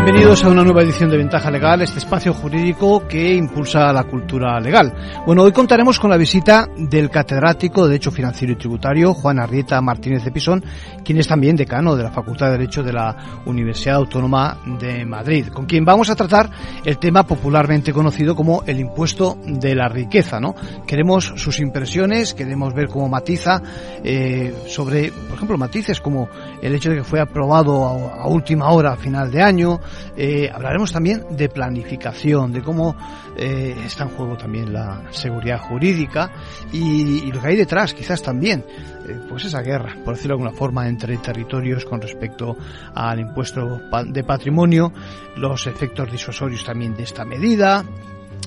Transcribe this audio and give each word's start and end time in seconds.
Bienvenidos 0.00 0.44
a 0.44 0.48
una 0.50 0.62
nueva 0.62 0.84
edición 0.84 1.10
de 1.10 1.16
Ventaja 1.16 1.50
Legal, 1.50 1.82
este 1.82 1.98
espacio 1.98 2.32
jurídico 2.32 3.08
que 3.08 3.34
impulsa 3.34 3.92
la 3.92 4.04
cultura 4.04 4.60
legal. 4.60 4.94
Bueno, 5.26 5.42
hoy 5.42 5.50
contaremos 5.50 5.98
con 5.98 6.08
la 6.08 6.16
visita 6.16 6.68
del 6.76 7.10
catedrático 7.10 7.82
de 7.82 7.88
Derecho 7.88 8.12
Financiero 8.12 8.52
y 8.52 8.56
Tributario, 8.56 9.12
Juan 9.12 9.40
Arrieta 9.40 9.80
Martínez 9.80 10.22
de 10.22 10.30
Pisón, 10.30 10.64
quien 11.04 11.18
es 11.18 11.26
también 11.26 11.56
decano 11.56 11.96
de 11.96 12.04
la 12.04 12.12
Facultad 12.12 12.46
de 12.46 12.52
Derecho 12.52 12.84
de 12.84 12.92
la 12.92 13.42
Universidad 13.46 13.96
Autónoma 13.96 14.58
de 14.78 15.04
Madrid, 15.04 15.48
con 15.48 15.66
quien 15.66 15.84
vamos 15.84 16.08
a 16.10 16.14
tratar 16.14 16.48
el 16.84 16.98
tema 16.98 17.24
popularmente 17.24 17.92
conocido 17.92 18.36
como 18.36 18.62
el 18.68 18.78
impuesto 18.78 19.36
de 19.44 19.74
la 19.74 19.88
riqueza, 19.88 20.38
¿no? 20.38 20.54
Queremos 20.86 21.24
sus 21.24 21.58
impresiones, 21.58 22.34
queremos 22.34 22.72
ver 22.72 22.86
cómo 22.86 23.08
matiza 23.08 23.60
eh, 24.04 24.54
sobre, 24.68 25.10
por 25.10 25.34
ejemplo, 25.34 25.58
matices 25.58 26.00
como 26.00 26.28
el 26.62 26.72
hecho 26.76 26.90
de 26.90 26.98
que 26.98 27.04
fue 27.04 27.20
aprobado 27.20 27.84
a, 27.84 28.22
a 28.22 28.28
última 28.28 28.70
hora, 28.70 28.92
a 28.92 28.96
final 28.96 29.32
de 29.32 29.42
año, 29.42 29.80
eh, 30.16 30.50
hablaremos 30.52 30.92
también 30.92 31.24
de 31.30 31.48
planificación, 31.48 32.52
de 32.52 32.62
cómo 32.62 32.96
eh, 33.36 33.76
está 33.84 34.04
en 34.04 34.10
juego 34.10 34.36
también 34.36 34.72
la 34.72 35.02
seguridad 35.10 35.58
jurídica 35.58 36.30
y, 36.72 37.30
lo 37.30 37.40
que 37.40 37.48
hay 37.48 37.56
detrás, 37.56 37.94
quizás 37.94 38.22
también, 38.22 38.64
eh, 39.08 39.18
pues 39.28 39.44
esa 39.44 39.62
guerra, 39.62 39.96
por 40.04 40.14
decirlo 40.14 40.36
de 40.36 40.42
alguna 40.42 40.58
forma, 40.58 40.88
entre 40.88 41.16
territorios 41.18 41.84
con 41.84 42.00
respecto 42.00 42.56
al 42.94 43.20
impuesto 43.20 43.80
de 44.06 44.24
patrimonio, 44.24 44.92
los 45.36 45.66
efectos 45.66 46.10
disuasorios 46.10 46.64
también 46.64 46.94
de 46.96 47.04
esta 47.04 47.24
medida, 47.24 47.84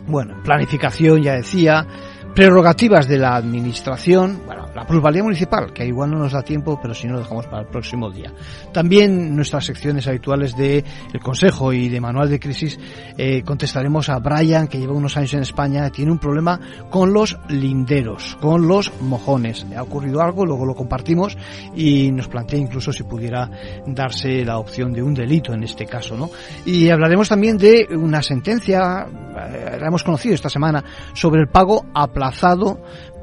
bueno, 0.08 0.42
planificación, 0.44 1.22
ya 1.22 1.34
decía, 1.34 1.86
prerrogativas 2.34 3.08
de 3.08 3.18
la 3.18 3.36
administración, 3.36 4.42
bueno, 4.46 4.68
la 4.74 4.86
plusvalía 4.86 5.24
municipal, 5.24 5.74
que 5.74 5.86
igual 5.86 6.12
no 6.12 6.20
nos 6.20 6.32
da 6.32 6.42
tiempo, 6.42 6.80
pero 6.82 6.94
si 6.94 7.08
no 7.08 7.14
lo 7.14 7.20
dejamos 7.20 7.46
para 7.48 7.64
el 7.64 7.68
próximo 7.68 8.10
día. 8.10 8.32
También 8.72 9.36
nuestras 9.36 9.66
secciones 9.66 10.08
habituales 10.08 10.56
de 10.56 10.84
el 11.14 11.20
Consejo 11.20 11.74
y 11.74 11.90
de 11.90 12.00
Manual 12.00 12.30
de 12.30 12.40
Crisis 12.40 12.80
eh, 13.18 13.44
contestaremos 13.44 14.10
a 14.10 14.20
Brian, 14.20 14.68
que 14.68 14.80
lleva 14.80 14.94
unos 14.94 15.18
años 15.18 15.34
en 15.34 15.42
España, 15.42 15.90
tiene 15.90 16.12
un 16.12 16.20
problema 16.20 16.60
con 16.90 17.14
los 17.14 17.38
linderos, 17.50 18.38
con 18.40 18.68
los 18.68 18.92
mojones. 19.02 19.66
Ha 19.76 19.84
ocurrido 19.84 20.22
algo, 20.22 20.46
luego 20.46 20.66
lo 20.66 20.76
compartimos 20.76 21.38
y 21.76 22.12
nos 22.12 22.28
plantea 22.28 22.60
incluso 22.60 22.94
si 22.94 23.04
pudiera 23.04 23.50
darse 23.86 24.46
la 24.46 24.58
opción 24.58 24.94
de 24.94 25.04
un 25.04 25.14
delito 25.14 25.54
en 25.54 25.64
este 25.64 25.86
caso, 25.86 26.16
¿no? 26.16 26.30
Y 26.66 26.90
hablaremos 26.90 27.28
también 27.28 27.58
de 27.58 27.88
una 27.92 28.22
sentencia, 28.22 29.06
eh, 29.06 29.78
la 29.80 29.88
hemos 29.88 30.04
conocido 30.04 30.36
esta 30.36 30.50
semana, 30.50 30.84
sobre 31.14 31.42
el 31.42 31.50
pago 31.50 31.86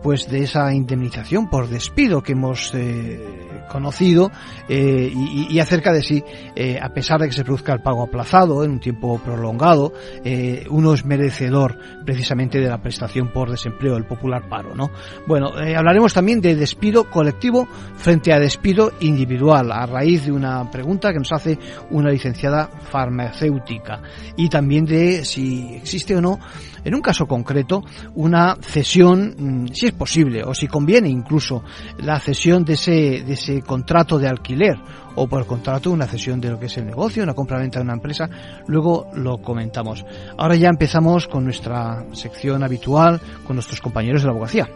pues 0.02 0.30
de 0.30 0.44
esa 0.44 0.72
indemnización 0.72 1.48
por 1.48 1.68
despido 1.68 2.22
que 2.22 2.32
hemos 2.32 2.72
eh, 2.74 3.20
conocido 3.68 4.30
eh, 4.68 5.12
y, 5.14 5.58
acerca 5.58 5.92
de 5.92 6.02
si, 6.02 6.24
eh, 6.56 6.78
a 6.80 6.88
pesar 6.90 7.20
de 7.20 7.28
que 7.28 7.34
se 7.34 7.44
produzca 7.44 7.72
el 7.72 7.80
pago 7.80 8.02
aplazado 8.02 8.64
en 8.64 8.72
un 8.72 8.80
tiempo 8.80 9.18
prolongado, 9.18 9.92
eh, 10.24 10.64
uno 10.70 10.94
es 10.94 11.04
merecedor 11.04 11.78
precisamente 12.04 12.58
de 12.58 12.68
la 12.68 12.82
prestación 12.82 13.32
por 13.32 13.50
desempleo, 13.50 13.96
el 13.96 14.04
popular 14.04 14.48
paro, 14.48 14.74
¿no? 14.74 14.90
Bueno, 15.26 15.52
hablaremos 15.76 16.12
también 16.14 16.40
de 16.40 16.56
despido 16.56 17.04
colectivo 17.10 17.68
frente 17.96 18.32
a 18.32 18.38
despido 18.38 18.92
individual, 19.00 19.70
a 19.72 19.86
raíz 19.86 20.24
de 20.24 20.32
una 20.32 20.70
pregunta 20.70 21.12
que 21.12 21.18
nos 21.18 21.32
hace 21.32 21.58
una 21.90 22.10
licenciada 22.10 22.68
farmacéutica 22.90 24.00
y 24.36 24.48
también 24.48 24.84
de 24.84 25.24
si 25.24 25.74
existe 25.74 26.16
o 26.16 26.20
no 26.20 26.38
en 26.84 26.94
un 26.94 27.00
caso 27.00 27.26
concreto, 27.26 27.84
una 28.14 28.56
cesión, 28.60 29.68
si 29.72 29.86
es 29.86 29.92
posible, 29.92 30.42
o 30.42 30.54
si 30.54 30.66
conviene 30.66 31.08
incluso, 31.08 31.62
la 31.98 32.18
cesión 32.20 32.64
de 32.64 32.74
ese, 32.74 33.22
de 33.26 33.32
ese 33.34 33.57
contrato 33.62 34.18
de 34.18 34.28
alquiler, 34.28 34.76
o 35.14 35.26
por 35.26 35.46
contrato 35.46 35.90
una 35.90 36.06
cesión 36.06 36.40
de 36.40 36.50
lo 36.50 36.58
que 36.58 36.66
es 36.66 36.76
el 36.76 36.86
negocio, 36.86 37.22
una 37.22 37.34
compra-venta 37.34 37.78
de 37.78 37.84
una 37.84 37.94
empresa, 37.94 38.28
luego 38.66 39.08
lo 39.14 39.38
comentamos. 39.38 40.04
Ahora 40.36 40.56
ya 40.56 40.68
empezamos 40.68 41.26
con 41.26 41.44
nuestra 41.44 42.04
sección 42.12 42.62
habitual, 42.62 43.20
con 43.46 43.56
nuestros 43.56 43.80
compañeros 43.80 44.22
de 44.22 44.26
la 44.26 44.32
abogacía. 44.32 44.68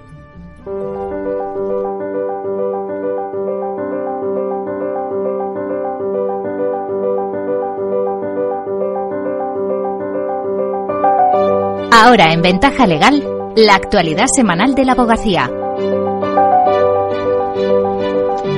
Ahora 11.94 12.32
en 12.32 12.43
Ventaja 12.43 12.87
Legal, 12.87 13.22
la 13.54 13.76
actualidad 13.76 14.26
semanal 14.34 14.75
de 14.75 14.84
la 14.84 14.93
abogacía. 14.93 15.61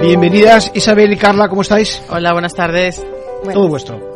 Bienvenidas 0.07 0.71
Isabel 0.75 1.13
y 1.13 1.17
Carla, 1.17 1.49
¿cómo 1.49 1.63
estáis? 1.63 2.03
Hola, 2.11 2.33
buenas 2.33 2.55
tardes. 2.55 3.05
Todo 3.53 3.69
vuestro. 3.69 4.14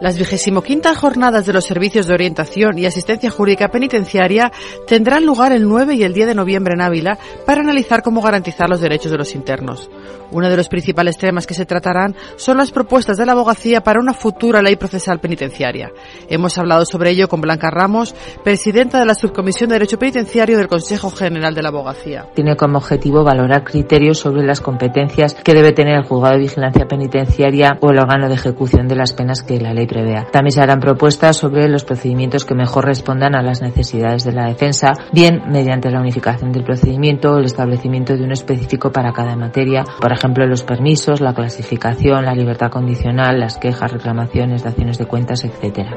Las 0.00 0.16
vigesimoquintas 0.16 0.96
jornadas 0.96 1.44
de 1.44 1.52
los 1.52 1.64
servicios 1.64 2.06
de 2.06 2.14
orientación 2.14 2.78
y 2.78 2.86
asistencia 2.86 3.30
jurídica 3.30 3.68
penitenciaria 3.68 4.52
tendrán 4.86 5.26
lugar 5.26 5.50
el 5.50 5.68
9 5.68 5.96
y 5.96 6.04
el 6.04 6.14
10 6.14 6.28
de 6.28 6.34
noviembre 6.36 6.74
en 6.74 6.82
Ávila 6.82 7.18
para 7.44 7.62
analizar 7.62 8.02
cómo 8.02 8.22
garantizar 8.22 8.70
los 8.70 8.80
derechos 8.80 9.10
de 9.10 9.18
los 9.18 9.34
internos. 9.34 9.90
Uno 10.30 10.48
de 10.48 10.56
los 10.56 10.68
principales 10.68 11.18
temas 11.18 11.48
que 11.48 11.54
se 11.54 11.66
tratarán 11.66 12.14
son 12.36 12.58
las 12.58 12.70
propuestas 12.70 13.16
de 13.16 13.26
la 13.26 13.32
abogacía 13.32 13.82
para 13.82 13.98
una 13.98 14.12
futura 14.12 14.62
ley 14.62 14.76
procesal 14.76 15.18
penitenciaria. 15.18 15.90
Hemos 16.28 16.56
hablado 16.58 16.84
sobre 16.84 17.10
ello 17.10 17.28
con 17.28 17.40
Blanca 17.40 17.70
Ramos, 17.70 18.14
presidenta 18.44 19.00
de 19.00 19.06
la 19.06 19.16
Subcomisión 19.16 19.68
de 19.70 19.76
Derecho 19.76 19.98
Penitenciario 19.98 20.58
del 20.58 20.68
Consejo 20.68 21.10
General 21.10 21.54
de 21.54 21.62
la 21.62 21.70
Abogacía. 21.70 22.26
Tiene 22.34 22.56
como 22.56 22.78
objetivo 22.78 23.24
valorar 23.24 23.64
criterios 23.64 24.18
sobre 24.18 24.46
las 24.46 24.60
competencias 24.60 25.34
que 25.34 25.54
debe 25.54 25.72
tener 25.72 25.96
el 25.96 26.04
juzgado 26.04 26.34
de 26.34 26.42
vigilancia 26.42 26.86
penitenciaria 26.86 27.78
o 27.80 27.90
el 27.90 27.98
órgano 27.98 28.28
de 28.28 28.34
ejecución 28.34 28.86
de 28.86 28.94
las 28.94 29.12
penas 29.12 29.42
que 29.42 29.58
la 29.58 29.74
ley 29.74 29.87
prevea. 29.88 30.26
También 30.30 30.52
se 30.52 30.60
harán 30.60 30.78
propuestas 30.78 31.36
sobre 31.36 31.68
los 31.68 31.82
procedimientos 31.82 32.44
que 32.44 32.54
mejor 32.54 32.84
respondan 32.84 33.34
a 33.34 33.42
las 33.42 33.60
necesidades 33.60 34.22
de 34.22 34.32
la 34.32 34.46
defensa, 34.46 34.92
bien 35.12 35.42
mediante 35.48 35.90
la 35.90 36.00
unificación 36.00 36.52
del 36.52 36.62
procedimiento 36.62 37.32
o 37.32 37.38
el 37.38 37.46
establecimiento 37.46 38.16
de 38.16 38.22
uno 38.22 38.34
específico 38.34 38.92
para 38.92 39.12
cada 39.12 39.34
materia, 39.34 39.84
por 40.00 40.12
ejemplo 40.12 40.46
los 40.46 40.62
permisos, 40.62 41.20
la 41.20 41.34
clasificación, 41.34 42.24
la 42.24 42.34
libertad 42.34 42.70
condicional, 42.70 43.40
las 43.40 43.58
quejas, 43.58 43.90
reclamaciones, 43.90 44.62
daciones 44.62 44.98
de 44.98 45.06
cuentas, 45.06 45.44
etcétera. 45.44 45.96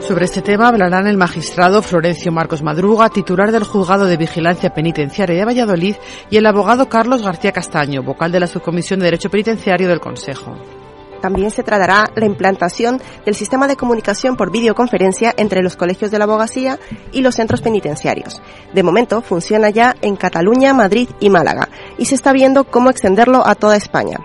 Sobre 0.00 0.26
este 0.26 0.42
tema 0.42 0.68
hablarán 0.68 1.08
el 1.08 1.16
magistrado 1.16 1.82
Florencio 1.82 2.30
Marcos 2.30 2.62
Madruga, 2.62 3.10
titular 3.10 3.50
del 3.50 3.64
Juzgado 3.64 4.06
de 4.06 4.16
Vigilancia 4.16 4.70
Penitenciaria 4.70 5.36
de 5.36 5.44
Valladolid, 5.44 5.96
y 6.30 6.36
el 6.36 6.46
abogado 6.46 6.88
Carlos 6.88 7.22
García 7.22 7.52
Castaño, 7.52 8.04
vocal 8.04 8.30
de 8.30 8.40
la 8.40 8.46
Subcomisión 8.46 9.00
de 9.00 9.06
Derecho 9.06 9.28
Penitenciario 9.28 9.88
del 9.88 10.00
Consejo. 10.00 10.56
También 11.20 11.50
se 11.50 11.62
tratará 11.62 12.10
la 12.14 12.26
implantación 12.26 13.00
del 13.24 13.34
sistema 13.34 13.66
de 13.66 13.76
comunicación 13.76 14.36
por 14.36 14.50
videoconferencia 14.50 15.34
entre 15.36 15.62
los 15.62 15.76
colegios 15.76 16.10
de 16.10 16.18
la 16.18 16.24
abogacía 16.24 16.78
y 17.12 17.20
los 17.20 17.34
centros 17.34 17.60
penitenciarios. 17.60 18.40
De 18.72 18.82
momento 18.82 19.22
funciona 19.22 19.70
ya 19.70 19.94
en 20.00 20.16
Cataluña, 20.16 20.74
Madrid 20.74 21.08
y 21.20 21.30
Málaga 21.30 21.68
y 21.98 22.06
se 22.06 22.14
está 22.14 22.32
viendo 22.32 22.64
cómo 22.64 22.90
extenderlo 22.90 23.46
a 23.46 23.54
toda 23.54 23.76
España. 23.76 24.18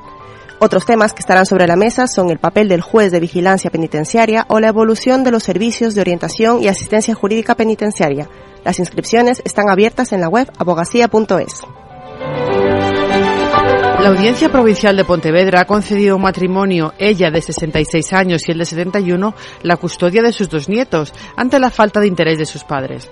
Otros 0.60 0.86
temas 0.86 1.14
que 1.14 1.20
estarán 1.20 1.46
sobre 1.46 1.68
la 1.68 1.76
mesa 1.76 2.08
son 2.08 2.30
el 2.30 2.40
papel 2.40 2.70
del 2.70 2.80
juez 2.80 3.12
de 3.12 3.20
vigilancia 3.20 3.70
penitenciaria 3.70 4.46
o 4.48 4.62
la 4.62 4.70
evolución 4.70 5.26
de 5.26 5.32
los 5.32 5.44
servicios 5.44 5.94
de 5.94 6.02
orientación 6.02 6.64
y 6.64 6.70
asistencia 6.70 7.14
jurídica 7.14 7.56
penitenciaria. 7.56 8.30
Las 8.64 8.80
inscripciones 8.80 9.42
están 9.44 9.70
abiertas 9.70 10.14
en 10.14 10.22
la 10.22 10.30
web 10.30 10.50
abogacía.es. 10.58 11.64
La 14.04 14.10
Audiencia 14.10 14.52
Provincial 14.52 14.98
de 14.98 15.06
Pontevedra 15.06 15.62
ha 15.62 15.66
concedido 15.66 16.18
un 16.18 16.24
matrimonio, 16.24 16.94
ella 16.98 17.32
de 17.32 17.42
66 17.42 18.12
años 18.12 18.42
y 18.46 18.52
él 18.52 18.58
de 18.58 18.66
71, 18.66 19.34
la 19.62 19.78
custodia 19.78 20.22
de 20.22 20.34
sus 20.34 20.50
dos 20.50 20.68
nietos, 20.68 21.14
ante 21.38 21.58
la 21.58 21.70
falta 21.70 22.02
de 22.02 22.08
interés 22.08 22.38
de 22.38 22.46
sus 22.46 22.66
padres. 22.66 23.10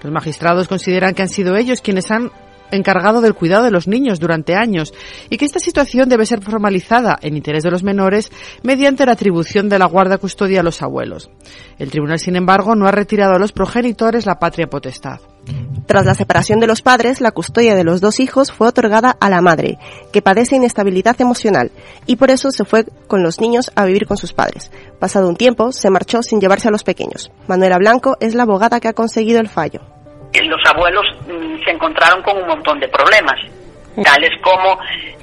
Los 0.00 0.12
magistrados 0.12 0.68
consideran 0.68 1.14
que 1.14 1.22
han 1.22 1.28
sido 1.28 1.56
ellos 1.56 1.80
quienes 1.80 2.10
han 2.12 2.30
encargado 2.70 3.20
del 3.20 3.34
cuidado 3.34 3.64
de 3.64 3.70
los 3.70 3.88
niños 3.88 4.20
durante 4.20 4.54
años 4.54 4.94
y 5.30 5.38
que 5.38 5.44
esta 5.44 5.58
situación 5.58 6.08
debe 6.08 6.26
ser 6.26 6.42
formalizada 6.42 7.18
en 7.20 7.36
interés 7.36 7.64
de 7.64 7.70
los 7.70 7.82
menores 7.82 8.30
mediante 8.62 9.06
la 9.06 9.12
atribución 9.12 9.68
de 9.68 9.78
la 9.78 9.86
guarda 9.86 10.18
custodia 10.18 10.60
a 10.60 10.62
los 10.62 10.82
abuelos. 10.82 11.30
El 11.78 11.90
tribunal, 11.90 12.18
sin 12.18 12.36
embargo, 12.36 12.74
no 12.74 12.86
ha 12.86 12.92
retirado 12.92 13.34
a 13.34 13.38
los 13.38 13.52
progenitores 13.52 14.26
la 14.26 14.38
patria 14.38 14.68
potestad. 14.68 15.20
Tras 15.86 16.04
la 16.04 16.14
separación 16.14 16.60
de 16.60 16.66
los 16.66 16.82
padres, 16.82 17.20
la 17.20 17.30
custodia 17.30 17.74
de 17.74 17.84
los 17.84 18.00
dos 18.00 18.20
hijos 18.20 18.52
fue 18.52 18.68
otorgada 18.68 19.16
a 19.20 19.30
la 19.30 19.40
madre, 19.40 19.78
que 20.12 20.20
padece 20.20 20.56
inestabilidad 20.56 21.18
emocional, 21.20 21.70
y 22.06 22.16
por 22.16 22.30
eso 22.30 22.50
se 22.50 22.64
fue 22.64 22.84
con 23.06 23.22
los 23.22 23.40
niños 23.40 23.70
a 23.74 23.86
vivir 23.86 24.06
con 24.06 24.18
sus 24.18 24.32
padres. 24.34 24.70
Pasado 25.00 25.28
un 25.28 25.36
tiempo, 25.36 25.72
se 25.72 25.90
marchó 25.90 26.22
sin 26.22 26.40
llevarse 26.40 26.68
a 26.68 26.70
los 26.70 26.84
pequeños. 26.84 27.30
Manuela 27.46 27.78
Blanco 27.78 28.16
es 28.20 28.34
la 28.34 28.42
abogada 28.42 28.80
que 28.80 28.88
ha 28.88 28.92
conseguido 28.92 29.40
el 29.40 29.48
fallo. 29.48 29.80
Los 30.34 30.60
abuelos 30.66 31.06
mm, 31.26 31.64
se 31.64 31.70
encontraron 31.70 32.22
con 32.22 32.36
un 32.36 32.46
montón 32.46 32.78
de 32.80 32.88
problemas, 32.88 33.40
tales 34.04 34.30
como 34.42 34.78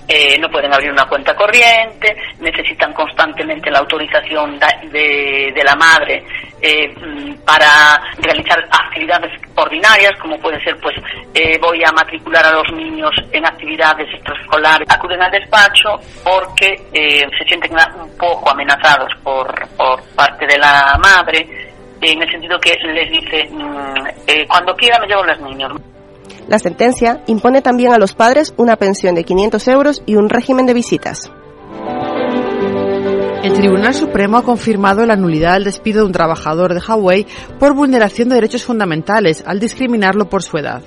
eh, 0.08 0.38
no 0.40 0.50
pueden 0.50 0.74
abrir 0.74 0.92
una 0.92 1.08
cuenta 1.08 1.36
corriente, 1.36 2.16
necesitan 2.40 2.94
constantemente 2.94 3.72
la 3.72 3.80
autorización 3.80 4.60
de, 4.92 5.52
de 5.54 5.64
la 5.64 5.76
madre 5.76 6.24
eh, 6.62 6.88
mm, 6.90 7.44
para 7.46 8.02
realizar 8.22 8.55
como 10.22 10.38
puede 10.40 10.62
ser, 10.64 10.78
pues, 10.82 10.96
eh, 11.34 11.58
voy 11.62 11.84
a 11.84 11.92
matricular 11.92 12.46
a 12.46 12.52
los 12.52 12.72
niños 12.74 13.12
en 13.32 13.46
actividades 13.46 14.08
extraescolares, 14.14 14.88
acuden 14.90 15.22
al 15.22 15.32
despacho 15.32 15.90
porque 16.24 16.76
eh, 16.94 17.26
se 17.38 17.46
sienten 17.46 17.72
un 18.00 18.18
poco 18.18 18.50
amenazados 18.50 19.12
por, 19.24 19.48
por 19.78 20.02
parte 20.16 20.46
de 20.46 20.58
la 20.58 20.98
madre, 21.02 21.48
en 22.02 22.22
el 22.22 22.32
sentido 22.32 22.60
que 22.60 22.74
les 22.94 23.10
dice, 23.10 23.50
mm, 23.52 24.48
cuando 24.48 24.76
quiera 24.76 25.00
me 25.00 25.08
llevo 25.08 25.24
a 25.24 25.28
los 25.28 25.42
niños. 25.42 25.72
La 26.48 26.60
sentencia 26.60 27.22
impone 27.26 27.62
también 27.62 27.94
a 27.94 27.98
los 27.98 28.14
padres 28.14 28.54
una 28.58 28.76
pensión 28.76 29.16
de 29.16 29.24
500 29.24 29.68
euros 29.68 30.04
y 30.06 30.16
un 30.16 30.30
régimen 30.30 30.66
de 30.66 30.74
visitas. 30.74 31.32
El 33.46 33.54
Tribunal 33.54 33.94
Supremo 33.94 34.38
ha 34.38 34.44
confirmado 34.44 35.06
la 35.06 35.16
nulidad 35.16 35.54
del 35.54 35.66
despido 35.66 36.00
de 36.00 36.08
un 36.08 36.12
trabajador 36.12 36.74
de 36.74 36.82
Huawei 36.82 37.28
por 37.60 37.76
vulneración 37.76 38.28
de 38.28 38.34
derechos 38.34 38.64
fundamentales 38.64 39.44
al 39.46 39.60
discriminarlo 39.60 40.28
por 40.30 40.42
su 40.42 40.58
edad. 40.58 40.82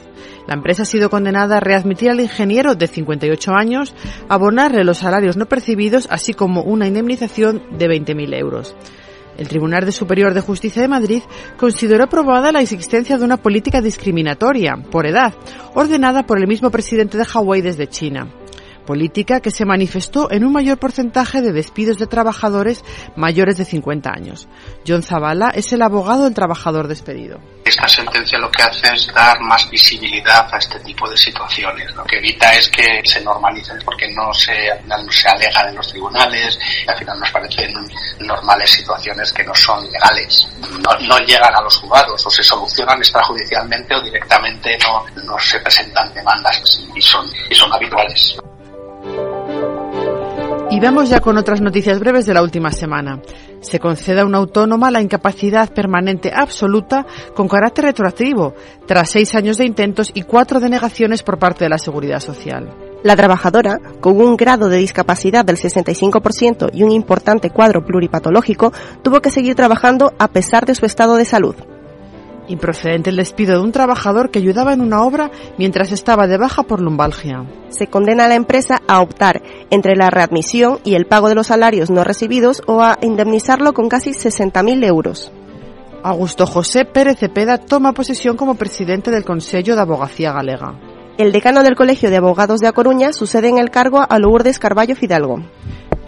La 0.49 0.55
empresa 0.55 0.83
ha 0.83 0.85
sido 0.85 1.09
condenada 1.09 1.59
a 1.59 1.61
readmitir 1.61 2.11
al 2.11 2.19
ingeniero 2.19 2.75
de 2.75 2.89
58 2.89 3.53
años, 3.55 3.95
abonarle 4.29 4.83
los 4.83 4.99
salarios 4.99 5.37
no 5.37 5.47
percibidos, 5.47 6.09
así 6.11 6.35
como 6.35 6.63
una 6.63 6.89
indemnización 6.89 7.63
de 7.79 7.87
20.000 7.87 8.35
euros. 8.37 8.75
El 9.37 9.47
Tribunal 9.47 9.85
de 9.85 9.93
Superior 9.93 10.35
de 10.35 10.41
Justicia 10.41 10.83
de 10.83 10.89
Madrid 10.89 11.23
consideró 11.59 12.09
probada 12.09 12.51
la 12.51 12.61
existencia 12.61 13.19
de 13.19 13.25
una 13.25 13.37
política 13.37 13.81
discriminatoria 13.81 14.75
por 14.91 15.07
edad, 15.07 15.33
ordenada 15.75 16.27
por 16.27 16.41
el 16.41 16.49
mismo 16.49 16.73
presidente 16.73 17.19
de 17.19 17.25
Hawái 17.25 17.63
desde 17.63 17.87
China 17.87 18.27
política 18.89 19.41
que 19.41 19.51
se 19.51 19.67
manifestó 19.67 20.31
en 20.31 20.47
un 20.47 20.53
mayor 20.55 20.79
porcentaje 20.79 21.43
de 21.43 21.53
despidos 21.53 21.99
de 21.99 22.07
trabajadores 22.07 22.83
mayores 23.17 23.59
de 23.59 23.67
50 23.67 24.09
años. 24.09 24.49
John 24.87 25.03
Zavala 25.03 25.51
es 25.51 25.71
el 25.75 25.83
abogado 25.83 26.25
del 26.25 26.33
trabajador 26.33 26.89
despedido. 26.89 27.39
Esta 27.67 27.87
sentencia 27.87 28.39
lo 28.39 28.51
que 28.51 28.63
hace 28.63 28.91
es 28.95 29.13
dar 29.13 29.39
más 29.41 29.69
visibilidad 29.69 30.49
a 30.51 30.57
este 30.57 30.81
tipo 30.81 31.07
de 31.07 31.19
situaciones. 31.19 31.95
Lo 31.95 32.03
que 32.05 32.17
evita 32.17 32.55
es 32.55 32.71
que 32.71 33.03
se 33.05 33.21
normalicen 33.21 33.77
porque 33.85 34.09
no 34.09 34.33
se, 34.33 34.57
no 34.87 35.13
se 35.13 35.29
alega 35.29 35.69
en 35.69 35.77
los 35.77 35.89
tribunales 35.89 36.59
y 36.87 36.91
al 36.91 36.97
final 36.97 37.21
nos 37.21 37.31
parecen 37.31 37.75
normales 38.21 38.71
situaciones 38.71 39.31
que 39.35 39.45
no 39.45 39.55
son 39.55 39.85
legales. 39.93 40.49
No, 40.81 41.07
no 41.07 41.19
llegan 41.27 41.55
a 41.55 41.61
los 41.61 41.77
juzgados 41.77 42.25
o 42.25 42.31
se 42.31 42.43
solucionan 42.43 42.97
extrajudicialmente 42.97 43.95
o 43.95 44.01
directamente 44.01 44.79
no, 44.79 45.05
no 45.27 45.39
se 45.39 45.61
presentan 45.61 46.15
demandas 46.15 46.81
y 46.95 47.03
son, 47.03 47.31
y 47.51 47.55
son 47.55 47.71
habituales. 47.71 48.39
Y 50.71 50.81
vamos 50.81 51.09
ya 51.09 51.21
con 51.21 51.39
otras 51.39 51.63
noticias 51.63 51.99
breves 51.99 52.27
de 52.27 52.35
la 52.35 52.43
última 52.43 52.71
semana. 52.73 53.23
Se 53.61 53.81
concede 53.81 54.21
a 54.21 54.27
una 54.27 54.37
autónoma 54.37 54.91
la 54.91 55.01
incapacidad 55.01 55.73
permanente 55.73 56.31
absoluta 56.31 57.07
con 57.35 57.49
carácter 57.49 57.87
retroactivo, 57.87 58.55
tras 58.87 59.09
seis 59.11 59.35
años 59.35 59.57
de 59.57 59.65
intentos 59.65 60.11
y 60.13 60.23
cuatro 60.23 60.61
denegaciones 60.61 61.23
por 61.23 61.39
parte 61.39 61.65
de 61.65 61.71
la 61.71 61.79
Seguridad 61.79 62.21
Social. 62.21 62.69
La 63.03 63.17
trabajadora, 63.17 63.79
con 64.01 64.21
un 64.21 64.37
grado 64.37 64.69
de 64.69 64.77
discapacidad 64.77 65.43
del 65.43 65.57
65% 65.57 66.69
y 66.75 66.83
un 66.83 66.93
importante 66.93 67.49
cuadro 67.49 67.83
pluripatológico, 67.83 68.73
tuvo 69.03 69.21
que 69.21 69.31
seguir 69.31 69.55
trabajando 69.55 70.13
a 70.19 70.29
pesar 70.29 70.67
de 70.67 70.75
su 70.75 70.85
estado 70.85 71.17
de 71.17 71.25
salud. 71.25 71.55
Improcedente 72.49 73.11
el 73.11 73.17
despido 73.17 73.55
de 73.55 73.61
un 73.61 73.73
trabajador 73.73 74.31
que 74.31 74.39
ayudaba 74.39 74.73
en 74.73 74.81
una 74.81 75.03
obra 75.03 75.31
mientras 75.59 75.93
estaba 75.93 76.27
de 76.27 76.39
baja 76.39 76.63
por 76.63 76.81
lumbalgia. 76.81 77.45
Se 77.69 77.89
condena 77.89 78.25
a 78.25 78.29
la 78.29 78.35
empresa 78.37 78.81
a 78.89 79.01
optar 79.01 79.43
entre 79.71 79.97
la 79.97 80.09
readmisión 80.11 80.79
y 80.83 80.95
el 80.95 81.07
pago 81.07 81.29
de 81.29 81.35
los 81.35 81.49
salarios 81.49 81.91
no 81.91 82.05
recibidos 82.05 82.63
o 82.67 82.83
a 82.83 82.99
indemnizarlo 83.03 83.75
con 83.75 83.89
casi 83.89 84.11
60.000 84.11 84.85
euros. 84.85 85.31
Augusto 86.03 86.47
José 86.47 86.85
Pérez 86.85 87.19
Cepeda 87.19 87.59
toma 87.59 87.93
posesión 87.93 88.37
como 88.37 88.55
presidente 88.55 89.11
del 89.11 89.25
Consejo 89.25 89.75
de 89.75 89.81
Abogacía 89.81 90.33
Galega. 90.33 90.75
El 91.19 91.33
decano 91.33 91.65
del 91.65 91.75
Colegio 91.75 92.11
de 92.11 92.17
Abogados 92.17 92.61
de 92.61 92.69
A 92.69 92.73
Coruña 92.73 93.13
sucede 93.13 93.49
en 93.49 93.59
el 93.59 93.71
cargo 93.71 94.01
a 94.09 94.19
Lourdes 94.19 94.61
Carballo 94.61 94.95
Fidalgo. 94.95 95.43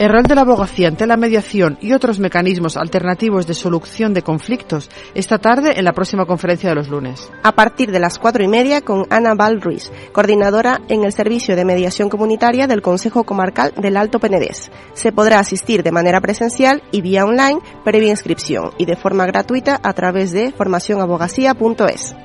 El 0.00 0.08
rol 0.08 0.22
de 0.22 0.34
la 0.34 0.40
abogacía 0.40 0.88
ante 0.88 1.06
la 1.06 1.18
mediación 1.18 1.76
y 1.82 1.92
otros 1.92 2.20
mecanismos 2.20 2.78
alternativos 2.78 3.46
de 3.46 3.52
solución 3.52 4.14
de 4.14 4.22
conflictos 4.22 4.88
esta 5.14 5.36
tarde 5.36 5.78
en 5.78 5.84
la 5.84 5.92
próxima 5.92 6.24
conferencia 6.24 6.70
de 6.70 6.74
los 6.74 6.88
lunes. 6.88 7.30
A 7.42 7.52
partir 7.52 7.90
de 7.90 8.00
las 8.00 8.18
cuatro 8.18 8.42
y 8.42 8.48
media 8.48 8.80
con 8.80 9.04
Ana 9.10 9.34
Val 9.34 9.60
Ruiz, 9.60 9.92
coordinadora 10.12 10.80
en 10.88 11.04
el 11.04 11.12
Servicio 11.12 11.54
de 11.54 11.66
Mediación 11.66 12.08
Comunitaria 12.08 12.66
del 12.66 12.80
Consejo 12.80 13.24
Comarcal 13.24 13.74
del 13.76 13.98
Alto 13.98 14.20
Penedés. 14.20 14.70
Se 14.94 15.12
podrá 15.12 15.38
asistir 15.38 15.82
de 15.82 15.92
manera 15.92 16.22
presencial 16.22 16.82
y 16.92 17.02
vía 17.02 17.26
online 17.26 17.60
previa 17.84 18.08
inscripción 18.08 18.70
y 18.78 18.86
de 18.86 18.96
forma 18.96 19.26
gratuita 19.26 19.78
a 19.82 19.92
través 19.92 20.32
de 20.32 20.50
formacionabogacía.es. 20.52 22.16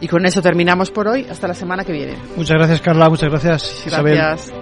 Y 0.00 0.06
con 0.06 0.24
eso 0.24 0.40
terminamos 0.40 0.92
por 0.92 1.08
hoy. 1.08 1.26
Hasta 1.28 1.48
la 1.48 1.54
semana 1.54 1.84
que 1.84 1.94
viene. 1.94 2.14
Muchas 2.36 2.58
gracias, 2.58 2.80
Carla. 2.80 3.08
Muchas 3.08 3.28
gracias, 3.28 3.86
Isabel. 3.88 4.14
Gracias. 4.14 4.54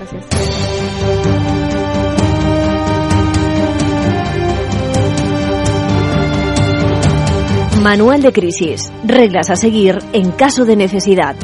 Manual 7.82 8.22
de 8.22 8.32
crisis. 8.32 8.92
Reglas 9.04 9.50
a 9.50 9.56
seguir 9.56 9.98
en 10.12 10.30
caso 10.30 10.64
de 10.64 10.76
necesidad. 10.76 11.34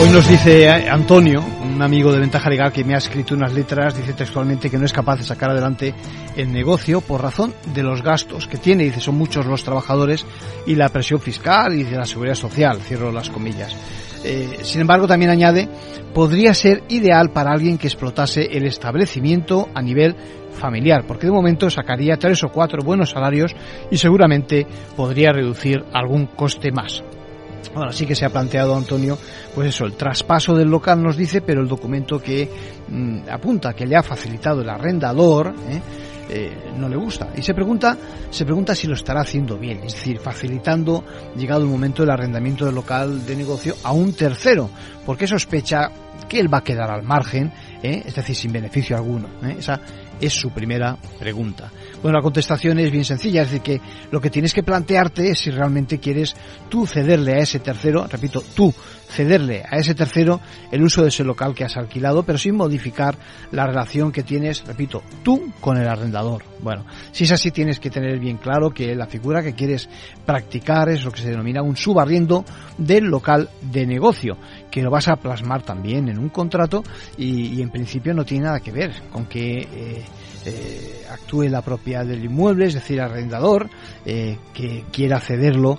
Hoy 0.00 0.10
nos 0.10 0.28
dice 0.28 0.70
Antonio, 0.70 1.44
un 1.64 1.82
amigo 1.82 2.12
de 2.12 2.20
Ventaja 2.20 2.48
Legal 2.48 2.70
que 2.70 2.84
me 2.84 2.94
ha 2.94 2.98
escrito 2.98 3.34
unas 3.34 3.52
letras, 3.52 3.96
dice 3.96 4.12
textualmente 4.12 4.70
que 4.70 4.78
no 4.78 4.84
es 4.84 4.92
capaz 4.92 5.16
de 5.16 5.24
sacar 5.24 5.50
adelante 5.50 5.94
el 6.36 6.52
negocio 6.52 7.00
por 7.00 7.22
razón 7.22 7.52
de 7.74 7.82
los 7.82 8.02
gastos 8.02 8.46
que 8.46 8.58
tiene. 8.58 8.84
Dice, 8.84 9.00
son 9.00 9.16
muchos 9.16 9.44
los 9.44 9.64
trabajadores 9.64 10.24
y 10.64 10.76
la 10.76 10.90
presión 10.90 11.18
fiscal 11.18 11.74
y 11.74 11.82
de 11.82 11.96
la 11.96 12.06
seguridad 12.06 12.36
social, 12.36 12.80
cierro 12.82 13.10
las 13.10 13.30
comillas. 13.30 13.74
Eh, 14.22 14.60
sin 14.62 14.80
embargo, 14.80 15.08
también 15.08 15.32
añade, 15.32 15.68
podría 16.14 16.54
ser 16.54 16.84
ideal 16.88 17.30
para 17.30 17.50
alguien 17.50 17.78
que 17.78 17.88
explotase 17.88 18.56
el 18.56 18.64
establecimiento 18.64 19.68
a 19.74 19.82
nivel 19.82 20.14
familiar, 20.56 21.04
porque 21.06 21.26
de 21.26 21.32
momento 21.32 21.70
sacaría 21.70 22.16
tres 22.16 22.42
o 22.44 22.48
cuatro 22.48 22.82
buenos 22.84 23.10
salarios 23.10 23.54
y 23.90 23.96
seguramente 23.96 24.66
podría 24.96 25.32
reducir 25.32 25.84
algún 25.92 26.26
coste 26.26 26.72
más. 26.72 27.02
Bueno, 27.74 27.92
sí 27.92 28.06
que 28.06 28.14
se 28.14 28.24
ha 28.24 28.30
planteado 28.30 28.76
Antonio, 28.76 29.18
pues 29.54 29.68
eso, 29.68 29.84
el 29.84 29.94
traspaso 29.94 30.54
del 30.54 30.68
local 30.68 31.02
nos 31.02 31.16
dice, 31.16 31.42
pero 31.42 31.60
el 31.60 31.68
documento 31.68 32.18
que 32.18 32.48
mm, 32.88 33.28
apunta 33.30 33.74
que 33.74 33.86
le 33.86 33.96
ha 33.96 34.02
facilitado 34.02 34.62
el 34.62 34.70
arrendador, 34.70 35.54
¿eh? 35.68 35.80
Eh, 36.28 36.72
no 36.76 36.88
le 36.88 36.96
gusta. 36.96 37.28
Y 37.36 37.42
se 37.42 37.54
pregunta, 37.54 37.96
se 38.30 38.44
pregunta 38.44 38.74
si 38.74 38.88
lo 38.88 38.94
estará 38.94 39.20
haciendo 39.20 39.56
bien, 39.58 39.78
es 39.84 39.94
decir, 39.94 40.18
facilitando, 40.18 41.04
llegado 41.36 41.62
el 41.62 41.68
momento 41.68 42.02
del 42.02 42.10
arrendamiento 42.10 42.64
del 42.64 42.74
local 42.74 43.24
de 43.24 43.36
negocio 43.36 43.76
a 43.84 43.92
un 43.92 44.12
tercero, 44.12 44.68
porque 45.04 45.28
sospecha 45.28 45.88
que 46.28 46.40
él 46.40 46.52
va 46.52 46.58
a 46.58 46.64
quedar 46.64 46.90
al 46.90 47.04
margen, 47.04 47.52
¿eh? 47.82 48.02
es 48.04 48.14
decir, 48.14 48.34
sin 48.34 48.52
beneficio 48.52 48.96
alguno. 48.96 49.28
Esa 49.56 49.80
es 50.20 50.32
su 50.32 50.50
primera 50.50 50.96
pregunta. 51.18 51.70
Bueno, 52.02 52.18
la 52.18 52.22
contestación 52.22 52.78
es 52.78 52.90
bien 52.90 53.04
sencilla, 53.04 53.42
es 53.42 53.50
decir, 53.50 53.62
que 53.62 53.80
lo 54.10 54.20
que 54.20 54.30
tienes 54.30 54.52
que 54.52 54.62
plantearte 54.62 55.30
es 55.30 55.38
si 55.38 55.50
realmente 55.50 55.98
quieres 55.98 56.34
tú 56.68 56.86
cederle 56.86 57.34
a 57.34 57.38
ese 57.38 57.60
tercero, 57.60 58.06
repito, 58.06 58.42
tú 58.54 58.72
cederle 59.08 59.62
a 59.68 59.76
ese 59.76 59.94
tercero 59.94 60.40
el 60.70 60.82
uso 60.82 61.02
de 61.02 61.08
ese 61.08 61.24
local 61.24 61.54
que 61.54 61.64
has 61.64 61.76
alquilado, 61.76 62.24
pero 62.24 62.38
sin 62.38 62.56
modificar 62.56 63.16
la 63.52 63.66
relación 63.66 64.12
que 64.12 64.22
tienes, 64.22 64.64
repito, 64.66 65.02
tú 65.22 65.52
con 65.60 65.78
el 65.78 65.88
arrendador. 65.88 66.44
Bueno, 66.60 66.84
si 67.12 67.24
es 67.24 67.32
así 67.32 67.50
tienes 67.50 67.78
que 67.78 67.90
tener 67.90 68.18
bien 68.18 68.38
claro 68.38 68.70
que 68.70 68.94
la 68.94 69.06
figura 69.06 69.42
que 69.42 69.54
quieres 69.54 69.88
practicar 70.24 70.88
es 70.88 71.04
lo 71.04 71.12
que 71.12 71.20
se 71.20 71.30
denomina 71.30 71.62
un 71.62 71.76
subarriendo 71.76 72.44
del 72.78 73.04
local 73.04 73.48
de 73.62 73.86
negocio, 73.86 74.36
que 74.70 74.82
lo 74.82 74.90
vas 74.90 75.08
a 75.08 75.16
plasmar 75.16 75.62
también 75.62 76.08
en 76.08 76.18
un 76.18 76.28
contrato 76.28 76.82
y, 77.16 77.60
en 77.60 77.70
principio 77.70 78.14
no 78.14 78.24
tiene 78.24 78.44
nada 78.44 78.60
que 78.60 78.72
ver 78.72 78.92
con 79.10 79.26
que 79.26 79.60
eh, 79.60 80.04
eh, 80.44 81.06
actúe 81.10 81.44
la 81.44 81.62
propiedad 81.62 82.04
del 82.04 82.24
inmueble, 82.24 82.66
es 82.66 82.74
decir, 82.74 83.00
arrendador, 83.00 83.68
eh, 84.04 84.38
que 84.52 84.84
quiera 84.92 85.20
cederlo 85.20 85.78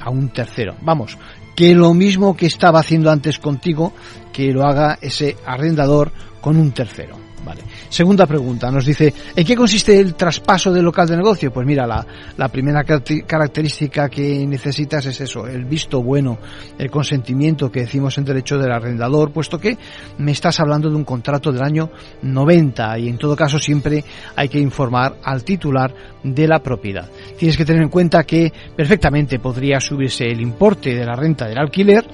a 0.00 0.10
un 0.10 0.30
tercero. 0.30 0.76
Vamos, 0.82 1.16
que 1.54 1.74
lo 1.74 1.94
mismo 1.94 2.36
que 2.36 2.46
estaba 2.46 2.80
haciendo 2.80 3.10
antes 3.10 3.38
contigo, 3.38 3.92
que 4.32 4.52
lo 4.52 4.64
haga 4.66 4.98
ese 5.00 5.36
arrendador 5.46 6.12
con 6.40 6.56
un 6.56 6.72
tercero. 6.72 7.31
Vale. 7.44 7.62
Segunda 7.88 8.26
pregunta, 8.26 8.70
nos 8.70 8.86
dice, 8.86 9.12
¿en 9.34 9.44
qué 9.44 9.56
consiste 9.56 9.98
el 9.98 10.14
traspaso 10.14 10.72
del 10.72 10.84
local 10.84 11.08
de 11.08 11.16
negocio? 11.16 11.52
Pues 11.52 11.66
mira, 11.66 11.86
la, 11.86 12.06
la 12.36 12.48
primera 12.48 12.84
característica 12.84 14.08
que 14.08 14.46
necesitas 14.46 15.06
es 15.06 15.20
eso, 15.20 15.46
el 15.46 15.64
visto 15.64 16.02
bueno, 16.02 16.38
el 16.78 16.90
consentimiento 16.90 17.70
que 17.70 17.80
decimos 17.80 18.16
en 18.18 18.24
derecho 18.24 18.58
del 18.58 18.70
arrendador, 18.70 19.32
puesto 19.32 19.58
que 19.58 19.76
me 20.18 20.32
estás 20.32 20.60
hablando 20.60 20.88
de 20.88 20.94
un 20.94 21.04
contrato 21.04 21.50
del 21.50 21.62
año 21.62 21.90
90 22.22 22.98
y 22.98 23.08
en 23.08 23.18
todo 23.18 23.34
caso 23.34 23.58
siempre 23.58 24.04
hay 24.36 24.48
que 24.48 24.60
informar 24.60 25.16
al 25.24 25.42
titular 25.42 25.92
de 26.22 26.46
la 26.46 26.60
propiedad. 26.60 27.10
Tienes 27.36 27.56
que 27.56 27.64
tener 27.64 27.82
en 27.82 27.88
cuenta 27.88 28.24
que 28.24 28.52
perfectamente 28.76 29.38
podría 29.40 29.80
subirse 29.80 30.26
el 30.26 30.40
importe 30.40 30.94
de 30.94 31.04
la 31.04 31.16
renta 31.16 31.46
del 31.46 31.58
alquiler 31.58 32.04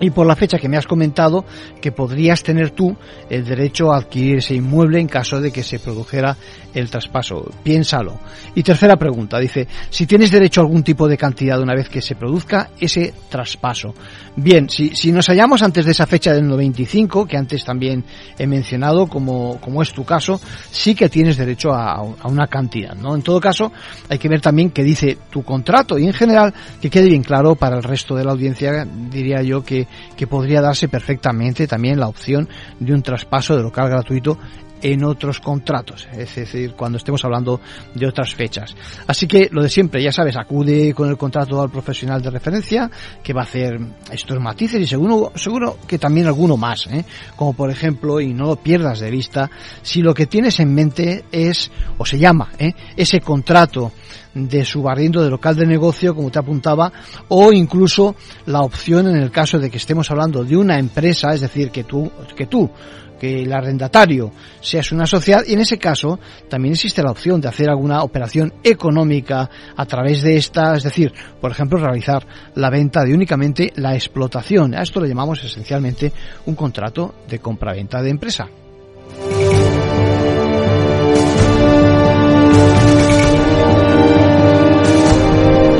y 0.00 0.10
por 0.10 0.26
la 0.26 0.36
fecha 0.36 0.58
que 0.58 0.68
me 0.68 0.76
has 0.76 0.86
comentado 0.86 1.44
que 1.80 1.92
podrías 1.92 2.42
tener 2.42 2.70
tú 2.70 2.96
el 3.28 3.44
derecho 3.44 3.92
a 3.92 3.98
adquirir 3.98 4.38
ese 4.38 4.54
inmueble 4.54 5.00
en 5.00 5.08
caso 5.08 5.40
de 5.40 5.50
que 5.50 5.62
se 5.62 5.78
produjera 5.78 6.36
el 6.74 6.90
traspaso. 6.90 7.50
Piénsalo. 7.62 8.18
Y 8.54 8.62
tercera 8.62 8.96
pregunta, 8.96 9.38
dice, 9.38 9.66
si 9.90 10.06
tienes 10.06 10.30
derecho 10.30 10.60
a 10.60 10.64
algún 10.64 10.82
tipo 10.82 11.08
de 11.08 11.16
cantidad 11.16 11.60
una 11.60 11.74
vez 11.74 11.88
que 11.88 12.02
se 12.02 12.14
produzca 12.14 12.70
ese 12.78 13.14
traspaso. 13.28 13.94
Bien, 14.36 14.68
si, 14.68 14.94
si 14.94 15.10
nos 15.12 15.26
hallamos 15.26 15.62
antes 15.62 15.84
de 15.84 15.92
esa 15.92 16.06
fecha 16.06 16.32
del 16.32 16.46
95, 16.46 17.26
que 17.26 17.36
antes 17.36 17.64
también 17.64 18.04
he 18.38 18.46
mencionado, 18.46 19.06
como, 19.06 19.60
como 19.60 19.82
es 19.82 19.92
tu 19.92 20.04
caso, 20.04 20.40
sí 20.70 20.94
que 20.94 21.08
tienes 21.08 21.36
derecho 21.36 21.72
a, 21.72 21.94
a 21.94 22.28
una 22.28 22.46
cantidad, 22.46 22.94
¿no? 22.94 23.14
En 23.14 23.22
todo 23.22 23.40
caso, 23.40 23.72
hay 24.08 24.18
que 24.18 24.28
ver 24.28 24.40
también 24.40 24.70
qué 24.70 24.84
dice 24.84 25.18
tu 25.30 25.42
contrato 25.42 25.98
y 25.98 26.06
en 26.06 26.12
general 26.12 26.54
que 26.80 26.90
quede 26.90 27.08
bien 27.08 27.22
claro 27.22 27.54
para 27.54 27.76
el 27.76 27.82
resto 27.82 28.14
de 28.14 28.24
la 28.24 28.32
audiencia, 28.32 28.86
diría 29.10 29.42
yo 29.42 29.64
que 29.64 29.86
que 30.16 30.26
podría 30.26 30.60
darse 30.60 30.88
perfectamente 30.88 31.66
también 31.66 32.00
la 32.00 32.08
opción 32.08 32.48
de 32.80 32.92
un 32.92 33.02
traspaso 33.02 33.56
de 33.56 33.62
local 33.62 33.88
gratuito 33.88 34.38
en 34.82 35.04
otros 35.04 35.40
contratos, 35.40 36.08
es 36.12 36.34
decir, 36.34 36.74
cuando 36.74 36.98
estemos 36.98 37.24
hablando 37.24 37.60
de 37.94 38.06
otras 38.06 38.34
fechas. 38.34 38.74
Así 39.06 39.26
que 39.26 39.48
lo 39.50 39.62
de 39.62 39.68
siempre, 39.68 40.02
ya 40.02 40.12
sabes, 40.12 40.36
acude 40.36 40.94
con 40.94 41.08
el 41.08 41.16
contrato 41.16 41.60
al 41.60 41.70
profesional 41.70 42.22
de 42.22 42.30
referencia 42.30 42.90
que 43.22 43.32
va 43.32 43.42
a 43.42 43.44
hacer 43.44 43.78
estos 44.12 44.38
matices 44.40 44.80
y 44.80 44.86
seguro, 44.86 45.32
seguro 45.34 45.78
que 45.86 45.98
también 45.98 46.26
alguno 46.26 46.56
más, 46.56 46.86
¿eh? 46.86 47.04
como 47.36 47.52
por 47.52 47.70
ejemplo, 47.70 48.20
y 48.20 48.32
no 48.32 48.46
lo 48.46 48.56
pierdas 48.56 49.00
de 49.00 49.10
vista, 49.10 49.50
si 49.82 50.02
lo 50.02 50.14
que 50.14 50.26
tienes 50.26 50.60
en 50.60 50.74
mente 50.74 51.24
es, 51.32 51.70
o 51.96 52.04
se 52.04 52.18
llama, 52.18 52.50
¿eh? 52.58 52.72
ese 52.96 53.20
contrato 53.20 53.92
de 54.34 54.64
subarriendo 54.64 55.22
de 55.22 55.30
local 55.30 55.56
de 55.56 55.66
negocio, 55.66 56.14
como 56.14 56.30
te 56.30 56.38
apuntaba, 56.38 56.92
o 57.28 57.52
incluso 57.52 58.14
la 58.46 58.62
opción 58.62 59.08
en 59.08 59.16
el 59.16 59.30
caso 59.30 59.58
de 59.58 59.70
que 59.70 59.78
estemos 59.78 60.10
hablando 60.10 60.44
de 60.44 60.56
una 60.56 60.78
empresa, 60.78 61.32
es 61.34 61.40
decir, 61.40 61.70
que 61.70 61.84
tú, 61.84 62.10
que 62.36 62.46
tú 62.46 62.70
que 63.18 63.42
el 63.42 63.52
arrendatario 63.52 64.32
seas 64.60 64.92
una 64.92 65.06
sociedad 65.06 65.42
y 65.46 65.54
en 65.54 65.60
ese 65.60 65.78
caso 65.78 66.18
también 66.48 66.74
existe 66.74 67.02
la 67.02 67.10
opción 67.10 67.40
de 67.40 67.48
hacer 67.48 67.68
alguna 67.68 68.02
operación 68.02 68.52
económica 68.62 69.48
a 69.76 69.86
través 69.86 70.22
de 70.22 70.36
esta, 70.36 70.76
es 70.76 70.82
decir, 70.82 71.12
por 71.40 71.50
ejemplo, 71.50 71.78
realizar 71.78 72.26
la 72.54 72.70
venta 72.70 73.04
de 73.04 73.14
únicamente 73.14 73.72
la 73.76 73.94
explotación. 73.94 74.74
A 74.74 74.82
esto 74.82 75.00
lo 75.00 75.06
llamamos 75.06 75.42
esencialmente 75.44 76.12
un 76.46 76.54
contrato 76.54 77.14
de 77.28 77.38
compra-venta 77.38 78.02
de 78.02 78.10
empresa. 78.10 78.48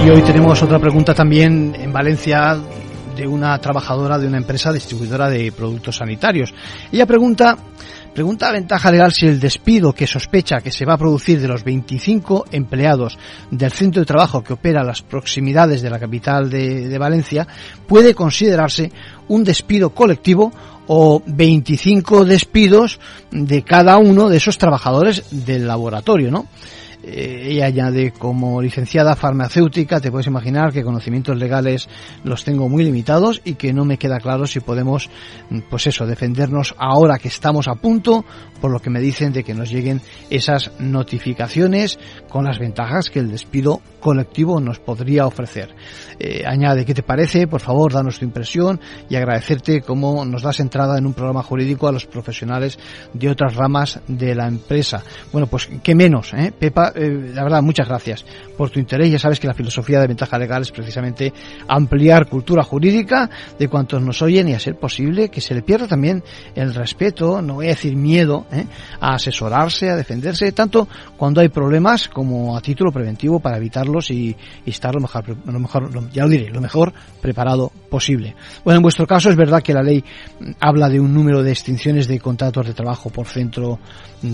Y 0.04 0.10
hoy 0.10 0.22
tenemos 0.22 0.62
otra 0.62 0.78
pregunta 0.78 1.12
también 1.12 1.74
en 1.78 1.92
Valencia 1.92 2.58
de 3.18 3.26
una 3.26 3.58
trabajadora 3.58 4.16
de 4.16 4.28
una 4.28 4.38
empresa 4.38 4.72
distribuidora 4.72 5.28
de 5.28 5.50
productos 5.50 5.96
sanitarios. 5.96 6.54
Ella 6.92 7.04
pregunta, 7.04 7.58
pregunta 8.14 8.48
a 8.48 8.52
ventaja 8.52 8.92
legal 8.92 9.12
si 9.12 9.26
el 9.26 9.40
despido 9.40 9.92
que 9.92 10.06
sospecha 10.06 10.60
que 10.60 10.70
se 10.70 10.84
va 10.84 10.94
a 10.94 10.98
producir 10.98 11.40
de 11.40 11.48
los 11.48 11.64
25 11.64 12.46
empleados 12.52 13.18
del 13.50 13.72
centro 13.72 14.00
de 14.00 14.06
trabajo 14.06 14.44
que 14.44 14.52
opera 14.52 14.84
las 14.84 15.02
proximidades 15.02 15.82
de 15.82 15.90
la 15.90 15.98
capital 15.98 16.48
de, 16.48 16.88
de 16.88 16.98
Valencia 16.98 17.46
puede 17.88 18.14
considerarse 18.14 18.92
un 19.26 19.42
despido 19.42 19.90
colectivo 19.90 20.52
o 20.86 21.20
25 21.26 22.24
despidos 22.24 23.00
de 23.32 23.64
cada 23.64 23.98
uno 23.98 24.28
de 24.28 24.36
esos 24.36 24.58
trabajadores 24.58 25.24
del 25.44 25.66
laboratorio, 25.66 26.30
¿no? 26.30 26.46
Eh, 27.10 27.52
ella 27.52 27.66
añade 27.66 28.10
como 28.10 28.60
licenciada 28.60 29.16
farmacéutica, 29.16 29.98
te 29.98 30.10
puedes 30.10 30.26
imaginar 30.26 30.72
que 30.72 30.84
conocimientos 30.84 31.38
legales 31.38 31.88
los 32.22 32.44
tengo 32.44 32.68
muy 32.68 32.84
limitados 32.84 33.40
y 33.44 33.54
que 33.54 33.72
no 33.72 33.86
me 33.86 33.96
queda 33.96 34.18
claro 34.18 34.46
si 34.46 34.60
podemos, 34.60 35.08
pues 35.70 35.86
eso, 35.86 36.06
defendernos 36.06 36.74
ahora 36.76 37.18
que 37.18 37.28
estamos 37.28 37.66
a 37.66 37.76
punto, 37.76 38.26
por 38.60 38.70
lo 38.70 38.80
que 38.80 38.90
me 38.90 39.00
dicen 39.00 39.32
de 39.32 39.42
que 39.42 39.54
nos 39.54 39.70
lleguen 39.70 40.02
esas 40.28 40.70
notificaciones 40.78 41.98
con 42.28 42.44
las 42.44 42.58
ventajas 42.58 43.08
que 43.08 43.20
el 43.20 43.30
despido 43.30 43.80
colectivo 44.00 44.60
nos 44.60 44.78
podría 44.78 45.26
ofrecer. 45.26 45.74
Eh, 46.18 46.42
añade, 46.46 46.84
¿qué 46.84 46.94
te 46.94 47.02
parece? 47.02 47.46
Por 47.46 47.60
favor, 47.60 47.92
danos 47.92 48.18
tu 48.18 48.24
impresión 48.24 48.80
y 49.08 49.16
agradecerte 49.16 49.82
cómo 49.82 50.24
nos 50.24 50.42
das 50.42 50.60
entrada 50.60 50.98
en 50.98 51.06
un 51.06 51.14
programa 51.14 51.42
jurídico 51.42 51.86
a 51.88 51.92
los 51.92 52.06
profesionales 52.06 52.78
de 53.12 53.30
otras 53.30 53.54
ramas 53.54 54.00
de 54.08 54.34
la 54.34 54.46
empresa. 54.48 55.02
Bueno, 55.32 55.46
pues 55.46 55.68
qué 55.82 55.94
menos, 55.94 56.32
¿eh? 56.34 56.52
Pepa, 56.58 56.92
eh, 56.94 57.32
la 57.34 57.44
verdad, 57.44 57.62
muchas 57.62 57.88
gracias 57.88 58.24
por 58.56 58.70
tu 58.70 58.80
interés. 58.80 59.10
Ya 59.10 59.18
sabes 59.18 59.38
que 59.38 59.46
la 59.46 59.54
filosofía 59.54 60.00
de 60.00 60.08
ventaja 60.08 60.38
legal 60.38 60.62
es 60.62 60.72
precisamente 60.72 61.32
ampliar 61.68 62.28
cultura 62.28 62.62
jurídica 62.62 63.30
de 63.58 63.68
cuantos 63.68 64.02
nos 64.02 64.20
oyen 64.22 64.48
y 64.48 64.54
a 64.54 64.58
ser 64.58 64.76
posible 64.76 65.28
que 65.28 65.40
se 65.40 65.54
le 65.54 65.62
pierda 65.62 65.86
también 65.86 66.22
el 66.54 66.74
respeto, 66.74 67.42
no 67.42 67.54
voy 67.54 67.66
a 67.66 67.70
decir 67.70 67.96
miedo, 67.96 68.46
¿eh? 68.52 68.66
a 69.00 69.14
asesorarse, 69.14 69.90
a 69.90 69.96
defenderse, 69.96 70.52
tanto 70.52 70.88
cuando 71.16 71.40
hay 71.40 71.48
problemas 71.48 72.08
como 72.08 72.56
a 72.56 72.60
título 72.60 72.92
preventivo 72.92 73.40
para 73.40 73.58
y, 74.10 74.36
estar 74.66 74.94
lo 74.94 75.00
mejor, 75.00 75.36
lo 75.44 75.58
mejor, 75.58 76.10
ya 76.12 76.24
lo 76.24 76.28
diré, 76.28 76.50
lo 76.50 76.60
mejor 76.60 76.92
preparado 77.20 77.72
posible. 77.90 78.34
Bueno, 78.64 78.78
en 78.78 78.82
vuestro 78.82 79.06
caso 79.06 79.30
es 79.30 79.36
verdad 79.36 79.62
que 79.62 79.72
la 79.72 79.82
ley 79.82 80.04
habla 80.60 80.88
de 80.88 81.00
un 81.00 81.12
número 81.12 81.42
de 81.42 81.52
extinciones 81.52 82.06
de 82.06 82.20
contratos 82.20 82.66
de 82.66 82.74
trabajo 82.74 83.10
por 83.10 83.26
centro, 83.26 83.78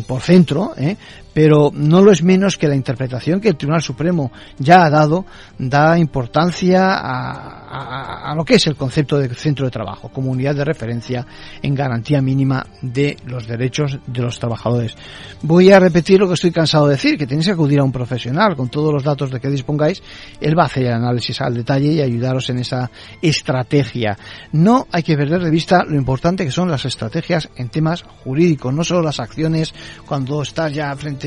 por 0.07 0.21
centro, 0.21 0.73
¿eh? 0.77 0.97
Pero 1.35 1.71
no 1.75 2.01
lo 2.01 2.13
es 2.13 2.23
menos 2.23 2.57
que 2.57 2.69
la 2.69 2.77
interpretación 2.77 3.41
que 3.41 3.49
el 3.49 3.57
Tribunal 3.57 3.83
Supremo 3.83 4.31
ya 4.59 4.87
ha 4.87 4.91
dado 4.91 5.27
da 5.59 5.99
importancia 5.99 6.95
a, 6.95 8.33
lo 8.37 8.45
que 8.45 8.55
es 8.55 8.67
el 8.69 8.77
concepto 8.77 9.19
de 9.19 9.29
centro 9.35 9.67
de 9.67 9.71
trabajo, 9.71 10.09
como 10.09 10.31
unidad 10.31 10.55
de 10.55 10.65
referencia 10.65 11.27
en 11.61 11.75
garantía 11.75 12.23
mínima 12.23 12.65
de 12.81 13.17
los 13.27 13.47
derechos 13.47 13.99
de 14.07 14.23
los 14.23 14.39
trabajadores. 14.39 14.97
Voy 15.43 15.73
a 15.73 15.81
repetir 15.81 16.21
lo 16.21 16.29
que 16.29 16.35
estoy 16.35 16.53
cansado 16.53 16.87
de 16.87 16.93
decir, 16.93 17.19
que 17.19 17.27
tenéis 17.27 17.47
que 17.47 17.53
acudir 17.53 17.81
a 17.81 17.85
un 17.85 17.93
profesional 17.93 18.55
con 18.57 18.69
todos 18.69 18.93
los 18.93 19.03
datos 19.03 19.31
de 19.31 19.41
que 19.41 19.51
dispongáis, 19.51 20.03
él 20.41 20.57
va 20.57 20.63
a 20.63 20.67
hacer 20.67 20.85
el 20.85 20.93
análisis 20.93 21.41
al 21.41 21.55
detalle 21.55 21.93
y 21.93 22.01
ayudaros 22.01 22.49
en 22.51 22.59
esa 22.59 22.91
estrategia. 23.21 24.17
No 24.53 24.87
hay 24.93 25.03
que 25.03 25.17
perder 25.17 25.43
de 25.43 25.51
vista 25.51 25.85
lo 25.85 25.97
importante 25.97 26.45
que 26.45 26.53
son 26.53 26.71
las 26.71 26.85
estrategias 26.85 27.49
en 27.57 27.69
temas 27.69 28.05
jurídicos, 28.23 28.73
no 28.73 28.85
solo 28.85 29.03
las 29.03 29.19
acciones 29.19 29.75
cuando 30.07 30.43
estás 30.43 30.73
ya 30.73 30.95
frente 30.95 31.24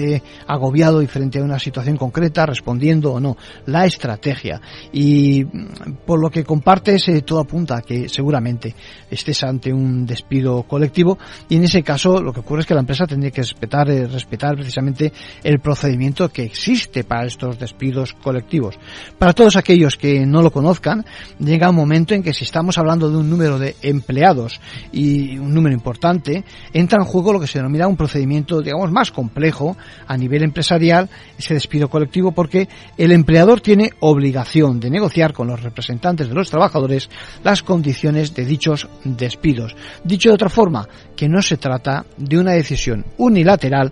agobiado 0.48 1.02
y 1.02 1.08
frente 1.08 1.40
a 1.40 1.44
una 1.44 1.60
situación 1.60 1.98
concreta, 1.98 2.46
respondiendo 2.46 3.14
o 3.14 3.20
no. 3.20 3.38
La 3.66 3.86
estrategia. 3.86 4.62
Y 4.92 5.44
mm, 5.44 6.06
por 6.06 6.20
lo 6.20 6.30
que 6.30 6.44
compartes, 6.44 7.08
eh, 7.10 7.22
todo 7.22 7.40
apunta 7.40 7.78
a 7.78 7.82
que 7.82 8.10
seguramente 8.10 8.76
estés 9.10 9.44
ante 9.44 9.74
un 9.74 10.06
despido 10.06 10.64
colectivo 10.64 11.18
y 11.50 11.56
en 11.56 11.64
ese 11.64 11.84
caso 11.84 12.22
lo 12.22 12.34
que 12.34 12.42
ocurre 12.42 12.62
es 12.62 12.68
que 12.68 12.74
la 12.74 12.82
empresa 12.82 13.06
tendría 13.06 13.32
que 13.32 13.42
respetar, 13.42 13.90
eh, 13.90 14.08
respetar 14.08 14.56
precisamente 14.56 15.12
el 15.44 15.60
procedimiento 15.60 16.30
que 16.30 16.44
existe 16.44 17.04
para 17.04 17.26
estos 17.26 17.60
despidos 17.60 18.14
colectivos. 18.14 18.78
Para 19.18 19.34
todos 19.34 19.56
aquellos 19.56 19.98
que 19.98 20.26
no 20.26 20.42
lo 20.42 20.52
conozcan, 20.52 21.06
llega 21.40 21.70
un 21.70 21.76
momento 21.76 22.14
en 22.14 22.24
que 22.24 22.34
si 22.34 22.44
estamos 22.44 22.78
hablando 22.78 23.10
de 23.10 23.18
un 23.18 23.30
número 23.30 23.60
de 23.60 23.76
empleados 23.82 24.60
y 24.92 25.38
un 25.38 25.54
número 25.54 25.74
importante, 25.76 26.44
entra 26.74 27.00
en 27.02 27.06
juego 27.06 27.34
lo 27.34 27.40
que 27.40 27.48
se 27.48 27.60
denomina 27.60 27.88
un 27.88 27.98
procedimiento, 27.98 28.62
digamos, 28.62 28.92
más 28.92 29.12
complejo 29.12 29.78
a 30.08 30.18
nivel 30.18 30.44
empresarial 30.44 31.10
ese 31.38 31.54
despido 31.54 31.90
colectivo 31.90 32.32
porque 32.32 32.68
el 32.98 33.12
empleador 33.12 33.62
tiene 33.62 33.92
obligación 34.00 34.80
de 34.80 34.90
negociar 34.90 35.34
con 35.34 35.48
los 35.48 35.62
representantes 35.62 36.30
de 36.30 36.36
los 36.36 36.50
trabajadores 36.50 37.10
las 37.44 37.64
condiciones 37.64 38.34
de 38.34 38.46
dichos 38.46 38.88
despidos. 39.04 39.76
Dicho 40.04 40.30
de 40.30 40.36
otra 40.36 40.50
forma, 40.50 40.88
que 41.16 41.30
no 41.30 41.42
se 41.42 41.58
trata 41.58 42.06
de 42.18 42.38
una 42.38 42.52
decisión 42.52 43.06
unilateral 43.18 43.92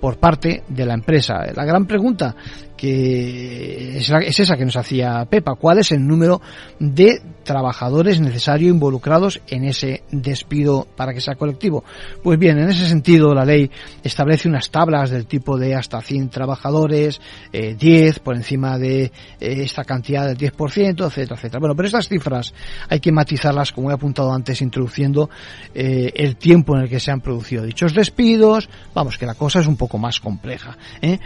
por 0.00 0.18
parte 0.18 0.64
de 0.68 0.86
la 0.86 0.94
empresa. 0.94 1.44
La 1.54 1.64
gran 1.64 1.86
pregunta 1.86 2.34
que 2.80 3.98
es, 3.98 4.40
esa 4.40 4.56
que 4.56 4.64
nos 4.64 4.76
hacía 4.76 5.26
Pepa. 5.28 5.54
¿Cuál 5.54 5.80
es 5.80 5.92
el 5.92 6.06
número 6.06 6.40
de 6.78 7.20
trabajadores 7.44 8.20
necesario 8.20 8.70
involucrados 8.70 9.42
en 9.48 9.64
ese 9.64 10.02
despido 10.10 10.88
para 10.96 11.12
que 11.12 11.20
sea 11.20 11.34
colectivo? 11.34 11.84
Pues 12.22 12.38
bien, 12.38 12.58
en 12.58 12.70
ese 12.70 12.86
sentido 12.86 13.34
la 13.34 13.44
ley 13.44 13.70
establece 14.02 14.48
unas 14.48 14.70
tablas 14.70 15.10
del 15.10 15.26
tipo 15.26 15.58
de 15.58 15.74
hasta 15.74 16.00
100 16.00 16.30
trabajadores, 16.30 17.20
eh, 17.52 17.76
10 17.78 18.20
por 18.20 18.34
encima 18.34 18.78
de 18.78 19.02
eh, 19.02 19.10
esta 19.40 19.84
cantidad 19.84 20.26
del 20.26 20.38
10%, 20.38 21.06
etcétera, 21.06 21.36
etcétera. 21.36 21.60
Bueno, 21.60 21.76
pero 21.76 21.86
estas 21.86 22.08
cifras 22.08 22.54
hay 22.88 23.00
que 23.00 23.12
matizarlas, 23.12 23.72
como 23.72 23.90
he 23.90 23.94
apuntado 23.94 24.32
antes, 24.32 24.62
introduciendo 24.62 25.28
eh, 25.74 26.12
el 26.14 26.36
tiempo 26.36 26.74
en 26.76 26.84
el 26.84 26.88
que 26.88 26.98
se 26.98 27.10
han 27.10 27.20
producido 27.20 27.62
dichos 27.62 27.92
despidos. 27.92 28.70
Vamos, 28.94 29.18
que 29.18 29.26
la 29.26 29.34
cosa 29.34 29.60
es 29.60 29.66
un 29.66 29.76
poco 29.76 29.98
más 29.98 30.18
compleja. 30.18 30.78
¿eh? 31.02 31.18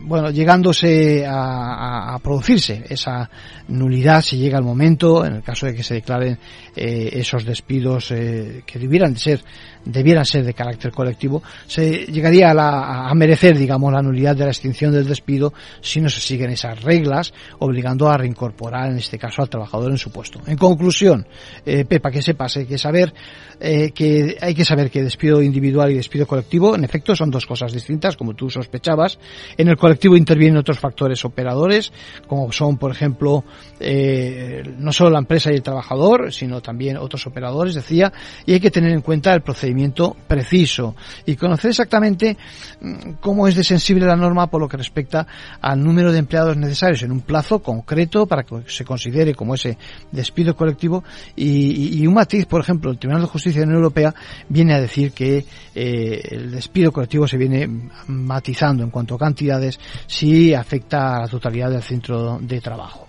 Bueno, 0.00 0.21
llegándose 0.30 1.24
a, 1.26 2.18
producirse. 2.22 2.84
Esa 2.88 3.28
nulidad 3.68 4.22
si 4.22 4.36
llega 4.36 4.58
el 4.58 4.64
momento, 4.64 5.24
en 5.24 5.34
el 5.36 5.42
caso 5.42 5.66
de 5.66 5.74
que 5.74 5.82
se 5.82 5.94
declaren 5.94 6.38
eh, 6.76 7.10
esos 7.14 7.44
despidos 7.44 8.10
eh, 8.10 8.62
que 8.66 8.78
debieran 8.78 9.16
ser 9.16 9.42
debieran 9.84 10.24
ser 10.24 10.44
de 10.44 10.54
carácter 10.54 10.92
colectivo, 10.92 11.42
se 11.66 12.06
llegaría 12.06 12.50
a, 12.50 12.54
la, 12.54 13.08
a 13.08 13.14
merecer, 13.14 13.56
digamos, 13.56 13.92
la 13.92 14.02
nulidad 14.02 14.36
de 14.36 14.44
la 14.44 14.50
extinción 14.50 14.92
del 14.92 15.06
despido 15.06 15.52
si 15.80 16.00
no 16.00 16.08
se 16.08 16.20
siguen 16.20 16.50
esas 16.50 16.82
reglas, 16.82 17.32
obligando 17.58 18.08
a 18.08 18.16
reincorporar, 18.16 18.90
en 18.90 18.98
este 18.98 19.18
caso, 19.18 19.42
al 19.42 19.48
trabajador 19.48 19.90
en 19.90 19.98
su 19.98 20.10
puesto. 20.10 20.40
En 20.46 20.56
conclusión, 20.56 21.26
eh, 21.64 21.84
Pepa, 21.84 22.10
que 22.10 22.22
sepas, 22.22 22.56
hay 22.56 22.66
que 22.66 22.78
saber 22.78 23.12
eh, 23.60 23.92
que 23.92 24.38
hay 24.40 24.54
que 24.54 24.64
saber 24.64 24.90
que 24.90 25.02
despido 25.02 25.42
individual 25.42 25.90
y 25.90 25.94
despido 25.94 26.26
colectivo, 26.26 26.74
en 26.74 26.84
efecto, 26.84 27.14
son 27.14 27.30
dos 27.30 27.46
cosas 27.46 27.72
distintas, 27.72 28.16
como 28.16 28.34
tú 28.34 28.50
sospechabas. 28.50 29.18
En 29.56 29.68
el 29.68 29.76
colectivo 29.76 30.16
intervienen 30.16 30.58
otros 30.58 30.78
factores 30.78 31.24
operadores, 31.24 31.92
como 32.26 32.50
son, 32.52 32.76
por 32.76 32.90
ejemplo, 32.90 33.44
eh, 33.78 34.62
no 34.78 34.92
solo 34.92 35.10
la 35.10 35.18
empresa 35.18 35.52
y 35.52 35.56
el 35.56 35.62
trabajador, 35.62 36.32
sino 36.32 36.60
también 36.60 36.96
otros 36.96 37.26
operadores, 37.26 37.74
decía, 37.74 38.12
y 38.46 38.54
hay 38.54 38.60
que 38.60 38.70
tener 38.70 38.92
en 38.92 39.00
cuenta 39.00 39.32
el 39.34 39.42
procedimiento 39.42 39.71
preciso 40.26 40.94
y 41.26 41.36
conocer 41.36 41.70
exactamente 41.70 42.36
mm, 42.80 43.12
cómo 43.20 43.46
es 43.48 43.54
de 43.54 43.64
sensible 43.64 44.06
la 44.06 44.16
norma 44.16 44.48
por 44.48 44.60
lo 44.60 44.68
que 44.68 44.76
respecta 44.76 45.26
al 45.60 45.82
número 45.82 46.12
de 46.12 46.18
empleados 46.18 46.56
necesarios 46.56 47.02
en 47.02 47.12
un 47.12 47.20
plazo 47.20 47.60
concreto 47.60 48.26
para 48.26 48.42
que 48.42 48.62
se 48.66 48.84
considere 48.84 49.34
como 49.34 49.54
ese 49.54 49.78
despido 50.10 50.56
colectivo 50.56 51.04
y, 51.36 52.06
un 52.06 52.14
matiz, 52.14 52.46
por 52.46 52.60
ejemplo, 52.60 52.90
el 52.90 52.98
Tribunal 52.98 53.22
de 53.22 53.28
Justicia 53.28 53.60
de 53.60 53.66
la 53.66 53.70
Unión 53.70 53.82
Europea 53.84 54.14
viene 54.48 54.74
a 54.74 54.80
decir 54.80 55.12
que 55.12 55.44
eh, 55.74 56.20
el 56.30 56.50
despido 56.50 56.92
colectivo 56.92 57.26
se 57.26 57.36
viene 57.36 57.68
matizando 58.06 58.82
en 58.82 58.90
cuanto 58.90 59.14
a 59.14 59.18
cantidades 59.18 59.78
si 60.06 60.54
afecta 60.54 61.16
a 61.16 61.20
la 61.20 61.28
totalidad 61.28 61.70
del 61.70 61.82
centro 61.82 62.38
de 62.40 62.60
trabajo. 62.60 63.08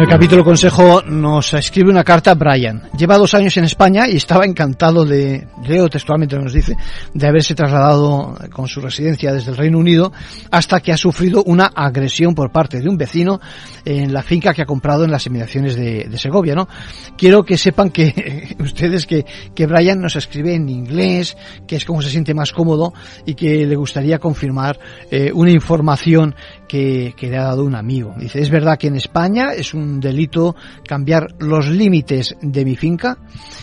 En 0.00 0.04
el 0.04 0.10
capítulo 0.12 0.42
consejo 0.42 1.02
nos 1.02 1.52
escribe 1.52 1.90
una 1.90 2.02
carta 2.02 2.32
Brian. 2.32 2.88
Lleva 2.96 3.18
dos 3.18 3.34
años 3.34 3.54
en 3.58 3.64
España 3.64 4.08
y 4.08 4.16
estaba 4.16 4.46
encantado 4.46 5.04
de, 5.04 5.46
leo 5.62 5.90
textualmente 5.90 6.38
nos 6.38 6.54
dice, 6.54 6.74
de 7.12 7.26
haberse 7.26 7.54
trasladado 7.54 8.34
con 8.50 8.66
su 8.66 8.80
residencia 8.80 9.30
desde 9.30 9.50
el 9.50 9.58
Reino 9.58 9.76
Unido 9.76 10.10
hasta 10.50 10.80
que 10.80 10.90
ha 10.90 10.96
sufrido 10.96 11.42
una 11.44 11.66
agresión 11.66 12.34
por 12.34 12.50
parte 12.50 12.80
de 12.80 12.88
un 12.88 12.96
vecino 12.96 13.42
en 13.84 14.10
la 14.10 14.22
finca 14.22 14.54
que 14.54 14.62
ha 14.62 14.64
comprado 14.64 15.04
en 15.04 15.10
las 15.10 15.26
inmediaciones 15.26 15.76
de, 15.76 16.08
Segovia, 16.16 16.54
¿no? 16.54 16.66
Quiero 17.18 17.44
que 17.44 17.58
sepan 17.58 17.90
que 17.90 18.56
ustedes 18.58 19.04
que, 19.04 19.26
que 19.54 19.66
Brian 19.66 20.00
nos 20.00 20.16
escribe 20.16 20.54
en 20.54 20.70
inglés, 20.70 21.36
que 21.68 21.76
es 21.76 21.84
como 21.84 22.00
se 22.00 22.08
siente 22.08 22.32
más 22.32 22.52
cómodo 22.52 22.94
y 23.26 23.34
que 23.34 23.66
le 23.66 23.76
gustaría 23.76 24.18
confirmar 24.18 24.78
eh, 25.10 25.30
una 25.34 25.50
información 25.50 26.34
que, 26.70 27.14
que 27.16 27.28
le 27.28 27.36
ha 27.36 27.42
dado 27.42 27.64
un 27.64 27.74
amigo. 27.74 28.14
Dice, 28.16 28.40
es 28.40 28.48
verdad 28.48 28.78
que 28.78 28.86
en 28.86 28.94
España 28.94 29.52
es 29.52 29.74
un 29.74 29.98
delito 29.98 30.54
cambiar 30.86 31.34
los 31.40 31.66
límites 31.68 32.36
de 32.40 32.64
mi 32.64 32.76
finca. 32.76 33.18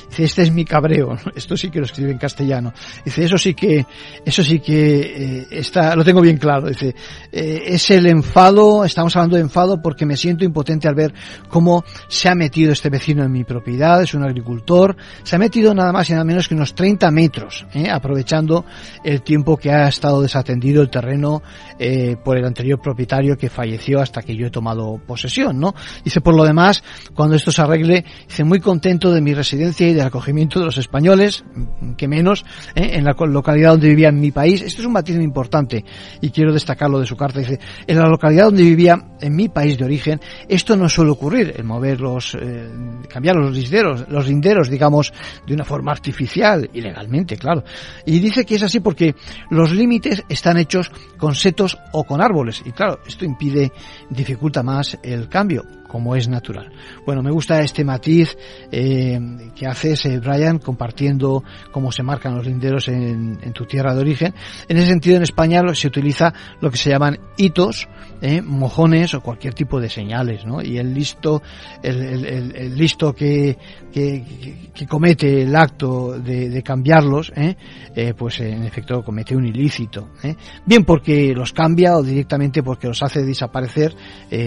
Dice, 0.09 0.25
este 0.25 0.41
es 0.41 0.51
mi 0.51 0.65
cabreo. 0.65 1.17
Esto 1.35 1.55
sí 1.55 1.69
que 1.69 1.79
lo 1.79 1.85
escribe 1.85 2.11
en 2.11 2.17
castellano. 2.17 2.73
Dice, 3.05 3.23
eso 3.23 3.37
sí 3.37 3.53
que, 3.53 3.85
eso 4.25 4.43
sí 4.43 4.59
que 4.59 4.99
eh, 4.99 5.47
está, 5.51 5.95
lo 5.95 6.03
tengo 6.03 6.19
bien 6.19 6.35
claro. 6.35 6.67
Dice, 6.67 6.93
eh, 7.31 7.63
es 7.67 7.89
el 7.91 8.07
enfado, 8.07 8.83
estamos 8.83 9.15
hablando 9.15 9.37
de 9.37 9.43
enfado 9.43 9.81
porque 9.81 10.05
me 10.05 10.17
siento 10.17 10.43
impotente 10.43 10.89
al 10.89 10.95
ver 10.95 11.13
cómo 11.47 11.85
se 12.09 12.27
ha 12.27 12.35
metido 12.35 12.73
este 12.73 12.89
vecino 12.89 13.23
en 13.23 13.31
mi 13.31 13.45
propiedad, 13.45 14.01
es 14.01 14.13
un 14.15 14.23
agricultor, 14.23 14.97
se 15.23 15.37
ha 15.37 15.39
metido 15.39 15.73
nada 15.73 15.93
más 15.93 16.09
y 16.09 16.11
nada 16.11 16.25
menos 16.25 16.49
que 16.49 16.55
unos 16.55 16.75
30 16.75 17.09
metros, 17.11 17.65
eh, 17.73 17.89
aprovechando 17.89 18.65
el 19.01 19.21
tiempo 19.21 19.55
que 19.55 19.71
ha 19.71 19.87
estado 19.87 20.21
desatendido 20.21 20.81
el 20.81 20.89
terreno 20.89 21.41
por 22.23 22.37
el 22.37 22.45
anterior 22.45 22.81
propietario 22.81 22.96
que 23.37 23.49
falleció 23.49 23.99
hasta 23.99 24.21
que 24.21 24.35
yo 24.35 24.47
he 24.47 24.49
tomado 24.49 24.99
posesión, 25.05 25.59
¿no? 25.59 25.73
Dice, 26.03 26.21
por 26.21 26.35
lo 26.35 26.43
demás, 26.43 26.83
cuando 27.13 27.35
esto 27.35 27.51
se 27.51 27.61
arregle, 27.61 28.05
dice, 28.27 28.43
muy 28.43 28.59
contento 28.59 29.11
de 29.11 29.21
mi 29.21 29.33
residencia 29.33 29.87
y 29.87 29.93
del 29.93 30.05
acogimiento 30.05 30.59
de 30.59 30.65
los 30.65 30.77
españoles, 30.77 31.43
que 31.97 32.07
menos, 32.07 32.45
¿eh? 32.75 32.91
en 32.93 33.03
la 33.03 33.15
localidad 33.17 33.71
donde 33.71 33.89
vivía 33.89 34.09
en 34.09 34.19
mi 34.19 34.31
país. 34.31 34.61
Esto 34.61 34.81
es 34.81 34.87
un 34.87 34.93
matiz 34.93 35.15
muy 35.15 35.25
importante 35.25 35.83
y 36.21 36.29
quiero 36.29 36.53
destacarlo 36.53 36.99
de 36.99 37.05
su 37.05 37.15
carta. 37.15 37.39
Dice, 37.39 37.59
en 37.85 37.97
la 37.97 38.07
localidad 38.07 38.45
donde 38.45 38.63
vivía 38.63 38.97
en 39.19 39.35
mi 39.35 39.49
país 39.49 39.77
de 39.77 39.85
origen, 39.85 40.19
esto 40.47 40.75
no 40.75 40.89
suele 40.89 41.11
ocurrir, 41.11 41.53
el 41.57 41.63
mover 41.63 41.99
los, 41.99 42.35
eh, 42.35 42.69
cambiar 43.09 43.35
los 43.35 43.55
linderos, 43.55 44.05
los 44.09 44.27
linderos, 44.27 44.69
digamos, 44.69 45.11
de 45.45 45.53
una 45.53 45.65
forma 45.65 45.91
artificial, 45.91 46.69
ilegalmente, 46.73 47.37
claro. 47.37 47.63
Y 48.05 48.19
dice 48.19 48.45
que 48.45 48.55
es 48.55 48.63
así 48.63 48.79
porque 48.79 49.15
los 49.49 49.71
límites 49.71 50.23
están 50.29 50.57
hechos 50.57 50.91
con 51.17 51.35
setos 51.35 51.77
o 51.91 52.03
con 52.03 52.21
árboles. 52.21 52.61
Y 52.65 52.71
claro, 52.71 52.86
esto 53.05 53.25
impide, 53.25 53.71
dificulta 54.09 54.63
más 54.63 54.97
el 55.03 55.27
cambio 55.29 55.63
como 55.87 56.15
es 56.15 56.27
natural. 56.27 56.71
Bueno, 57.05 57.23
me 57.23 57.31
gusta 57.31 57.61
este 57.61 57.83
matiz 57.83 58.37
eh, 58.71 59.19
que 59.55 59.65
haces, 59.65 60.05
eh, 60.05 60.19
Brian, 60.19 60.59
compartiendo 60.59 61.43
cómo 61.71 61.91
se 61.91 62.03
marcan 62.03 62.35
los 62.35 62.45
linderos 62.45 62.87
en, 62.87 63.37
tu 63.53 63.65
tierra 63.65 63.95
de 63.95 64.01
origen. 64.01 64.33
En 64.67 64.77
ese 64.77 64.87
sentido, 64.87 65.17
en 65.17 65.23
España 65.23 65.61
se 65.73 65.87
utiliza 65.87 66.33
lo 66.59 66.69
que 66.69 66.77
se 66.77 66.89
llaman 66.89 67.17
hitos, 67.37 67.87
eh, 68.21 68.41
mojones 68.41 69.13
o 69.13 69.21
cualquier 69.21 69.53
tipo 69.53 69.79
de 69.79 69.89
señales, 69.89 70.45
¿no? 70.45 70.61
Y 70.61 70.77
el 70.77 70.93
listo, 70.93 71.41
el, 71.81 72.75
listo 72.75 73.13
que, 73.13 73.57
que, 73.91 74.23
comete 74.87 75.43
el 75.43 75.55
acto 75.55 76.19
de, 76.19 76.61
cambiarlos, 76.61 77.31
pues 78.17 78.39
en 78.41 78.63
efecto 78.63 79.03
comete 79.03 79.35
un 79.35 79.45
ilícito. 79.45 80.09
Bien 80.65 80.83
porque 80.83 81.33
los 81.33 81.53
cambia 81.53 81.95
o 81.95 82.03
directamente 82.03 82.61
porque 82.61 82.87
los 82.87 83.01
hace 83.01 83.23
desaparecer 83.23 83.95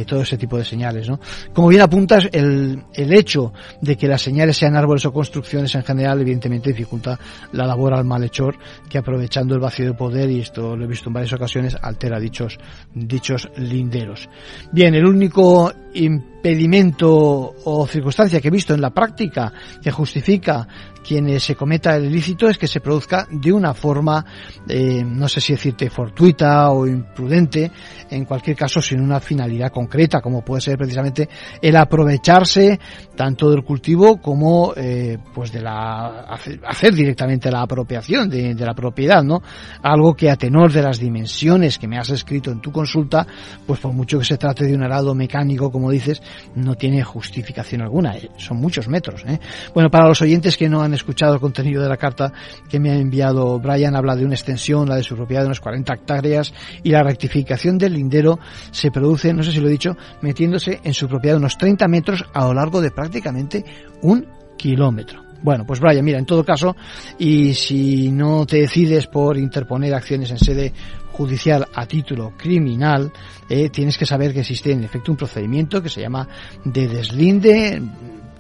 todo 0.07 0.23
ese 0.23 0.37
tipo 0.37 0.59
de 0.59 0.65
señales, 0.65 1.09
¿no? 1.09 1.21
Como 1.53 1.69
bien 1.69 1.83
apuntas, 1.83 2.29
el, 2.33 2.83
el 2.95 3.13
hecho 3.13 3.53
de 3.81 3.97
que 3.97 4.09
las 4.09 4.23
señales 4.23 4.57
sean 4.57 4.77
árboles 4.77 5.05
o 5.07 5.13
construcciones 5.13 5.75
en 5.75 5.83
general, 5.83 6.21
evidentemente 6.21 6.71
dificulta 6.71 7.19
la 7.53 7.67
labor 7.67 7.95
al 7.95 8.05
malhechor 8.05 8.57
que 8.89 8.99
aprovechando 8.99 9.55
el 9.55 9.61
vacío 9.61 9.87
de 9.87 9.95
poder, 9.95 10.31
y 10.31 10.41
esto 10.41 10.77
lo 10.77 10.85
he 10.85 10.89
visto 10.89 11.09
en 11.09 11.15
varias 11.15 11.33
ocasiones, 11.33 11.77
altera 11.81 12.19
dichos, 12.19 12.59
dichos 12.95 13.49
linderos. 13.57 14.29
Bien, 14.73 14.95
el 14.95 15.07
único 15.07 15.73
impedimento 15.95 17.55
o 17.65 17.87
circunstancia 17.87 18.41
que 18.41 18.49
he 18.49 18.51
visto 18.51 18.75
en 18.75 18.81
la 18.81 18.91
práctica 18.91 19.53
que 19.83 19.91
justifica 19.91 20.67
quien 21.07 21.39
se 21.41 21.55
cometa 21.55 21.97
el 21.97 22.07
ilícito 22.07 22.49
es 22.49 22.59
que 22.59 22.67
se 22.67 22.81
produzca 22.81 23.27
de 23.31 23.53
una 23.53 23.75
forma, 23.75 24.25
eh, 24.69 25.03
no 25.05 25.29
sé 25.29 25.41
si 25.41 25.53
decirte 25.53 25.91
fortuita 25.91 26.71
o 26.71 26.87
imprudente, 26.87 27.71
en 28.11 28.25
cualquier 28.25 28.57
caso 28.57 28.81
sin 28.81 29.01
una 29.01 29.21
finalidad 29.21 29.71
concreta, 29.71 30.21
como 30.21 30.45
puede 30.45 30.61
ser 30.61 30.79
precisamente 30.79 31.29
el 31.61 31.77
aprovecharse 31.77 32.79
tanto 33.17 33.51
del 33.51 33.63
cultivo 33.63 34.21
como 34.21 34.73
eh, 34.77 35.19
pues 35.35 35.53
de 35.53 35.61
la 35.61 36.21
hacer, 36.67 36.95
directamente 36.95 37.51
la 37.51 37.63
apropiación 37.63 38.29
de, 38.29 38.55
la 38.55 38.75
propiedad, 38.75 39.23
¿no? 39.23 39.43
Algo 39.83 40.15
que 40.15 40.31
a 40.31 40.37
tenor 40.37 40.73
de 40.73 40.83
las 40.83 40.99
dimensiones 40.99 41.79
que 41.79 41.87
me 41.87 41.99
has 41.99 42.11
escrito 42.11 42.51
en 42.51 42.61
tu 42.61 42.73
consulta, 42.73 43.27
pues 43.67 43.81
por 43.81 43.93
mucho 43.93 44.19
que 44.19 44.25
se 44.25 44.39
trate 44.39 44.65
de 44.65 44.75
un 44.75 44.83
arado 44.83 45.15
mecánico, 45.15 45.71
como 45.71 45.91
dices, 45.91 46.23
no 46.55 46.75
tiene 46.75 47.03
justificación 47.03 47.83
alguna, 47.83 48.17
eh, 48.17 48.31
son 48.37 48.59
muchos 48.59 48.89
metros. 48.89 49.25
¿eh? 49.27 49.39
Bueno, 49.75 49.91
para 49.91 50.09
los 50.09 50.21
oyentes 50.23 50.57
que 50.57 50.69
no 50.69 50.83
han 50.83 50.90
escuchado 50.95 51.35
el 51.35 51.41
contenido 51.41 51.83
de 51.83 51.89
la 51.89 51.97
carta 51.97 52.33
que 52.69 52.79
me 52.79 52.91
ha 52.91 52.97
enviado 52.97 53.59
Brian, 53.59 53.97
habla 53.97 54.17
de 54.17 54.25
una 54.25 54.35
extensión, 54.35 54.89
la 54.89 54.97
de 54.97 55.03
su 55.03 55.17
propiedad 55.17 55.43
de 55.43 55.47
unas 55.47 55.61
40 55.61 55.93
hectáreas 55.93 56.53
y 56.83 56.91
la 56.91 57.03
rectificación 57.03 57.79
del 57.79 57.95
lindero 57.95 58.39
se 58.71 58.91
produce, 58.91 59.33
no 59.33 59.43
sé 59.43 59.53
si 59.53 59.61
lo 59.61 59.69
he 59.69 59.73
dicho, 59.73 59.97
metiéndose 60.23 60.81
en 60.83 60.95
su 60.95 61.09
propiedad 61.09 61.35
de 61.35 61.41
unos 61.41 61.59
30 61.59 61.89
metros 61.89 62.25
a 62.33 62.45
lo 62.47 62.55
largo 62.55 62.81
de 62.81 62.91
prácticamente 62.91 63.65
un 64.03 64.27
kilómetro. 64.57 65.31
Bueno, 65.43 65.65
pues 65.67 65.81
Brian, 65.81 66.05
mira, 66.05 66.19
en 66.19 66.27
todo 66.27 66.45
caso, 66.45 66.77
y 67.19 67.55
si 67.55 68.11
no 68.11 68.45
te 68.45 68.59
decides 68.59 69.07
por 69.07 69.39
interponer 69.39 69.95
acciones 69.95 70.31
en 70.31 70.39
sede 70.39 70.73
judicial 71.13 71.67
a 71.75 71.87
título 71.87 72.35
criminal, 72.37 73.11
eh, 73.49 73.71
tienes 73.71 73.97
que 73.97 74.05
saber 74.05 74.35
que 74.35 74.41
existe 74.41 74.73
en 74.73 74.85
efecto 74.85 75.11
un 75.11 75.17
procedimiento 75.17 75.83
que 75.83 75.89
se 75.89 76.03
llama 76.03 76.29
de 76.65 76.89
deslinde 76.89 77.83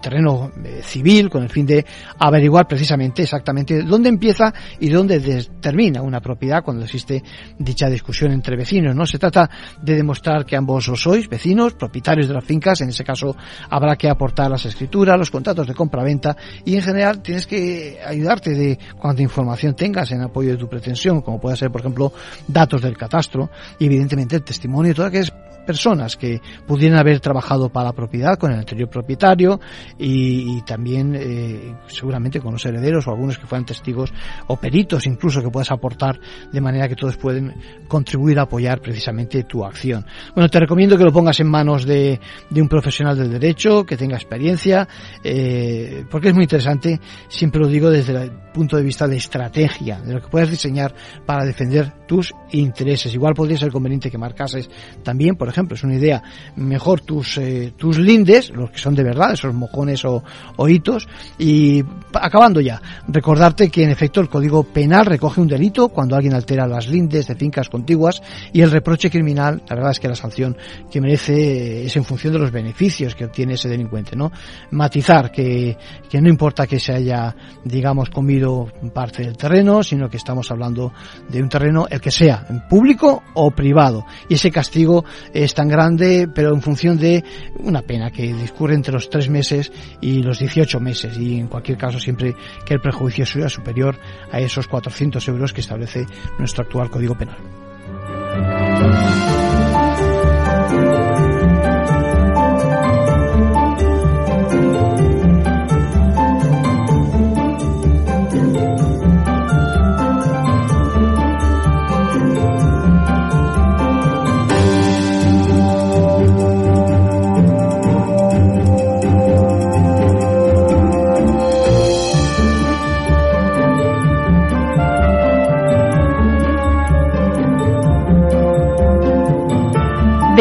terreno 0.00 0.50
eh, 0.64 0.80
civil 0.82 1.28
con 1.30 1.42
el 1.42 1.48
fin 1.50 1.66
de 1.66 1.84
averiguar 2.18 2.66
precisamente 2.66 3.22
exactamente 3.22 3.82
dónde 3.82 4.08
empieza 4.08 4.52
y 4.78 4.88
dónde 4.88 5.46
termina 5.60 6.02
una 6.02 6.20
propiedad 6.20 6.62
cuando 6.62 6.84
existe 6.84 7.22
dicha 7.58 7.88
discusión 7.88 8.32
entre 8.32 8.56
vecinos. 8.56 8.94
No 8.94 9.06
se 9.06 9.18
trata 9.18 9.48
de 9.80 9.94
demostrar 9.94 10.44
que 10.44 10.56
ambos 10.56 10.84
sois 10.84 11.28
vecinos, 11.28 11.74
propietarios 11.74 12.28
de 12.28 12.34
las 12.34 12.44
fincas. 12.44 12.80
En 12.80 12.88
ese 12.88 13.04
caso 13.04 13.36
habrá 13.68 13.96
que 13.96 14.08
aportar 14.08 14.50
las 14.50 14.64
escrituras, 14.64 15.18
los 15.18 15.30
contratos 15.30 15.66
de 15.66 15.74
compra-venta 15.74 16.36
y 16.64 16.74
en 16.74 16.82
general 16.82 17.22
tienes 17.22 17.46
que 17.46 17.98
ayudarte 18.04 18.50
de 18.50 18.78
cuanta 18.98 19.22
información 19.22 19.74
tengas 19.74 20.10
en 20.12 20.22
apoyo 20.22 20.50
de 20.50 20.56
tu 20.56 20.68
pretensión, 20.68 21.20
como 21.22 21.40
puede 21.40 21.56
ser 21.56 21.70
por 21.70 21.80
ejemplo 21.80 22.12
datos 22.46 22.82
del 22.82 22.96
catastro 22.96 23.50
y 23.78 23.86
evidentemente 23.86 24.36
el 24.36 24.42
testimonio 24.42 24.94
de 24.94 25.10
que 25.10 25.18
es 25.20 25.32
personas 25.66 26.16
que 26.16 26.40
pudieran 26.66 26.98
haber 26.98 27.20
trabajado 27.20 27.68
para 27.68 27.86
la 27.86 27.92
propiedad 27.92 28.38
con 28.38 28.52
el 28.52 28.58
anterior 28.58 28.88
propietario 28.88 29.60
y, 29.98 30.60
también 30.62 31.14
eh, 31.14 31.74
seguramente 31.86 32.40
con 32.40 32.52
los 32.52 32.64
herederos 32.64 33.06
o 33.06 33.10
algunos 33.10 33.38
que 33.38 33.46
fueran 33.46 33.64
testigos 33.64 34.12
o 34.46 34.56
peritos 34.56 35.06
incluso 35.06 35.40
que 35.40 35.48
puedas 35.48 35.70
aportar 35.70 36.20
de 36.52 36.60
manera 36.60 36.88
que 36.88 36.96
todos 36.96 37.16
pueden 37.16 37.54
contribuir 37.88 38.38
a 38.38 38.42
apoyar 38.42 38.80
precisamente 38.80 39.44
tu 39.44 39.64
acción. 39.64 40.04
Bueno, 40.34 40.48
te 40.48 40.60
recomiendo 40.60 40.96
que 40.96 41.04
lo 41.04 41.12
pongas 41.12 41.40
en 41.40 41.48
manos 41.48 41.84
de, 41.86 42.20
un 42.54 42.68
profesional 42.68 43.16
del 43.16 43.30
derecho 43.30 43.84
que 43.84 43.96
tenga 43.96 44.16
experiencia 44.16 44.86
eh, 45.24 46.04
porque 46.10 46.28
es 46.28 46.34
muy 46.34 46.44
interesante, 46.44 47.00
siempre 47.28 47.60
lo 47.60 47.68
digo 47.68 47.90
desde 47.90 48.24
el 48.24 48.32
punto 48.52 48.76
de 48.76 48.82
vista 48.82 49.06
de 49.06 49.16
estrategia, 49.16 50.00
de 50.00 50.14
lo 50.14 50.20
que 50.20 50.28
puedes 50.28 50.50
diseñar 50.50 50.94
para 51.24 51.44
defender 51.44 51.92
tus 52.06 52.34
intereses. 52.52 53.14
Igual 53.14 53.34
podría 53.34 53.56
ser 53.56 53.70
conveniente 53.70 54.10
que 54.10 54.18
marcases 54.18 54.68
también, 55.02 55.36
por 55.36 55.48
ejemplo, 55.50 55.74
es 55.74 55.84
una 55.84 55.96
idea, 55.96 56.22
mejor 56.56 57.00
tus, 57.00 57.38
eh, 57.38 57.72
tus 57.76 57.98
lindes, 57.98 58.50
los 58.50 58.70
que 58.70 58.78
son 58.78 58.94
de 58.94 59.02
verdad, 59.02 59.32
esos 59.32 59.54
mojones 59.54 60.04
o, 60.04 60.22
hitos, 60.68 61.08
y 61.38 61.82
acabando 62.14 62.60
ya, 62.60 62.80
recordarte 63.08 63.70
que 63.70 63.84
en 63.84 63.90
efecto 63.90 64.20
el 64.20 64.28
Código 64.28 64.62
Penal 64.62 65.06
recoge 65.06 65.40
un 65.40 65.48
delito 65.48 65.88
cuando 65.88 66.16
alguien 66.16 66.34
altera 66.34 66.66
las 66.66 66.88
lindes 66.88 67.26
de 67.26 67.34
fincas 67.34 67.68
contiguas 67.68 68.22
y 68.52 68.60
el 68.60 68.70
reproche 68.70 69.10
criminal, 69.10 69.62
la 69.68 69.76
verdad 69.76 69.92
es 69.92 70.00
que 70.00 70.08
la 70.08 70.14
sanción 70.14 70.56
que 70.90 71.00
merece 71.00 71.84
es 71.84 71.96
en 71.96 72.04
función 72.04 72.32
de 72.32 72.38
los 72.38 72.50
beneficios 72.50 73.14
que 73.14 73.24
obtiene 73.24 73.54
ese 73.54 73.68
delincuente, 73.68 74.16
¿no? 74.16 74.30
Matizar 74.70 75.30
que, 75.30 75.76
que 76.08 76.20
no 76.20 76.28
importa 76.28 76.66
que 76.66 76.78
se 76.78 76.92
haya, 76.92 77.34
digamos, 77.64 78.10
comido 78.10 78.68
parte 78.92 79.22
del 79.22 79.36
terreno, 79.36 79.82
sino 79.82 80.08
que 80.08 80.16
estamos 80.16 80.50
hablando 80.50 80.92
de 81.28 81.42
un 81.42 81.48
terreno, 81.48 81.86
el 81.90 82.00
que 82.00 82.10
sea, 82.10 82.46
público 82.68 83.22
o 83.34 83.50
privado, 83.50 84.06
y 84.28 84.34
ese 84.34 84.50
castigo 84.50 85.04
es 85.44 85.54
tan 85.54 85.68
grande, 85.68 86.28
pero 86.32 86.54
en 86.54 86.62
función 86.62 86.98
de 86.98 87.24
una 87.58 87.82
pena 87.82 88.10
que 88.10 88.32
discurre 88.34 88.74
entre 88.74 88.92
los 88.92 89.08
tres 89.08 89.28
meses 89.28 89.72
y 90.00 90.22
los 90.22 90.38
18 90.38 90.80
meses, 90.80 91.16
y 91.18 91.38
en 91.38 91.48
cualquier 91.48 91.78
caso 91.78 91.98
siempre 91.98 92.34
que 92.64 92.74
el 92.74 92.80
prejuicio 92.80 93.24
sea 93.24 93.48
superior 93.48 93.96
a 94.30 94.40
esos 94.40 94.66
400 94.66 95.26
euros 95.28 95.52
que 95.52 95.60
establece 95.60 96.06
nuestro 96.38 96.64
actual 96.64 96.90
Código 96.90 97.16
Penal. 97.16 97.38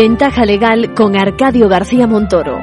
Ventaja 0.01 0.45
legal 0.45 0.93
con 0.95 1.17
Arcadio 1.17 1.67
García 1.67 2.07
Montoro. 2.07 2.57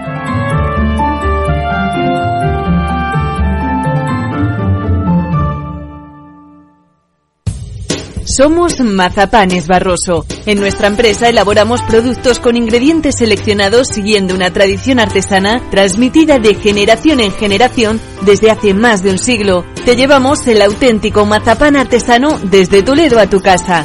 Somos 8.24 8.80
Mazapanes 8.80 9.66
Barroso. 9.66 10.24
En 10.46 10.58
nuestra 10.60 10.86
empresa 10.86 11.28
elaboramos 11.28 11.82
productos 11.82 12.38
con 12.38 12.56
ingredientes 12.56 13.16
seleccionados 13.18 13.88
siguiendo 13.88 14.34
una 14.34 14.50
tradición 14.50 14.98
artesana 14.98 15.60
transmitida 15.70 16.38
de 16.38 16.54
generación 16.54 17.20
en 17.20 17.32
generación 17.32 18.00
desde 18.22 18.50
hace 18.50 18.72
más 18.72 19.02
de 19.02 19.10
un 19.10 19.18
siglo. 19.18 19.62
Te 19.84 19.94
llevamos 19.94 20.46
el 20.46 20.62
auténtico 20.62 21.26
mazapán 21.26 21.76
artesano 21.76 22.38
desde 22.38 22.82
Toledo 22.82 23.18
a 23.18 23.26
tu 23.26 23.42
casa. 23.42 23.84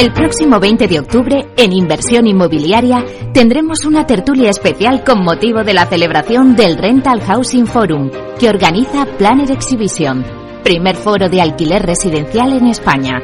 El 0.00 0.14
próximo 0.14 0.58
20 0.58 0.88
de 0.88 0.98
octubre, 0.98 1.46
en 1.58 1.74
Inversión 1.74 2.26
Inmobiliaria, 2.26 3.04
tendremos 3.34 3.84
una 3.84 4.06
tertulia 4.06 4.48
especial 4.48 5.04
con 5.04 5.22
motivo 5.22 5.62
de 5.62 5.74
la 5.74 5.84
celebración 5.84 6.56
del 6.56 6.78
Rental 6.78 7.20
Housing 7.20 7.66
Forum, 7.66 8.10
que 8.38 8.48
organiza 8.48 9.04
Planner 9.18 9.50
Exhibition, 9.50 10.24
primer 10.64 10.96
foro 10.96 11.28
de 11.28 11.42
alquiler 11.42 11.82
residencial 11.82 12.54
en 12.54 12.68
España. 12.68 13.20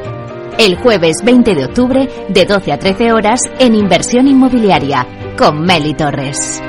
El 0.59 0.77
jueves 0.77 1.23
20 1.25 1.55
de 1.55 1.65
octubre, 1.65 2.11
de 2.29 2.45
12 2.45 2.71
a 2.71 2.79
13 2.79 3.13
horas, 3.15 3.41
en 3.59 3.75
Inversión 3.75 4.29
Inmobiliaria, 4.29 5.35
con 5.39 5.63
Meli 5.63 5.95
Torres. 5.95 6.61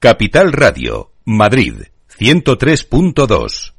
Capital 0.00 0.52
Radio, 0.52 1.12
Madrid, 1.24 1.74
103.2. 2.18 3.75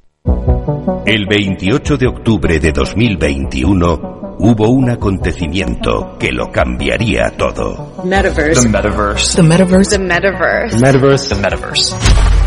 El 1.05 1.25
28 1.25 1.97
de 1.97 2.07
octubre 2.07 2.59
de 2.59 2.71
2021 2.71 4.35
hubo 4.39 4.69
un 4.69 4.89
acontecimiento 4.89 6.17
que 6.19 6.31
lo 6.31 6.51
cambiaría 6.51 7.31
todo. 7.37 7.93
Metaverse. 8.03 8.61
The 8.61 8.69
metaverse. 8.69 9.35
The 9.37 9.43
metaverse. 9.43 9.97
The 9.97 10.03
metaverse. 10.03 10.77
The 10.77 10.85
metaverse. 10.85 11.29
The 11.29 11.41
metaverse. 11.41 12.46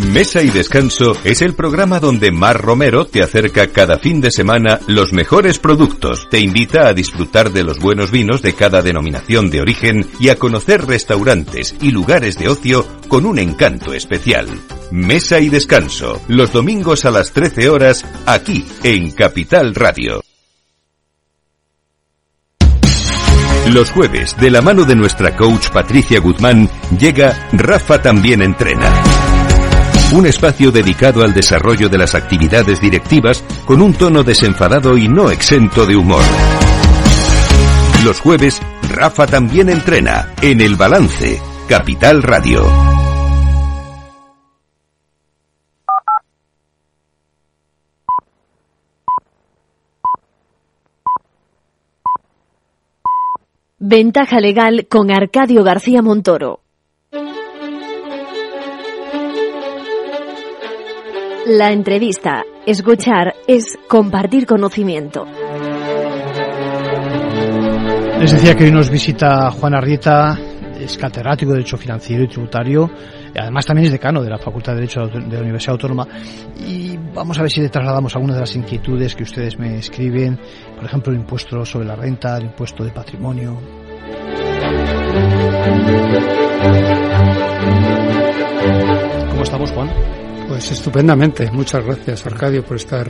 Mesa 0.00 0.42
y 0.42 0.50
Descanso 0.50 1.12
es 1.24 1.42
el 1.42 1.54
programa 1.54 2.00
donde 2.00 2.32
Mar 2.32 2.60
Romero 2.60 3.04
te 3.04 3.22
acerca 3.22 3.68
cada 3.68 3.98
fin 3.98 4.20
de 4.20 4.30
semana 4.30 4.80
los 4.86 5.12
mejores 5.12 5.58
productos, 5.58 6.26
te 6.30 6.40
invita 6.40 6.88
a 6.88 6.94
disfrutar 6.94 7.52
de 7.52 7.64
los 7.64 7.78
buenos 7.78 8.10
vinos 8.10 8.40
de 8.40 8.54
cada 8.54 8.80
denominación 8.82 9.50
de 9.50 9.60
origen 9.60 10.06
y 10.18 10.30
a 10.30 10.36
conocer 10.36 10.86
restaurantes 10.86 11.74
y 11.82 11.90
lugares 11.90 12.38
de 12.38 12.48
ocio 12.48 12.86
con 13.08 13.26
un 13.26 13.38
encanto 13.38 13.92
especial. 13.92 14.48
Mesa 14.90 15.38
y 15.38 15.50
Descanso, 15.50 16.20
los 16.28 16.52
domingos 16.52 17.04
a 17.04 17.10
las 17.10 17.32
13 17.32 17.68
horas, 17.68 18.04
aquí 18.26 18.64
en 18.82 19.10
Capital 19.10 19.74
Radio. 19.74 20.22
Los 23.68 23.92
jueves, 23.92 24.36
de 24.40 24.50
la 24.50 24.62
mano 24.62 24.84
de 24.84 24.96
nuestra 24.96 25.36
coach 25.36 25.68
Patricia 25.68 26.18
Guzmán, 26.20 26.68
llega 26.98 27.48
Rafa 27.52 28.00
también 28.02 28.42
entrena. 28.42 28.90
Un 30.12 30.26
espacio 30.26 30.72
dedicado 30.72 31.22
al 31.22 31.32
desarrollo 31.32 31.88
de 31.88 31.96
las 31.96 32.16
actividades 32.16 32.80
directivas 32.80 33.44
con 33.64 33.80
un 33.80 33.94
tono 33.94 34.24
desenfadado 34.24 34.98
y 34.98 35.06
no 35.06 35.30
exento 35.30 35.86
de 35.86 35.94
humor. 35.94 36.24
Los 38.04 38.18
jueves, 38.18 38.60
Rafa 38.88 39.28
también 39.28 39.68
entrena 39.68 40.34
en 40.42 40.60
El 40.60 40.74
Balance, 40.74 41.40
Capital 41.68 42.24
Radio. 42.24 42.66
Ventaja 53.78 54.40
legal 54.40 54.88
con 54.90 55.12
Arcadio 55.12 55.62
García 55.62 56.02
Montoro. 56.02 56.62
La 61.46 61.72
entrevista, 61.72 62.44
escuchar, 62.66 63.34
es 63.48 63.78
compartir 63.88 64.46
conocimiento. 64.46 65.24
Les 68.18 68.32
decía 68.32 68.54
que 68.54 68.64
hoy 68.64 68.72
nos 68.72 68.90
visita 68.90 69.50
Juan 69.50 69.74
Arrieta, 69.74 70.38
es 70.78 70.98
catedrático 70.98 71.52
de 71.52 71.58
Derecho 71.58 71.78
Financiero 71.78 72.24
y 72.24 72.28
Tributario, 72.28 72.90
y 73.34 73.38
además 73.38 73.64
también 73.64 73.86
es 73.86 73.92
decano 73.92 74.22
de 74.22 74.28
la 74.28 74.36
Facultad 74.36 74.72
de 74.72 74.80
Derecho 74.80 75.06
de 75.06 75.34
la 75.34 75.40
Universidad 75.40 75.72
Autónoma. 75.72 76.06
Y 76.58 76.98
vamos 77.14 77.38
a 77.38 77.42
ver 77.42 77.50
si 77.50 77.62
le 77.62 77.70
trasladamos 77.70 78.14
algunas 78.14 78.36
de 78.36 78.40
las 78.40 78.54
inquietudes 78.54 79.16
que 79.16 79.22
ustedes 79.22 79.58
me 79.58 79.78
escriben, 79.78 80.38
por 80.76 80.84
ejemplo, 80.84 81.10
el 81.10 81.20
impuesto 81.20 81.64
sobre 81.64 81.86
la 81.86 81.96
renta, 81.96 82.36
el 82.36 82.44
impuesto 82.44 82.84
de 82.84 82.90
patrimonio. 82.90 83.58
¿Cómo 89.30 89.42
estamos, 89.42 89.72
Juan? 89.72 90.19
Pues 90.50 90.68
estupendamente. 90.72 91.48
Muchas 91.52 91.84
gracias, 91.84 92.26
Arcadio, 92.26 92.64
por 92.64 92.76
estar, 92.76 93.08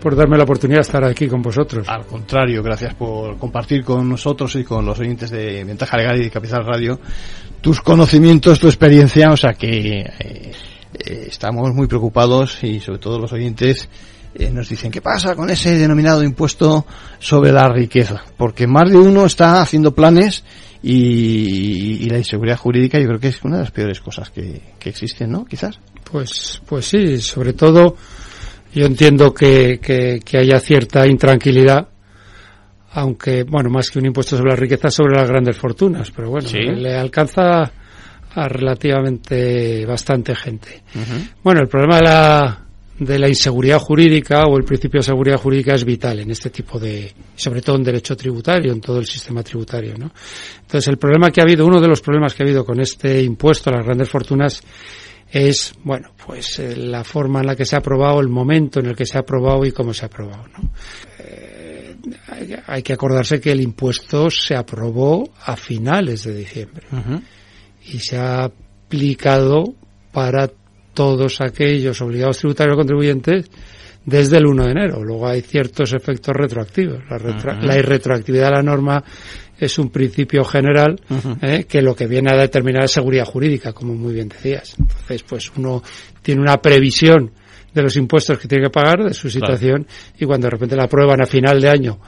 por 0.00 0.16
darme 0.16 0.38
la 0.38 0.44
oportunidad 0.44 0.78
de 0.78 0.86
estar 0.86 1.04
aquí 1.04 1.28
con 1.28 1.42
vosotros. 1.42 1.86
Al 1.86 2.06
contrario, 2.06 2.62
gracias 2.62 2.94
por 2.94 3.36
compartir 3.36 3.84
con 3.84 4.08
nosotros 4.08 4.56
y 4.56 4.64
con 4.64 4.86
los 4.86 4.98
oyentes 4.98 5.28
de 5.28 5.64
Ventaja 5.64 5.98
Legal 5.98 6.18
y 6.18 6.24
de 6.24 6.30
Capital 6.30 6.64
Radio 6.64 6.98
tus 7.60 7.82
conocimientos, 7.82 8.58
tu 8.58 8.68
experiencia, 8.68 9.30
o 9.30 9.36
sea 9.36 9.52
que 9.52 9.98
eh, 9.98 10.52
eh, 10.94 11.26
estamos 11.28 11.74
muy 11.74 11.86
preocupados 11.88 12.64
y 12.64 12.80
sobre 12.80 13.00
todo 13.00 13.18
los 13.18 13.34
oyentes 13.34 13.86
eh, 14.34 14.50
nos 14.50 14.70
dicen 14.70 14.90
qué 14.90 15.02
pasa 15.02 15.36
con 15.36 15.50
ese 15.50 15.76
denominado 15.76 16.22
impuesto 16.22 16.86
sobre 17.18 17.52
la 17.52 17.68
riqueza, 17.68 18.22
porque 18.38 18.66
más 18.66 18.90
de 18.90 18.96
uno 18.96 19.26
está 19.26 19.60
haciendo 19.60 19.94
planes 19.94 20.42
y, 20.82 22.04
y 22.04 22.08
la 22.10 22.18
inseguridad 22.18 22.56
jurídica 22.56 22.98
yo 22.98 23.06
creo 23.06 23.20
que 23.20 23.28
es 23.28 23.42
una 23.44 23.56
de 23.56 23.62
las 23.62 23.70
peores 23.70 24.00
cosas 24.00 24.30
que, 24.30 24.60
que 24.78 24.88
existen, 24.90 25.30
¿no? 25.30 25.44
Quizás. 25.44 25.78
Pues, 26.10 26.62
pues 26.66 26.86
sí, 26.86 27.18
sobre 27.18 27.52
todo 27.52 27.96
yo 28.74 28.86
entiendo 28.86 29.32
que, 29.34 29.78
que, 29.82 30.20
que, 30.24 30.38
haya 30.38 30.60
cierta 30.60 31.06
intranquilidad, 31.06 31.88
aunque, 32.92 33.42
bueno, 33.44 33.70
más 33.70 33.90
que 33.90 33.98
un 33.98 34.06
impuesto 34.06 34.36
sobre 34.36 34.50
la 34.50 34.56
riqueza, 34.56 34.90
sobre 34.90 35.16
las 35.16 35.28
grandes 35.28 35.56
fortunas, 35.56 36.10
pero 36.10 36.30
bueno, 36.30 36.48
Sí. 36.48 36.58
le 36.58 36.96
alcanza 36.96 37.72
a 38.34 38.48
relativamente 38.48 39.84
bastante 39.86 40.34
gente. 40.34 40.82
Bueno, 41.42 41.60
el 41.60 41.68
problema 41.68 41.96
de 41.96 42.02
la, 42.02 42.64
de 42.98 43.18
la 43.18 43.28
inseguridad 43.28 43.78
jurídica 43.78 44.44
o 44.46 44.56
el 44.56 44.64
principio 44.64 44.98
de 44.98 45.04
seguridad 45.04 45.36
jurídica 45.38 45.74
es 45.74 45.84
vital 45.84 46.18
en 46.20 46.30
este 46.30 46.50
tipo 46.50 46.78
de, 46.78 47.12
sobre 47.36 47.62
todo 47.62 47.76
en 47.76 47.84
derecho 47.84 48.16
tributario, 48.16 48.72
en 48.72 48.80
todo 48.80 48.98
el 48.98 49.06
sistema 49.06 49.42
tributario, 49.42 49.94
¿no? 49.96 50.10
Entonces, 50.60 50.88
el 50.88 50.98
problema 50.98 51.30
que 51.30 51.40
ha 51.40 51.44
habido, 51.44 51.64
uno 51.66 51.80
de 51.80 51.88
los 51.88 52.00
problemas 52.00 52.34
que 52.34 52.42
ha 52.42 52.46
habido 52.46 52.64
con 52.64 52.80
este 52.80 53.22
impuesto 53.22 53.70
a 53.70 53.74
las 53.74 53.86
grandes 53.86 54.08
fortunas 54.08 54.62
es, 55.30 55.74
bueno, 55.84 56.10
pues 56.26 56.58
eh, 56.58 56.76
la 56.76 57.04
forma 57.04 57.40
en 57.40 57.46
la 57.46 57.56
que 57.56 57.64
se 57.64 57.76
ha 57.76 57.78
aprobado, 57.78 58.20
el 58.20 58.28
momento 58.28 58.80
en 58.80 58.86
el 58.86 58.96
que 58.96 59.06
se 59.06 59.16
ha 59.16 59.20
aprobado 59.20 59.64
y 59.64 59.72
cómo 59.72 59.94
se 59.94 60.04
ha 60.04 60.08
aprobado, 60.08 60.44
¿no? 60.48 60.70
Eh, 61.18 61.96
hay, 62.28 62.56
hay 62.66 62.82
que 62.82 62.94
acordarse 62.94 63.40
que 63.40 63.52
el 63.52 63.60
impuesto 63.60 64.30
se 64.30 64.56
aprobó 64.56 65.30
a 65.44 65.56
finales 65.56 66.24
de 66.24 66.34
diciembre 66.34 66.86
y 67.84 67.98
se 67.98 68.16
ha 68.16 68.44
aplicado 68.44 69.74
para 70.12 70.50
todos 70.98 71.40
aquellos 71.40 72.02
obligados 72.02 72.38
tributarios 72.38 72.76
contribuyentes 72.76 73.48
desde 74.04 74.38
el 74.38 74.46
1 74.46 74.64
de 74.64 74.70
enero. 74.72 75.04
Luego 75.04 75.28
hay 75.28 75.42
ciertos 75.42 75.92
efectos 75.92 76.34
retroactivos. 76.34 77.04
La, 77.08 77.16
Ujú. 77.18 77.64
la 77.64 77.78
irretroactividad 77.78 78.46
de 78.46 78.50
la 78.56 78.62
norma 78.64 79.04
es 79.56 79.78
un 79.78 79.90
principio 79.90 80.42
general 80.42 81.00
eh, 81.40 81.66
que 81.68 81.82
lo 81.82 81.94
que 81.94 82.08
viene 82.08 82.32
a 82.32 82.36
determinar 82.36 82.82
es 82.82 82.90
seguridad 82.90 83.26
jurídica, 83.26 83.72
como 83.72 83.94
muy 83.94 84.12
bien 84.12 84.28
decías. 84.28 84.74
Entonces, 84.76 85.22
pues 85.22 85.52
uno 85.56 85.84
tiene 86.20 86.40
una 86.40 86.56
previsión 86.56 87.30
de 87.72 87.82
los 87.82 87.94
impuestos 87.94 88.36
que 88.36 88.48
tiene 88.48 88.64
que 88.64 88.70
pagar, 88.70 89.04
de 89.04 89.14
su 89.14 89.30
situación, 89.30 89.86
y 90.18 90.24
cuando 90.24 90.46
de 90.46 90.50
repente 90.50 90.74
la 90.74 90.86
aprueban 90.86 91.22
a 91.22 91.26
final 91.26 91.60
de 91.60 91.68
año 91.68 92.00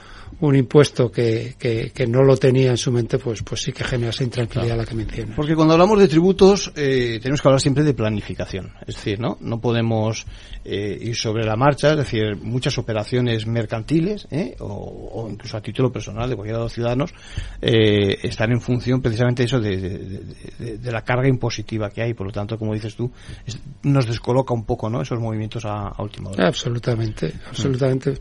un 0.49 0.55
impuesto 0.55 1.11
que, 1.11 1.55
que, 1.57 1.91
que 1.93 2.07
no 2.07 2.23
lo 2.23 2.35
tenía 2.37 2.71
en 2.71 2.77
su 2.77 2.91
mente, 2.91 3.17
pues, 3.17 3.41
pues 3.43 3.61
sí 3.61 3.71
que 3.71 3.83
genera 3.83 4.09
esa 4.09 4.23
intranquilidad 4.23 4.73
a 4.73 4.77
la 4.77 4.85
que 4.85 4.95
mencionas. 4.95 5.35
Porque 5.35 5.55
cuando 5.55 5.73
hablamos 5.73 5.99
de 5.99 6.07
tributos 6.07 6.71
eh, 6.75 7.19
tenemos 7.21 7.41
que 7.41 7.47
hablar 7.47 7.61
siempre 7.61 7.83
de 7.83 7.93
planificación, 7.93 8.73
es 8.87 8.95
decir, 8.95 9.19
no 9.19 9.37
no 9.39 9.59
podemos 9.61 10.25
eh, 10.65 10.97
ir 11.01 11.15
sobre 11.15 11.45
la 11.45 11.55
marcha, 11.55 11.91
es 11.91 11.97
decir, 11.97 12.35
muchas 12.41 12.77
operaciones 12.77 13.45
mercantiles 13.47 14.27
¿eh? 14.31 14.55
o, 14.59 15.11
o 15.13 15.29
incluso 15.29 15.57
a 15.57 15.61
título 15.61 15.91
personal 15.91 16.29
de 16.29 16.35
cualquiera 16.35 16.57
de 16.59 16.63
los 16.65 16.73
ciudadanos 16.73 17.13
eh, 17.61 18.17
están 18.23 18.51
en 18.51 18.61
función 18.61 19.01
precisamente 19.01 19.43
de 19.43 19.45
eso 19.47 19.59
de, 19.59 19.77
de- 19.77 19.97
de- 19.99 20.19
de- 20.59 20.77
de 20.77 20.91
la 20.91 21.03
carga 21.03 21.27
impositiva 21.27 21.89
que 21.89 22.01
hay, 22.01 22.13
por 22.13 22.27
lo 22.27 22.33
tanto, 22.33 22.57
como 22.57 22.73
dices 22.73 22.95
tú, 22.95 23.11
es- 23.45 23.59
nos 23.83 24.05
descoloca 24.07 24.53
un 24.53 24.65
poco, 24.65 24.89
¿no? 24.89 25.01
Esos 25.01 25.19
movimientos 25.19 25.65
a, 25.65 25.87
a 25.89 26.01
última 26.03 26.29
hora. 26.31 26.47
Absolutamente, 26.47 27.33
absolutamente. 27.49 28.13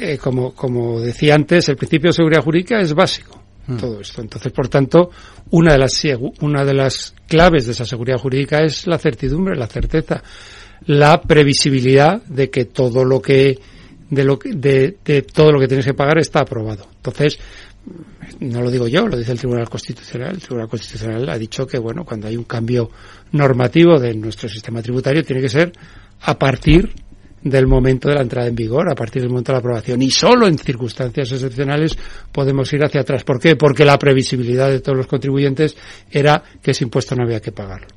Eh, 0.00 0.16
como, 0.16 0.54
como 0.54 1.00
decía 1.00 1.34
antes, 1.34 1.68
el 1.68 1.76
principio 1.76 2.10
de 2.10 2.14
seguridad 2.14 2.42
jurídica 2.42 2.80
es 2.80 2.94
básico. 2.94 3.42
Todo 3.78 4.00
esto. 4.00 4.22
Entonces, 4.22 4.50
por 4.50 4.68
tanto, 4.68 5.10
una 5.50 5.72
de 5.72 5.78
las 5.78 6.02
una 6.40 6.64
de 6.64 6.72
las 6.72 7.14
claves 7.26 7.66
de 7.66 7.72
esa 7.72 7.84
seguridad 7.84 8.16
jurídica 8.16 8.64
es 8.64 8.86
la 8.86 8.96
certidumbre, 8.96 9.56
la 9.56 9.66
certeza, 9.66 10.22
la 10.86 11.20
previsibilidad 11.20 12.22
de 12.22 12.48
que 12.48 12.64
todo 12.64 13.04
lo 13.04 13.20
que 13.20 13.58
de 14.08 14.24
lo 14.24 14.38
que 14.38 14.54
de, 14.54 14.96
de 15.04 15.20
todo 15.20 15.52
lo 15.52 15.60
que 15.60 15.68
tienes 15.68 15.84
que 15.84 15.92
pagar 15.92 16.18
está 16.18 16.40
aprobado. 16.40 16.86
Entonces, 16.96 17.38
no 18.40 18.62
lo 18.62 18.70
digo 18.70 18.88
yo, 18.88 19.06
lo 19.06 19.18
dice 19.18 19.32
el 19.32 19.38
Tribunal 19.38 19.68
Constitucional. 19.68 20.30
El 20.30 20.40
Tribunal 20.40 20.68
Constitucional 20.68 21.28
ha 21.28 21.36
dicho 21.36 21.66
que, 21.66 21.78
bueno, 21.78 22.04
cuando 22.04 22.28
hay 22.28 22.36
un 22.36 22.44
cambio 22.44 22.90
normativo 23.32 23.98
de 23.98 24.14
nuestro 24.14 24.48
sistema 24.48 24.80
tributario, 24.80 25.22
tiene 25.22 25.42
que 25.42 25.48
ser 25.50 25.72
a 26.22 26.38
partir 26.38 26.90
del 27.42 27.66
momento 27.66 28.08
de 28.08 28.14
la 28.14 28.22
entrada 28.22 28.48
en 28.48 28.54
vigor, 28.54 28.90
a 28.90 28.94
partir 28.94 29.22
del 29.22 29.30
momento 29.30 29.52
de 29.52 29.56
la 29.56 29.60
aprobación. 29.60 30.02
Y 30.02 30.10
solo 30.10 30.46
en 30.46 30.58
circunstancias 30.58 31.30
excepcionales 31.32 31.96
podemos 32.32 32.72
ir 32.72 32.84
hacia 32.84 33.02
atrás. 33.02 33.24
¿Por 33.24 33.40
qué? 33.40 33.56
Porque 33.56 33.84
la 33.84 33.98
previsibilidad 33.98 34.68
de 34.70 34.80
todos 34.80 34.98
los 34.98 35.06
contribuyentes 35.06 35.76
era 36.10 36.42
que 36.62 36.72
ese 36.72 36.84
impuesto 36.84 37.14
no 37.14 37.24
había 37.24 37.40
que 37.40 37.52
pagarlo. 37.52 37.88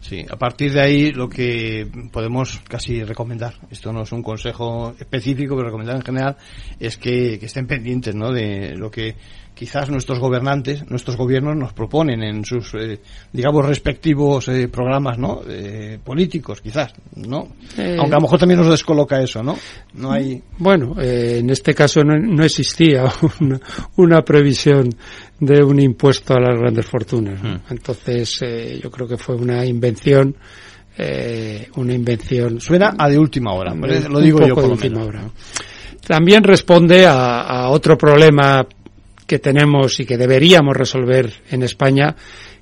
Sí, 0.00 0.24
a 0.28 0.36
partir 0.36 0.72
de 0.72 0.80
ahí 0.80 1.12
lo 1.12 1.28
que 1.28 1.86
podemos 2.10 2.58
casi 2.66 3.04
recomendar, 3.04 3.54
esto 3.70 3.92
no 3.92 4.02
es 4.02 4.12
un 4.12 4.22
consejo 4.22 4.94
específico, 4.98 5.54
pero 5.54 5.66
recomendar 5.66 5.96
en 5.96 6.02
general, 6.02 6.36
es 6.78 6.96
que, 6.96 7.38
que 7.38 7.46
estén 7.46 7.66
pendientes 7.66 8.14
¿no? 8.14 8.32
de 8.32 8.74
lo 8.76 8.90
que 8.90 9.14
quizás 9.60 9.90
nuestros 9.90 10.18
gobernantes, 10.18 10.88
nuestros 10.90 11.18
gobiernos 11.18 11.54
nos 11.54 11.74
proponen 11.74 12.22
en 12.22 12.46
sus, 12.46 12.72
eh, 12.72 12.98
digamos, 13.30 13.66
respectivos 13.66 14.48
eh, 14.48 14.68
programas 14.68 15.18
¿no? 15.18 15.42
Eh, 15.46 15.98
políticos, 16.02 16.62
quizás, 16.62 16.94
¿no? 17.16 17.40
Aunque 17.76 18.14
a 18.14 18.16
lo 18.16 18.20
mejor 18.22 18.38
también 18.38 18.58
nos 18.60 18.70
descoloca 18.70 19.20
eso, 19.20 19.42
¿no? 19.42 19.58
No 19.92 20.12
hay... 20.12 20.42
Bueno, 20.56 20.94
en 20.98 21.50
este 21.50 21.74
caso 21.74 22.02
no, 22.02 22.16
no 22.18 22.42
existía 22.42 23.04
una, 23.40 23.60
una 23.96 24.22
previsión 24.22 24.88
de 25.38 25.62
un 25.62 25.78
impuesto 25.78 26.32
a 26.32 26.40
las 26.40 26.58
grandes 26.58 26.86
fortunas. 26.86 27.42
¿no? 27.42 27.60
Entonces, 27.68 28.40
yo 28.82 28.90
creo 28.90 29.06
que 29.06 29.18
fue 29.18 29.34
una 29.36 29.62
invención, 29.66 30.34
una 31.76 31.92
invención. 31.92 32.60
Suena 32.62 32.94
a 32.96 33.10
de 33.10 33.18
última 33.18 33.52
hora, 33.52 33.74
de- 33.74 34.08
lo 34.08 34.20
digo 34.20 34.38
un 34.38 34.46
yo 34.48 34.54
por 34.54 34.64
de 34.64 34.70
última 34.70 35.00
menos. 35.00 35.08
hora. 35.08 35.30
También 36.06 36.42
responde 36.44 37.06
a, 37.06 37.42
a 37.42 37.68
otro 37.68 37.96
problema 37.98 38.66
que 39.30 39.38
tenemos 39.38 40.00
y 40.00 40.04
que 40.04 40.18
deberíamos 40.18 40.76
resolver 40.76 41.32
en 41.52 41.62
España, 41.62 42.16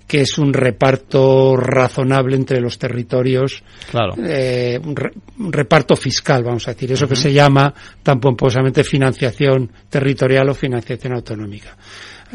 que 0.06 0.20
es 0.20 0.36
un 0.36 0.52
reparto 0.52 1.56
razonable 1.56 2.36
entre 2.36 2.60
los 2.60 2.76
territorios, 2.78 3.62
claro. 3.90 4.12
eh, 4.22 4.78
un, 4.84 4.94
re, 4.94 5.10
un, 5.38 5.50
reparto 5.50 5.96
fiscal, 5.96 6.44
vamos 6.44 6.68
a 6.68 6.74
decir, 6.74 6.92
eso 6.92 7.06
uh 7.06 7.08
-huh. 7.08 7.10
que 7.12 7.16
se 7.16 7.32
llama 7.32 7.72
tan 8.02 8.20
pomposamente 8.20 8.84
financiación 8.84 9.72
territorial 9.88 10.50
o 10.50 10.54
financiación 10.54 11.14
autonómica. 11.14 11.74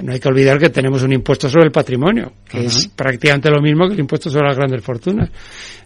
No 0.02 0.12
hay 0.12 0.19
que 0.19 0.30
olvidar 0.30 0.58
que 0.58 0.72
tenemos 0.72 1.04
un 1.04 1.13
impuesto 1.13 1.48
sobre 1.48 1.65
el 1.65 1.72
patrimonio, 1.72 2.34
que 2.50 2.58
uh 2.58 2.63
-huh. 2.63 2.65
es 2.65 2.88
prácticamente 2.88 3.52
lo 3.52 3.62
mismo 3.62 3.86
que 3.88 3.93
el 3.93 4.00
impuesto 4.00 4.32
sobre 4.32 4.48
las 4.48 4.58
grandes 4.58 4.82
fortunas. 4.82 5.30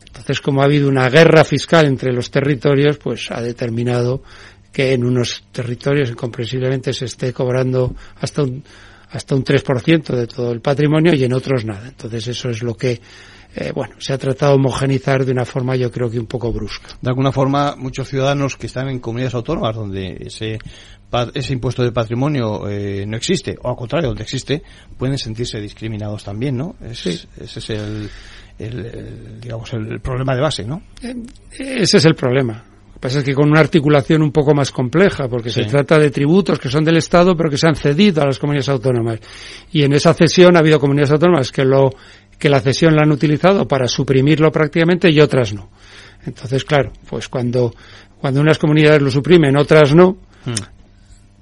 Entonces, 0.06 0.40
como 0.40 0.62
ha 0.62 0.66
habido 0.66 0.88
una 0.88 1.10
guerra 1.10 1.44
fiscal 1.44 1.86
entre 1.86 2.14
los 2.14 2.32
territorios, 2.32 2.98
pues 2.98 3.30
ha 3.30 3.42
determinado 3.42 4.24
que 4.72 4.94
en 4.94 5.04
unos 5.04 5.44
territorios 5.52 6.10
incomprensiblemente 6.10 6.94
se 6.94 7.06
esté 7.06 7.34
cobrando 7.34 7.96
hasta 8.20 8.44
un 8.44 8.64
hasta 9.10 9.36
un 9.36 9.44
3% 9.44 10.16
de 10.16 10.28
todo 10.28 10.52
el 10.52 10.60
patrimonio 10.60 11.14
y 11.16 11.24
en 11.24 11.34
otros 11.34 11.64
nada. 11.64 11.88
Entonces 11.88 12.28
eso 12.28 12.50
es 12.50 12.62
lo 12.62 12.76
que 12.76 13.00
eh, 13.56 13.72
bueno, 13.74 13.96
se 14.00 14.14
ha 14.14 14.18
tratado 14.18 14.52
de 14.52 14.58
homogenizar 14.58 15.26
de 15.26 15.32
una 15.32 15.46
forma 15.46 15.76
yo 15.76 15.92
creo 15.92 16.10
que 16.10 16.20
un 16.20 16.28
poco 16.28 16.52
brusca. 16.52 16.90
De 17.02 17.10
alguna 17.10 17.32
forma, 17.32 17.76
muchos 17.76 18.08
ciudadanos 18.08 18.56
que 18.58 18.68
están 18.68 18.90
en 18.90 19.00
comunidades 19.00 19.34
autónomas 19.34 19.76
donde 19.76 20.18
ese 20.20 20.60
ese 21.34 21.54
impuesto 21.54 21.84
de 21.84 21.94
patrimonio 21.94 22.68
eh, 22.70 23.06
no 23.08 23.16
existe, 23.16 23.58
o 23.64 23.70
al 23.70 23.78
contrario, 23.78 24.10
donde 24.10 24.24
existe, 24.24 24.62
pueden 24.98 25.18
sentirse 25.18 25.60
discriminados 25.62 26.24
también, 26.26 26.58
¿no? 26.58 26.76
Es, 26.82 27.00
sí. 27.00 27.20
Ese 27.40 27.60
es 27.60 27.70
el, 27.70 28.10
el, 28.60 28.86
el, 28.86 29.40
digamos, 29.40 29.72
el 29.74 30.02
problema 30.02 30.36
de 30.36 30.42
base, 30.42 30.66
¿no? 30.66 30.82
Eh, 31.02 31.16
ese 31.58 31.98
es 31.98 32.06
el 32.06 32.14
problema. 32.14 32.62
Lo 32.98 33.02
que 33.02 33.10
pasa 33.10 33.20
es 33.20 33.26
que 33.26 33.36
con 33.36 33.48
una 33.48 33.60
articulación 33.60 34.24
un 34.24 34.32
poco 34.32 34.56
más 34.56 34.72
compleja, 34.72 35.28
porque 35.28 35.52
sí. 35.52 35.62
se 35.62 35.70
trata 35.70 36.00
de 36.00 36.10
tributos 36.10 36.58
que 36.58 36.68
son 36.68 36.84
del 36.84 36.98
Estado, 36.98 37.38
pero 37.38 37.48
que 37.48 37.58
se 37.58 37.68
han 37.68 37.76
cedido 37.76 38.24
a 38.24 38.26
las 38.26 38.40
comunidades 38.40 38.70
autónomas. 38.70 39.20
Y 39.72 39.84
en 39.84 39.94
esa 39.94 40.16
cesión 40.16 40.56
ha 40.56 40.62
habido 40.62 40.80
comunidades 40.80 41.12
autónomas 41.12 41.52
que 41.52 41.64
lo 41.64 41.92
que 42.40 42.50
la 42.50 42.60
cesión 42.60 42.96
la 42.96 43.04
han 43.04 43.12
utilizado 43.12 43.68
para 43.68 43.88
suprimirlo 43.88 44.52
prácticamente 44.52 45.12
y 45.12 45.20
otras 45.20 45.54
no. 45.54 45.70
Entonces, 46.26 46.64
claro, 46.66 46.92
pues 47.08 47.30
cuando, 47.30 47.72
cuando 48.20 48.42
unas 48.42 48.58
comunidades 48.58 49.00
lo 49.00 49.12
suprimen, 49.12 49.56
otras 49.58 49.94
no, 49.94 50.18
hmm. 50.46 50.77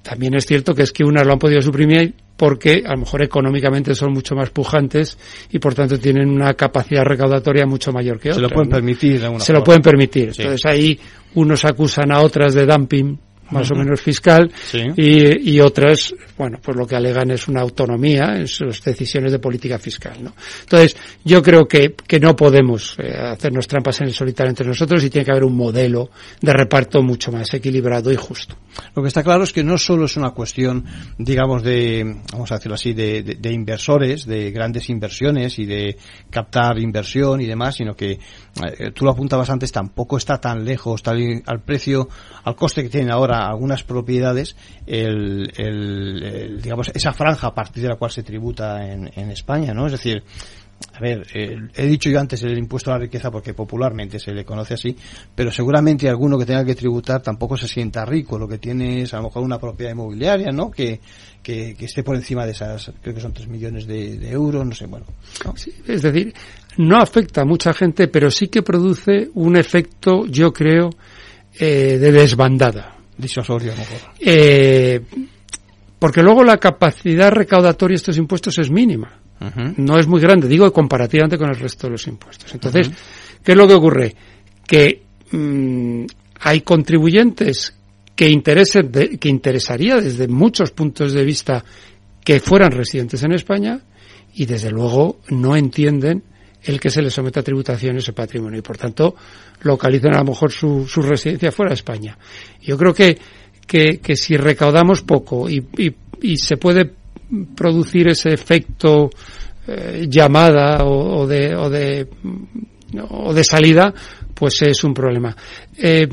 También 0.06 0.36
es 0.36 0.46
cierto 0.46 0.76
que 0.76 0.84
es 0.84 0.92
que 0.92 1.04
unas 1.04 1.26
lo 1.26 1.34
han 1.34 1.40
podido 1.40 1.60
suprimir 1.64 2.14
porque 2.38 2.84
a 2.86 2.92
lo 2.92 3.00
mejor 3.00 3.24
económicamente 3.24 3.96
son 3.96 4.14
mucho 4.14 4.36
más 4.36 4.52
pujantes 4.52 5.18
y 5.52 5.58
por 5.58 5.74
tanto 5.74 5.98
tienen 5.98 6.30
una 6.30 6.54
capacidad 6.54 7.04
recaudatoria 7.04 7.66
mucho 7.66 7.92
mayor 7.92 8.20
que 8.20 8.30
otras. 8.30 8.36
Se 8.36 8.42
lo 8.42 8.50
pueden 8.50 8.70
¿no? 8.70 8.76
permitir. 8.76 9.20
Se 9.20 9.26
forma. 9.26 9.40
lo 9.52 9.64
pueden 9.64 9.82
permitir. 9.82 10.32
Sí. 10.32 10.44
Entonces 10.44 10.66
ahí 10.70 11.00
unos 11.34 11.66
acusan 11.66 12.12
a 12.12 12.22
otras 12.22 12.54
de 12.54 12.68
dumping 12.68 13.18
más 13.52 13.70
uh 13.70 13.74
-huh. 13.74 13.78
o 13.78 13.80
menos 13.80 14.02
fiscal 14.02 14.52
sí. 14.66 14.82
y, 14.96 15.56
y, 15.56 15.60
otras, 15.60 16.14
bueno, 16.38 16.60
pues 16.62 16.76
lo 16.78 16.88
que 16.88 16.96
alegan 16.96 17.32
es 17.32 17.48
una 17.48 17.62
autonomía 17.62 18.36
en 18.38 18.48
sus 18.48 18.82
decisiones 18.84 19.32
de 19.32 19.40
política 19.40 19.78
fiscal, 19.80 20.24
¿no? 20.24 20.34
Entonces, 20.62 20.98
yo 21.24 21.42
creo 21.42 21.68
que, 21.68 21.96
que 22.08 22.20
no 22.20 22.36
podemos 22.36 22.96
eh, 23.00 23.14
hacernos 23.16 23.68
trampas 23.68 24.02
en 24.02 24.08
el 24.08 24.14
solitario 24.14 24.50
entre 24.50 24.68
nosotros 24.68 25.04
y 25.04 25.10
tiene 25.10 25.26
que 25.26 25.32
haber 25.32 25.44
un 25.44 25.56
modelo 25.56 26.10
de 26.42 26.54
reparto 26.54 27.02
mucho 27.02 27.32
más 27.32 27.54
equilibrado 27.54 28.12
y 28.12 28.16
justo. 28.16 28.58
Lo 28.96 29.02
que 29.02 29.08
está 29.08 29.24
claro 29.24 29.44
es 29.44 29.54
que 29.54 29.64
no 29.64 29.78
solo 29.78 30.06
es 30.06 30.18
una 30.18 30.32
cuestión, 30.32 30.86
digamos, 31.18 31.64
de, 31.64 32.22
vamos 32.34 32.52
a 32.52 32.56
decirlo 32.56 32.76
así, 32.76 32.94
de, 32.94 33.24
de, 33.24 33.36
de 33.36 33.54
inversores, 33.54 34.26
de 34.26 34.52
grandes 34.52 34.90
inversiones 34.90 35.60
y 35.60 35.66
de 35.66 35.98
captar 36.30 36.78
inversión 36.80 37.42
y 37.42 37.46
demás, 37.46 37.76
sino 37.76 37.96
que 37.96 38.20
tú 38.94 39.04
lo 39.04 39.12
apuntabas 39.12 39.50
antes, 39.50 39.72
tampoco 39.72 40.18
está 40.18 40.40
tan 40.40 40.64
lejos, 40.64 41.04
tal 41.04 41.44
al 41.46 41.62
precio, 41.62 42.08
al 42.44 42.56
coste 42.56 42.84
que 42.84 42.90
tienen 42.90 43.12
ahora 43.12 43.48
algunas 43.48 43.84
propiedades, 43.84 44.56
el, 44.86 45.52
el, 45.58 46.24
el, 46.24 46.62
digamos, 46.62 46.90
esa 46.94 47.12
franja 47.12 47.48
a 47.48 47.54
partir 47.54 47.84
de 47.84 47.90
la 47.90 47.96
cual 47.96 48.12
se 48.12 48.24
tributa 48.24 48.86
en, 48.88 49.12
en 49.16 49.32
España, 49.32 49.74
¿no? 49.74 49.88
Es 49.88 49.92
decir, 49.92 50.24
a 50.94 51.00
ver, 51.00 51.28
eh, 51.34 51.58
he 51.76 51.88
dicho 51.88 52.10
yo 52.10 52.20
antes 52.20 52.42
el 52.44 52.58
impuesto 52.58 52.90
a 52.90 52.94
la 52.94 53.00
riqueza 53.02 53.30
porque 53.30 53.54
popularmente 53.54 54.18
se 54.20 54.32
le 54.32 54.46
conoce 54.46 54.76
así, 54.76 54.96
pero 55.34 55.52
seguramente 55.52 56.08
alguno 56.08 56.38
que 56.38 56.46
tenga 56.46 56.64
que 56.64 56.76
tributar 56.76 57.22
tampoco 57.22 57.58
se 57.58 57.68
sienta 57.68 58.06
rico. 58.06 58.38
Lo 58.38 58.48
que 58.48 58.58
tiene 58.58 59.02
es 59.02 59.14
a 59.14 59.18
lo 59.18 59.24
mejor 59.24 59.44
una 59.44 59.60
propiedad 59.60 59.92
inmobiliaria, 59.92 60.52
¿no? 60.52 60.72
Que, 60.72 61.00
que, 61.44 61.76
que 61.76 61.86
esté 61.86 62.04
por 62.04 62.16
encima 62.16 62.46
de 62.46 62.52
esas, 62.52 62.92
creo 63.02 63.14
que 63.14 63.22
son 63.22 63.34
3 63.34 63.48
millones 63.48 63.88
de, 63.88 64.18
de 64.18 64.32
euros, 64.32 64.66
no 64.66 64.74
sé, 64.74 64.86
bueno. 64.86 65.06
¿no? 65.44 65.56
Sí, 65.58 65.74
es 65.86 66.02
decir, 66.02 66.34
no 66.78 66.98
afecta 66.98 67.42
a 67.42 67.46
mucha 67.46 67.74
gente, 67.74 68.08
pero 68.08 68.32
sí 68.32 68.48
que 68.48 68.62
produce 68.62 69.30
un 69.34 69.58
efecto, 69.58 70.26
yo 70.28 70.54
creo, 70.54 70.90
eh, 71.60 71.98
de 72.00 72.12
desbandada 72.12 72.96
disuasorio 73.18 73.72
a 73.72 73.76
lo 73.76 73.82
mejor. 73.82 74.00
Eh, 74.20 75.02
porque 76.00 76.22
luego 76.22 76.44
la 76.44 76.58
capacidad 76.58 77.32
recaudatoria 77.32 77.94
de 77.94 77.98
estos 77.98 78.18
impuestos 78.18 78.58
es 78.58 78.70
mínima. 78.70 79.25
Uh 79.40 79.46
-huh. 79.46 79.74
No 79.78 80.00
es 80.00 80.08
muy 80.08 80.22
grande, 80.22 80.48
digo, 80.48 80.72
comparativamente 80.72 81.38
con 81.38 81.50
el 81.50 81.56
resto 81.56 81.88
de 81.88 81.92
los 81.92 82.08
impuestos. 82.08 82.54
Entonces, 82.54 82.88
uh 82.88 82.92
-huh. 82.92 83.44
¿qué 83.44 83.52
es 83.52 83.58
lo 83.58 83.68
que 83.68 83.74
ocurre? 83.74 84.16
Que 84.66 85.02
mmm, 85.32 86.06
hay 86.42 86.62
contribuyentes 86.62 87.76
que, 88.16 88.30
interesen 88.30 88.92
de, 88.92 89.18
que 89.18 89.30
interesaría 89.30 89.98
desde 89.98 90.28
muchos 90.28 90.72
puntos 90.72 91.14
de 91.14 91.24
vista 91.24 91.64
que 92.24 92.40
fueran 92.40 92.72
residentes 92.72 93.24
en 93.24 93.34
España 93.34 93.82
y 94.34 94.46
desde 94.46 94.72
luego 94.72 95.20
no 95.30 95.56
entienden 95.56 96.24
el 96.64 96.80
que 96.80 96.90
se 96.90 97.02
les 97.02 97.14
someta 97.14 97.42
a 97.42 97.44
tributación 97.44 97.98
ese 97.98 98.14
patrimonio 98.14 98.60
y 98.60 98.62
por 98.64 98.78
tanto 98.78 99.16
localizan 99.62 100.16
a 100.16 100.20
lo 100.20 100.32
mejor 100.32 100.52
su, 100.52 100.88
su 100.88 101.02
residencia 101.02 101.52
fuera 101.52 101.70
de 101.70 101.76
España. 101.76 102.18
Yo 102.62 102.78
creo 102.78 102.94
que, 102.94 103.18
que, 103.68 104.00
que 104.00 104.16
si 104.16 104.36
recaudamos 104.36 105.04
poco 105.04 105.50
y, 105.50 105.64
y, 105.78 105.94
y, 106.22 106.38
se 106.38 106.58
puede 106.58 106.92
producir 107.56 108.08
ese 108.10 108.34
efecto 108.34 109.10
eh, 109.68 110.06
llamada 110.10 110.84
o, 110.84 111.22
o, 111.22 111.28
de, 111.28 111.56
o, 111.56 111.70
de, 111.70 112.08
o 113.10 113.34
de 113.34 113.44
salida, 113.44 113.94
pues 114.34 114.62
es 114.62 114.84
un 114.84 114.94
problema. 114.94 115.36
Eh, 115.78 116.08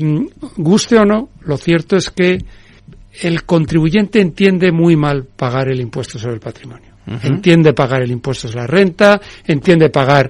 guste 0.57 0.97
o 0.97 1.05
no, 1.05 1.29
lo 1.41 1.57
cierto 1.57 1.95
es 1.95 2.09
que 2.09 2.37
el 3.21 3.43
contribuyente 3.43 4.19
entiende 4.19 4.71
muy 4.71 4.95
mal 4.95 5.25
pagar 5.25 5.69
el 5.69 5.79
impuesto 5.79 6.17
sobre 6.17 6.35
el 6.35 6.39
patrimonio. 6.39 6.93
Uh 7.05 7.11
-huh. 7.11 7.35
Entiende 7.35 7.73
pagar 7.73 8.01
el 8.01 8.11
impuesto 8.11 8.47
sobre 8.47 8.61
la 8.61 8.67
renta, 8.67 9.21
entiende 9.45 9.89
pagar 9.89 10.29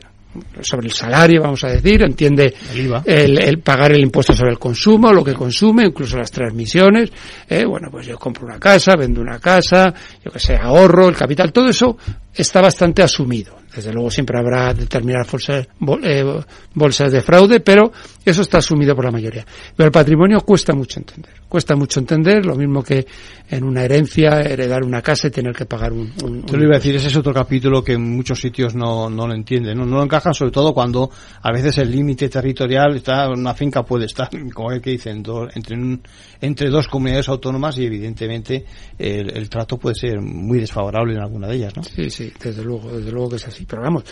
sobre 0.61 0.87
el 0.87 0.93
salario, 0.93 1.41
vamos 1.41 1.63
a 1.63 1.69
decir, 1.69 2.01
entiende 2.03 2.53
el, 2.71 2.85
IVA. 2.85 3.03
el, 3.05 3.41
el, 3.41 3.59
pagar 3.59 3.91
el 3.91 4.01
impuesto 4.01 4.33
sobre 4.33 4.51
el 4.51 4.59
consumo, 4.59 5.11
lo 5.11 5.23
que 5.23 5.33
consume, 5.33 5.85
incluso 5.85 6.17
las 6.17 6.31
transmisiones. 6.31 7.11
Eh, 7.47 7.65
bueno, 7.65 7.89
pues 7.91 8.07
yo 8.07 8.17
compro 8.17 8.45
una 8.45 8.59
casa, 8.59 8.95
vendo 8.95 9.21
una 9.21 9.39
casa, 9.39 9.93
yo 10.23 10.31
que 10.31 10.39
sé, 10.39 10.55
ahorro, 10.55 11.09
el 11.09 11.15
capital, 11.15 11.51
todo 11.51 11.69
eso 11.69 11.97
está 12.33 12.61
bastante 12.61 13.03
asumido. 13.03 13.63
Desde 13.75 13.91
luego 13.91 14.11
siempre 14.11 14.37
habrá 14.37 14.73
determinadas 14.73 15.31
bolsas, 15.31 15.67
eh, 16.03 16.41
bolsas 16.75 17.11
de 17.11 17.21
fraude, 17.21 17.59
pero 17.59 17.91
eso 18.25 18.41
está 18.41 18.59
asumido 18.59 18.95
por 18.95 19.05
la 19.05 19.11
mayoría. 19.11 19.45
Pero 19.75 19.87
el 19.87 19.91
patrimonio 19.91 20.41
cuesta 20.41 20.73
mucho 20.73 20.99
entender. 20.99 21.33
Cuesta 21.47 21.75
mucho 21.75 21.99
entender, 21.99 22.45
lo 22.45 22.55
mismo 22.55 22.83
que 22.83 23.05
en 23.49 23.63
una 23.63 23.83
herencia, 23.83 24.41
heredar 24.41 24.83
una 24.83 25.01
casa 25.01 25.27
y 25.27 25.31
tener 25.31 25.53
que 25.53 25.65
pagar 25.65 25.91
un... 25.91 26.11
un 26.23 26.43
Te 26.43 26.57
lo 26.57 26.63
iba 26.63 26.75
a 26.75 26.79
decir, 26.79 26.95
ese 26.95 27.07
es 27.07 27.15
otro 27.15 27.33
capítulo 27.33 27.83
que 27.83 27.93
en 27.93 28.15
muchos 28.15 28.39
sitios 28.39 28.75
no, 28.75 29.09
no 29.09 29.27
lo 29.27 29.33
entienden. 29.33 29.77
No, 29.77 29.85
no 29.85 29.97
lo 29.97 30.03
encajan 30.03 30.33
sobre 30.33 30.51
todo 30.51 30.73
cuando 30.73 31.11
a 31.41 31.51
veces 31.51 31.77
el 31.77 31.91
límite 31.91 32.29
territorial 32.29 32.95
está, 32.95 33.29
una 33.29 33.53
finca 33.53 33.83
puede 33.83 34.05
estar, 34.05 34.29
como 34.53 34.71
el 34.71 34.81
que 34.81 34.91
dicen, 34.91 35.21
do, 35.21 35.47
entre, 35.53 35.75
un, 35.75 36.01
entre 36.41 36.69
dos 36.69 36.87
comunidades 36.87 37.29
autónomas 37.29 37.77
y 37.77 37.85
evidentemente 37.85 38.65
el, 38.97 39.35
el 39.35 39.49
trato 39.49 39.77
puede 39.77 39.95
ser 39.95 40.21
muy 40.21 40.59
desfavorable 40.59 41.13
en 41.13 41.19
alguna 41.19 41.47
de 41.47 41.55
ellas, 41.55 41.75
¿no? 41.75 41.83
Sí, 41.83 42.09
sí, 42.09 42.31
desde 42.41 42.63
luego, 42.63 42.91
desde 42.91 43.11
luego 43.11 43.29
que 43.29 43.35
es 43.35 43.47
así. 43.47 43.65
Pero 43.65 43.81
vamos, 43.81 44.03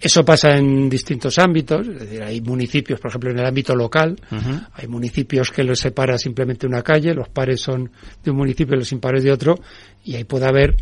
eso 0.00 0.24
pasa 0.24 0.56
en 0.56 0.88
distintos 0.88 1.38
ámbitos, 1.38 1.88
es 1.88 2.00
decir, 2.00 2.22
hay 2.22 2.40
municipios, 2.40 3.00
por 3.00 3.10
ejemplo, 3.10 3.30
en 3.30 3.38
el 3.40 3.46
ámbito 3.46 3.74
local, 3.74 4.16
uh 4.30 4.34
-huh. 4.36 4.68
hay 4.72 4.86
municipios 4.86 5.50
que 5.50 5.64
los 5.64 5.80
separa 5.80 6.16
simplemente 6.18 6.66
una 6.66 6.82
calle, 6.82 7.14
los 7.14 7.28
pares 7.28 7.60
son 7.60 7.90
de 8.22 8.30
un 8.30 8.36
municipio 8.36 8.76
y 8.76 8.78
los 8.78 8.92
impares 8.92 9.24
de 9.24 9.32
otro, 9.32 9.56
y 10.04 10.14
ahí 10.14 10.24
puede 10.24 10.46
haber 10.46 10.76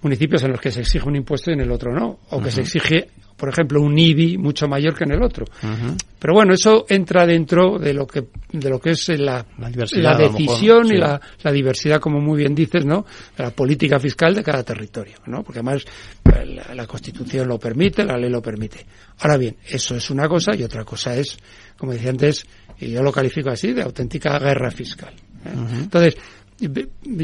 municipios 0.00 0.42
en 0.44 0.52
los 0.52 0.60
que 0.60 0.70
se 0.70 0.80
exige 0.80 1.06
un 1.06 1.16
impuesto 1.16 1.50
y 1.50 1.54
en 1.54 1.60
el 1.60 1.70
otro 1.70 1.92
no, 1.92 2.18
o 2.30 2.40
que 2.40 2.48
uh 2.48 2.48
-huh. 2.48 2.50
se 2.50 2.60
exige, 2.62 3.08
por 3.42 3.48
ejemplo, 3.48 3.82
un 3.82 3.98
IBI 3.98 4.38
mucho 4.38 4.68
mayor 4.68 4.94
que 4.96 5.02
en 5.02 5.10
el 5.14 5.20
otro. 5.20 5.44
Uh 5.64 5.66
-huh. 5.66 5.96
Pero 6.16 6.32
bueno, 6.32 6.54
eso 6.54 6.86
entra 6.88 7.26
dentro 7.26 7.76
de 7.76 7.92
lo 7.92 8.06
que 8.06 8.28
de 8.52 8.70
lo 8.70 8.78
que 8.78 8.90
es 8.90 9.08
la, 9.18 9.44
la, 9.58 9.68
la 9.68 10.16
decisión 10.16 10.82
mejor, 10.82 10.94
y 10.94 10.96
la, 10.96 11.20
la, 11.42 11.50
diversidad, 11.50 11.98
como 11.98 12.20
muy 12.20 12.38
bien 12.38 12.54
dices, 12.54 12.84
¿no? 12.84 13.04
De 13.36 13.42
la 13.42 13.50
política 13.50 13.98
fiscal 13.98 14.32
de 14.36 14.44
cada 14.44 14.62
territorio, 14.62 15.16
¿no? 15.26 15.42
Porque 15.42 15.58
además 15.58 15.84
la, 16.22 16.72
la 16.72 16.86
Constitución 16.86 17.48
lo 17.48 17.58
permite, 17.58 18.04
la 18.04 18.16
ley 18.16 18.30
lo 18.30 18.40
permite. 18.40 18.86
Ahora 19.18 19.36
bien, 19.36 19.56
eso 19.68 19.96
es 19.96 20.08
una 20.08 20.28
cosa 20.28 20.54
y 20.54 20.62
otra 20.62 20.84
cosa 20.84 21.16
es, 21.16 21.36
como 21.76 21.90
decía 21.94 22.10
antes, 22.10 22.46
y 22.78 22.92
yo 22.92 23.02
lo 23.02 23.10
califico 23.10 23.50
así, 23.50 23.72
de 23.72 23.82
auténtica 23.82 24.38
guerra 24.38 24.70
fiscal. 24.70 25.14
¿eh? 25.46 25.80
Entonces, 25.82 26.16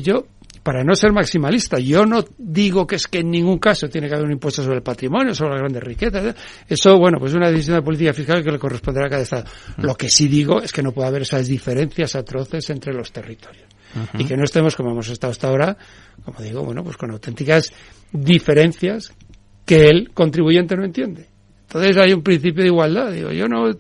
yo 0.03 0.27
para 0.69 0.85
no 0.85 0.95
ser 0.95 1.15
maximalista, 1.15 1.79
yo 1.79 2.05
no 2.05 2.23
digo 2.37 2.87
que 2.87 2.97
es 2.97 3.07
que 3.07 3.21
en 3.21 3.31
ningún 3.31 3.59
caso 3.59 3.89
tiene 3.89 4.07
que 4.07 4.13
haber 4.13 4.27
un 4.27 4.33
impuesto 4.33 4.63
sobre 4.63 4.77
el 4.77 4.83
patrimonio, 4.83 5.35
sobre 5.35 5.53
las 5.53 5.61
grandes 5.61 5.83
riquezas. 5.83 6.27
¿eh? 6.27 6.35
Eso, 6.69 6.99
bueno, 6.99 7.17
pues 7.19 7.33
es 7.33 7.39
una 7.39 7.51
decisión 7.51 7.77
de 7.77 7.83
política 7.83 8.13
fiscal 8.13 8.45
que 8.45 8.51
le 8.51 8.59
corresponderá 8.59 9.07
a 9.07 9.09
cada 9.09 9.23
Estado. 9.23 9.45
Lo 9.79 9.95
que 9.95 10.11
sí 10.11 10.29
digo 10.29 10.61
es 10.61 10.71
que 10.71 10.83
no 10.83 10.93
puede 10.93 11.09
haber 11.09 11.23
esas 11.23 11.49
diferencias 11.49 12.15
atroces 12.17 12.69
entre 12.69 12.93
los 12.93 13.11
territorios. 13.11 13.65
Uh 13.95 14.01
-huh. 14.01 14.21
Y 14.21 14.27
que 14.27 14.37
no 14.37 14.45
estemos 14.45 14.77
como 14.77 14.91
hemos 14.91 15.09
estado 15.09 15.31
hasta 15.31 15.49
ahora, 15.49 15.75
como 16.23 16.39
digo, 16.43 16.63
bueno, 16.63 16.85
pues 16.85 16.99
con 16.99 17.13
auténticas 17.13 17.73
diferencias 18.13 19.15
que 19.65 19.89
el 19.89 20.11
contribuyente 20.13 20.77
no 20.77 20.85
entiende. 20.85 21.29
Entonces 21.63 21.97
hay 21.97 22.13
un 22.13 22.23
principio 22.23 22.63
de 22.63 22.69
igualdad. 22.69 23.11
Digo, 23.11 23.33
yo 23.33 23.49
no, 23.49 23.71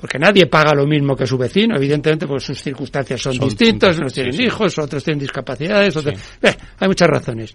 porque 0.00 0.18
nadie 0.18 0.46
paga 0.46 0.74
lo 0.74 0.86
mismo 0.86 1.14
que 1.14 1.26
su 1.26 1.36
vecino, 1.36 1.76
evidentemente, 1.76 2.26
porque 2.26 2.42
sus 2.42 2.62
circunstancias 2.62 3.20
son, 3.20 3.38
distintas, 3.38 3.98
unos 3.98 4.14
tienen 4.14 4.40
hijos, 4.40 4.78
otros 4.78 5.04
tienen 5.04 5.20
discapacidades, 5.20 5.94
otros... 5.94 6.18
hay 6.78 6.88
muchas 6.88 7.06
razones. 7.06 7.54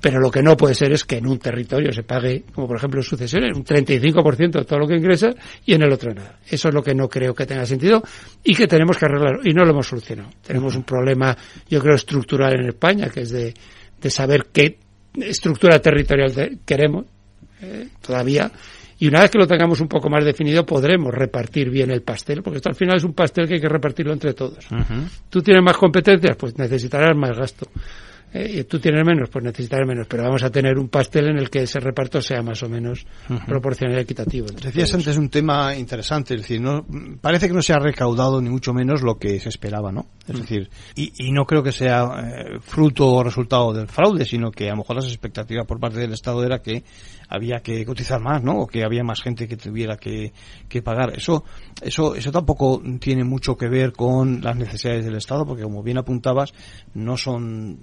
Pero 0.00 0.18
lo 0.18 0.28
que 0.28 0.42
no 0.42 0.56
puede 0.56 0.74
ser 0.74 0.92
es 0.92 1.04
que 1.04 1.18
en 1.18 1.28
un 1.28 1.38
territorio 1.38 1.92
se 1.92 2.02
pague, 2.02 2.42
como 2.52 2.66
por 2.66 2.78
ejemplo 2.78 3.00
en 3.00 3.04
sucesiones, 3.04 3.56
un 3.56 3.64
35% 3.64 4.50
de 4.50 4.64
todo 4.64 4.80
lo 4.80 4.88
que 4.88 4.96
ingresa 4.96 5.30
y 5.64 5.74
en 5.74 5.82
el 5.82 5.92
otro 5.92 6.12
nada. 6.12 6.40
Eso 6.48 6.66
es 6.66 6.74
lo 6.74 6.82
que 6.82 6.96
no 6.96 7.08
creo 7.08 7.32
que 7.32 7.46
tenga 7.46 7.64
sentido 7.64 8.02
y 8.42 8.56
que 8.56 8.66
tenemos 8.66 8.98
que 8.98 9.04
arreglar. 9.04 9.38
Y 9.44 9.54
no 9.54 9.64
lo 9.64 9.70
hemos 9.70 9.86
solucionado. 9.86 10.30
Tenemos 10.44 10.74
un 10.74 10.82
problema, 10.82 11.36
yo 11.70 11.80
creo, 11.80 11.94
estructural 11.94 12.54
en 12.54 12.70
España, 12.70 13.08
que 13.08 13.20
es 13.20 13.30
de, 13.30 13.54
de 14.00 14.10
saber 14.10 14.46
qué 14.52 14.78
estructura 15.14 15.78
territorial 15.78 16.58
queremos 16.66 17.06
eh, 17.62 17.86
todavía 18.04 18.50
y 18.98 19.08
una 19.08 19.20
vez 19.20 19.30
que 19.30 19.38
lo 19.38 19.46
tengamos 19.46 19.80
un 19.80 19.88
poco 19.88 20.08
más 20.08 20.24
definido, 20.24 20.64
podremos 20.64 21.12
repartir 21.12 21.70
bien 21.70 21.90
el 21.90 22.02
pastel, 22.02 22.42
porque 22.42 22.58
esto 22.58 22.68
al 22.68 22.74
final 22.74 22.96
es 22.96 23.04
un 23.04 23.12
pastel 23.12 23.48
que 23.48 23.54
hay 23.54 23.60
que 23.60 23.68
repartirlo 23.68 24.12
entre 24.12 24.34
todos. 24.34 24.66
Tú 25.28 25.42
tienes 25.42 25.62
más 25.62 25.76
competencias, 25.76 26.36
pues 26.36 26.56
necesitarás 26.58 27.16
más 27.16 27.36
gasto. 27.36 27.66
Eh, 28.36 28.64
tú 28.64 28.80
tienes 28.80 29.06
menos, 29.06 29.30
pues 29.30 29.44
necesitarás 29.44 29.86
menos, 29.86 30.08
pero 30.08 30.24
vamos 30.24 30.42
a 30.42 30.50
tener 30.50 30.76
un 30.76 30.88
pastel 30.88 31.28
en 31.28 31.38
el 31.38 31.48
que 31.48 31.62
ese 31.62 31.78
reparto 31.78 32.20
sea 32.20 32.42
más 32.42 32.60
o 32.64 32.68
menos 32.68 33.06
proporcional 33.46 33.96
y 33.96 34.00
equitativo. 34.00 34.48
Decías 34.48 34.92
antes 34.92 35.16
un 35.16 35.28
tema 35.28 35.76
interesante, 35.76 36.34
es 36.34 36.40
decir, 36.40 36.60
no, 36.60 36.84
parece 37.20 37.46
que 37.46 37.54
no 37.54 37.62
se 37.62 37.72
ha 37.72 37.78
recaudado 37.78 38.42
ni 38.42 38.50
mucho 38.50 38.72
menos 38.74 39.02
lo 39.02 39.18
que 39.18 39.38
se 39.38 39.50
esperaba, 39.50 39.92
¿no? 39.92 40.06
Es 40.26 40.40
decir, 40.40 40.68
y, 40.96 41.12
y, 41.16 41.30
no 41.30 41.44
creo 41.44 41.62
que 41.62 41.70
sea 41.70 42.08
eh, 42.24 42.58
fruto 42.60 43.08
o 43.08 43.22
resultado 43.22 43.72
del 43.72 43.86
fraude, 43.86 44.24
sino 44.24 44.50
que 44.50 44.68
a 44.68 44.70
lo 44.70 44.78
mejor 44.78 44.96
las 44.96 45.06
expectativas 45.06 45.66
por 45.66 45.78
parte 45.78 46.00
del 46.00 46.12
Estado 46.12 46.42
era 46.44 46.60
que 46.60 46.82
había 47.28 47.60
que 47.60 47.84
cotizar 47.84 48.20
más, 48.20 48.42
¿no? 48.42 48.60
O 48.60 48.66
que 48.66 48.84
había 48.84 49.04
más 49.04 49.20
gente 49.20 49.46
que 49.46 49.56
tuviera 49.56 49.96
que, 49.96 50.32
que 50.68 50.82
pagar. 50.82 51.12
Eso, 51.16 51.44
eso, 51.82 52.14
eso 52.14 52.32
tampoco 52.32 52.82
tiene 53.00 53.24
mucho 53.24 53.56
que 53.56 53.68
ver 53.68 53.92
con 53.92 54.40
las 54.40 54.56
necesidades 54.56 55.04
del 55.04 55.16
Estado, 55.16 55.44
porque 55.44 55.62
como 55.62 55.82
bien 55.82 55.98
apuntabas, 55.98 56.52
no 56.94 57.16
son, 57.16 57.78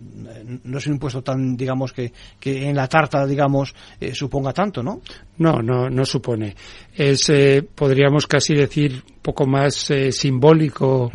no 0.63 0.77
es 0.77 0.87
un 0.87 0.93
impuesto 0.93 1.21
tan, 1.21 1.55
digamos, 1.55 1.93
que, 1.93 2.11
que 2.39 2.69
en 2.69 2.75
la 2.75 2.87
tarta, 2.87 3.25
digamos, 3.25 3.73
eh, 3.99 4.13
suponga 4.13 4.53
tanto, 4.53 4.83
¿no? 4.83 5.01
No, 5.37 5.61
no, 5.61 5.89
no 5.89 6.05
supone. 6.05 6.55
Es, 6.95 7.29
eh, 7.29 7.63
podríamos 7.75 8.27
casi 8.27 8.53
decir, 8.53 9.03
un 9.07 9.21
poco 9.21 9.45
más 9.45 9.89
eh, 9.91 10.11
simbólico 10.11 11.11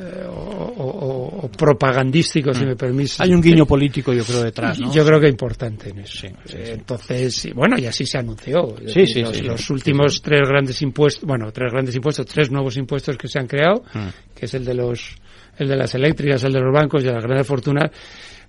eh, 0.00 0.24
o, 0.28 1.50
propagandístico, 1.56 2.54
si 2.54 2.64
mm. 2.64 2.68
me 2.68 2.76
permite. 2.76 3.14
Hay 3.18 3.34
un 3.34 3.40
guiño 3.40 3.66
político, 3.66 4.12
yo 4.12 4.24
creo, 4.24 4.44
detrás. 4.44 4.78
Yo 4.78 5.04
creo 5.04 5.18
que 5.18 5.28
importante 5.28 5.90
en 5.90 5.98
eso. 5.98 6.28
Eh, 6.28 6.74
entonces, 6.74 7.52
bueno, 7.52 7.76
y 7.76 7.86
así 7.86 8.06
se 8.06 8.18
anunció. 8.18 8.76
los, 8.80 9.70
últimos 9.70 10.22
tres 10.22 10.48
grandes 10.48 10.80
impuestos, 10.82 11.24
bueno, 11.24 11.50
tres 11.50 11.72
grandes 11.72 11.96
impuestos, 11.96 12.26
tres 12.26 12.48
nuevos 12.48 12.76
impuestos 12.76 13.16
que 13.18 13.26
se 13.26 13.40
han 13.40 13.48
creado, 13.48 13.82
mm. 13.92 14.36
que 14.36 14.46
es 14.46 14.54
el 14.54 14.64
de 14.64 14.74
los, 14.74 15.16
el 15.58 15.66
de 15.66 15.76
las 15.76 15.92
eléctricas, 15.96 16.44
el 16.44 16.52
de 16.52 16.60
los 16.60 16.72
bancos 16.72 17.02
y 17.02 17.06
de 17.06 17.14
las 17.14 17.24
grandes 17.24 17.46
fortunas. 17.46 17.90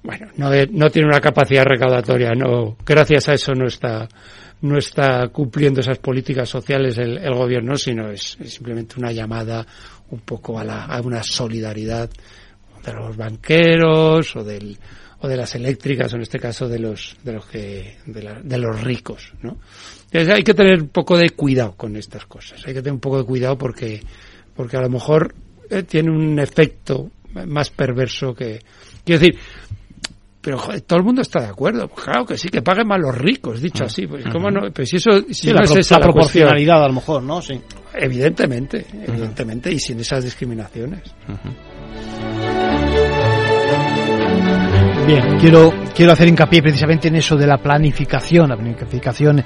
Bueno, 0.02 0.28
no, 0.38 0.89
tiene 0.89 1.08
una 1.08 1.20
capacidad 1.20 1.66
recaudatoria, 1.66 2.32
no, 2.32 2.78
gracias 2.86 3.28
a 3.28 3.34
eso 3.34 3.54
no 3.54 3.68
está, 3.68 4.08
no 4.62 4.78
está 4.78 5.28
cumpliendo 5.28 5.82
esas 5.82 6.00
políticas 6.00 6.47
sociales 6.47 6.97
el, 6.97 7.18
el 7.18 7.34
gobierno, 7.34 7.76
sino 7.76 8.10
es, 8.10 8.38
simplemente 8.45 8.95
una 8.97 9.12
llamada 9.12 9.66
un 10.10 10.22
poco 10.22 10.58
a, 10.58 10.64
la, 10.64 10.86
a 10.86 11.02
una 11.02 11.22
solidaridad 11.22 12.10
de 12.84 12.93
los 12.93 13.18
banqueros 13.18 14.36
o 14.36 14.43
del 14.43 14.78
o 15.22 15.28
de 15.28 15.36
las 15.36 15.54
eléctricas 15.56 16.14
o 16.14 16.16
en 16.16 16.22
este 16.22 16.39
caso 16.39 16.68
de 16.68 16.80
los 16.80 17.18
de 17.24 17.34
los 17.34 17.45
que 17.45 17.97
de, 18.06 18.58
los 18.58 18.82
ricos 18.82 19.34
no 19.41 19.58
Entonces 20.06 20.34
hay 20.34 20.43
que 20.43 20.54
tener 20.54 20.82
un 20.82 20.89
poco 20.89 21.18
de 21.18 21.32
cuidado 21.32 21.76
con 21.76 21.97
estas 21.97 22.26
cosas. 22.26 22.66
Hay 22.66 22.74
que 22.74 22.82
tener 22.82 22.93
un 22.93 23.02
poco 23.02 23.18
de 23.18 23.26
cuidado 23.26 23.58
porque 23.58 24.02
porque 24.56 24.78
a 24.78 24.82
lo 24.82 24.89
mejor 24.89 25.36
eh, 25.70 25.84
tiene 25.84 26.10
un 26.10 26.39
efecto 26.39 27.12
más 27.47 27.70
perverso 27.70 28.34
que 28.34 28.60
quiero 29.04 29.20
decir 29.20 29.39
pero 30.42 30.58
todo 30.86 31.00
el 31.00 31.06
mundo 31.06 31.22
está 31.22 31.42
de 31.42 31.48
acuerdo. 31.48 31.88
Pues 31.88 32.06
claro 32.06 32.26
que 32.26 32.38
sí, 32.38 32.50
que 32.50 32.62
paguen 32.62 32.88
más 32.88 33.00
los 33.00 33.18
ricos, 33.18 33.62
dicho 33.62 33.84
así. 33.84 34.08
Pues, 34.08 34.26
¿cómo 34.32 34.50
no? 34.50 34.72
Pues 34.72 34.90
si 34.90 34.98
eso, 34.98 35.12
si 35.30 35.52
no 35.52 35.62
es 35.62 35.76
esa 35.76 36.00
la 36.00 36.06
proporcionalidad, 36.06 36.84
a 36.84 36.88
lo 36.88 36.94
mejor, 36.94 37.24
¿no? 37.24 37.42
Sí. 37.42 37.60
Evidentemente, 37.94 38.86
evidentemente, 39.06 39.72
y 39.72 39.80
sin 39.80 40.00
esas 40.00 40.24
discriminaciones. 40.24 41.02
Bien, 45.06 45.38
quiero, 45.40 45.74
quiero 45.96 46.12
hacer 46.12 46.28
hincapié 46.28 46.62
precisamente 46.62 47.08
en 47.08 47.16
eso 47.16 47.36
de 47.36 47.48
la 47.48 47.58
planificación, 47.58 48.50
la 48.50 48.56
planificación 48.56 49.44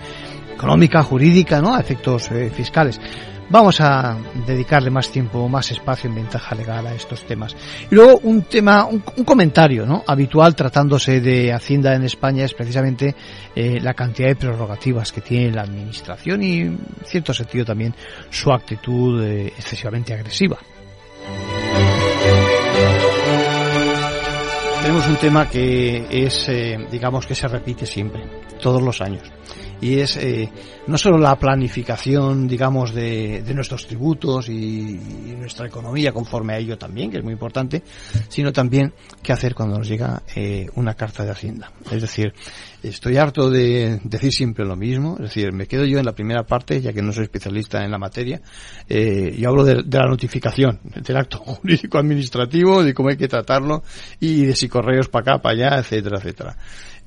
económica, 0.54 1.02
jurídica, 1.02 1.62
¿no? 1.62 1.74
A 1.74 1.80
efectos 1.80 2.30
eh, 2.32 2.52
fiscales. 2.54 3.00
Vamos 3.54 3.80
a 3.82 4.18
dedicarle 4.48 4.90
más 4.90 5.12
tiempo, 5.12 5.48
más 5.48 5.70
espacio 5.70 6.10
en 6.10 6.16
ventaja 6.16 6.56
legal 6.56 6.88
a 6.88 6.96
estos 6.96 7.24
temas. 7.24 7.56
Y 7.92 7.94
luego 7.94 8.18
un 8.24 8.42
tema, 8.42 8.86
un, 8.86 9.02
comentario. 9.24 9.86
Habitual 10.08 10.56
tratándose 10.56 11.22
de 11.22 11.54
Hacienda 11.54 11.94
en 11.94 12.02
España 12.02 12.46
es 12.46 12.56
precisamente 12.56 13.14
eh, 13.56 13.80
la 13.80 13.94
cantidad 13.94 14.30
de 14.30 14.38
prerrogativas 14.38 15.12
que 15.12 15.22
tiene 15.22 15.52
la 15.52 15.62
administración 15.62 16.42
y, 16.42 16.62
en 16.62 16.80
cierto 17.06 17.32
sentido, 17.32 17.64
también 17.64 17.94
su 18.32 18.52
actitud 18.52 19.24
eh, 19.24 19.54
excesivamente 19.56 20.16
agresiva. 20.16 20.58
Tenemos 24.82 25.08
un 25.08 25.16
tema 25.18 25.48
que 25.48 26.08
es, 26.10 26.50
eh, 26.50 26.88
digamos, 26.90 27.28
que 27.28 27.36
se 27.36 27.48
repite 27.48 27.86
siempre, 27.86 28.24
todos 28.60 28.82
los 28.82 29.00
años 29.00 29.32
y 29.84 30.00
es 30.00 30.16
eh, 30.16 30.50
no 30.88 30.98
solo 30.98 31.18
la 31.18 31.36
planificación, 31.38 32.48
digamos, 32.48 32.94
de, 32.94 33.44
de 33.44 33.54
nuestros 33.54 33.86
tributos 33.86 34.48
y, 34.48 35.00
nuestra 35.44 35.68
economía 35.68 36.14
conforme 36.14 36.54
a 36.54 36.58
ello 36.58 36.78
también, 36.78 37.12
que 37.12 37.18
es 37.18 37.24
muy 37.24 37.34
importante, 37.34 37.84
sino 38.30 38.54
también 38.54 38.94
qué 39.22 39.34
hacer 39.34 39.54
cuando 39.54 39.78
nos 39.78 39.90
llega 39.90 40.24
eh, 40.36 40.68
una 40.76 40.94
carta 40.94 41.26
de 41.26 41.32
Hacienda. 41.32 41.70
Es 41.92 42.02
decir, 42.02 42.34
estoy 42.82 43.18
harto 43.18 43.50
de 43.50 44.00
decir 44.06 44.32
siempre 44.32 44.66
lo 44.66 44.78
mismo, 44.78 45.16
es 45.16 45.24
decir, 45.24 45.52
me 45.52 45.68
quedo 45.68 45.84
yo 45.84 46.00
en 46.00 46.06
la 46.06 46.14
primera 46.14 46.44
parte, 46.44 46.80
ya 46.80 46.94
que 46.94 47.02
no 47.02 47.12
soy 47.12 47.24
especialista 47.24 47.84
en 47.84 47.92
la 47.92 47.98
materia, 47.98 48.42
eh, 48.88 49.36
yo 49.38 49.50
hablo 49.50 49.66
de, 49.66 49.84
de, 49.84 49.98
la 49.98 50.08
notificación, 50.08 50.80
del 50.84 51.18
acto 51.18 51.40
jurídico 51.46 51.98
administrativo, 51.98 52.84
de 52.84 52.94
cómo 52.94 53.10
hay 53.10 53.18
que 53.18 53.28
tratarlo 53.28 53.84
y 54.22 54.46
de 54.46 54.56
si 54.56 54.70
correos 54.70 55.10
para 55.10 55.34
acá, 55.34 55.42
para 55.42 55.56
allá, 55.56 55.80
etcétera, 55.80 56.20
etcétera 56.20 56.58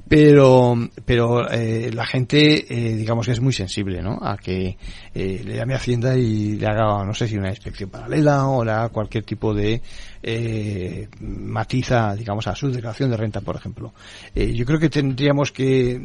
pero 0.09 0.76
pero 1.04 1.50
eh, 1.50 1.90
la 1.92 2.07
gente 2.07 2.64
eh, 2.72 2.94
digamos 2.94 3.26
que 3.26 3.32
es 3.32 3.40
muy 3.40 3.52
sensible 3.52 4.02
¿no? 4.02 4.18
a 4.22 4.36
que 4.36 4.76
eh, 5.14 5.42
le 5.44 5.57
llame 5.57 5.74
a 5.74 5.78
Hacienda 5.78 6.16
y 6.16 6.57
le 6.57 6.66
haga 6.66 7.04
no 7.04 7.12
sé 7.12 7.26
si 7.26 7.36
una 7.36 7.50
inspección 7.50 7.90
paralela 7.90 8.46
o 8.46 8.62
haga 8.62 8.88
cualquier 8.90 9.24
tipo 9.24 9.52
de 9.52 9.82
eh, 10.29 11.09
matiza 11.20 12.14
digamos 12.16 12.49
a 12.49 12.55
su 12.57 12.68
declaración 12.68 13.11
de 13.11 13.16
renta 13.16 13.41
por 13.41 13.55
ejemplo 13.55 13.95
eh, 14.35 14.53
yo 14.53 14.66
creo 14.66 14.81
que 14.81 14.91
tendríamos 14.91 15.53
que 15.53 16.01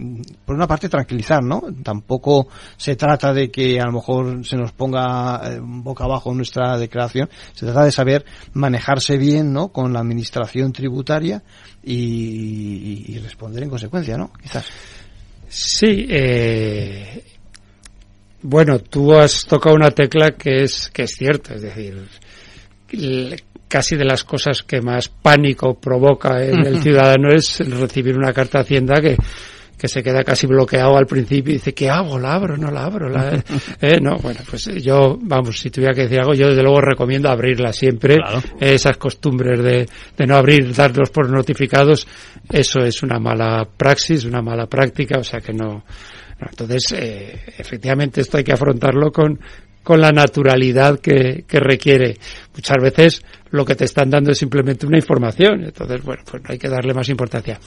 por 0.46 0.56
una 0.56 0.68
parte 0.68 0.90
tranquilizar 0.90 1.44
no 1.44 1.64
tampoco 1.84 2.48
se 2.78 2.96
trata 2.96 3.34
de 3.34 3.50
que 3.50 3.80
a 3.80 3.86
lo 3.86 3.94
mejor 3.94 4.46
se 4.46 4.58
nos 4.58 4.74
ponga 4.74 5.42
eh, 5.44 5.60
boca 5.60 6.04
abajo 6.04 6.34
nuestra 6.36 6.78
declaración 6.78 7.30
se 7.54 7.66
trata 7.66 7.84
de 7.84 7.92
saber 7.92 8.24
manejarse 8.54 9.18
bien 9.18 9.52
no 9.52 9.70
con 9.70 9.92
la 9.92 10.02
administración 10.02 10.72
tributaria 10.72 11.42
y, 11.84 13.18
responder 13.20 13.64
en 13.64 13.70
consecuencia, 13.70 14.18
¿no? 14.18 14.32
Quizás. 14.42 14.66
Sí, 15.50 16.06
eh, 16.10 17.24
bueno, 18.44 18.80
tú 18.80 19.14
has 19.14 19.46
tocado 19.46 19.76
una 19.76 19.92
tecla 19.92 20.32
que 20.32 20.64
es 20.64 20.90
que 20.90 21.04
es 21.04 21.12
cierta, 21.12 21.56
es 21.56 21.62
decir, 21.62 22.08
casi 23.72 23.96
de 23.96 24.04
las 24.04 24.26
cosas 24.26 24.64
que 24.64 24.82
más 24.82 25.08
pánico 25.08 25.80
provoca 25.80 26.44
en 26.44 26.66
el 26.68 26.82
ciudadano 26.82 27.30
es 27.34 27.60
recibir 27.60 28.18
una 28.18 28.34
carta 28.34 28.58
de 28.58 28.64
Hacienda 28.66 29.02
que 29.02 29.16
que 29.82 29.88
se 29.88 30.04
queda 30.04 30.24
casi 30.24 30.46
bloqueado 30.46 30.96
al 30.96 31.08
principio 31.08 31.54
y 31.54 31.56
dice, 31.56 31.74
¿qué 31.74 31.90
hago? 31.90 32.20
¿La 32.20 32.36
abro? 32.36 32.56
¿No 32.56 32.70
la 32.70 32.84
abro? 32.84 33.10
¿La... 33.10 33.44
eh, 33.82 34.00
no, 34.00 34.20
bueno, 34.20 34.40
pues 34.48 34.66
yo, 34.66 35.18
vamos, 35.20 35.60
si 35.60 35.72
tuviera 35.72 35.96
que 35.96 36.04
decir 36.04 36.20
algo, 36.20 36.36
yo 36.36 36.50
desde 36.50 36.62
luego 36.62 36.82
recomiendo 36.82 37.30
abrirla 37.30 37.74
siempre. 37.74 38.18
Esas 38.60 38.98
costumbres 38.98 39.60
de, 39.64 39.90
de 40.16 40.28
no 40.28 40.36
abrir, 40.36 40.72
darlos 40.76 41.10
por 41.10 41.32
notificados, 41.32 42.08
eso 42.48 42.82
es 42.82 43.02
una 43.02 43.18
mala 43.18 43.68
praxis, 43.76 44.24
una 44.24 44.44
mala 44.44 44.68
práctica, 44.68 45.18
o 45.18 45.24
sea 45.24 45.40
que 45.40 45.52
no. 45.54 45.84
entonces, 46.40 46.92
eh, 46.92 47.42
efectivamente, 47.58 48.22
esto 48.22 48.38
hay 48.38 48.44
que 48.44 48.54
afrontarlo 48.54 49.12
con, 49.12 49.40
con 49.82 50.00
la 50.00 50.12
naturalidad 50.12 51.00
que, 51.00 51.44
que, 51.48 51.60
requiere. 51.60 52.18
Muchas 52.54 52.78
veces 52.80 53.24
lo 53.52 53.66
que 53.66 53.76
te 53.76 53.86
están 53.86 54.10
dando 54.10 54.32
es 54.32 54.38
simplemente 54.38 54.86
una 54.86 54.98
información. 54.98 55.64
Entonces, 55.64 56.02
bueno, 56.04 56.24
pues 56.30 56.44
hay 56.48 56.58
que 56.58 56.70
darle 56.70 56.94
más 56.94 57.10
importancia. 57.10 57.60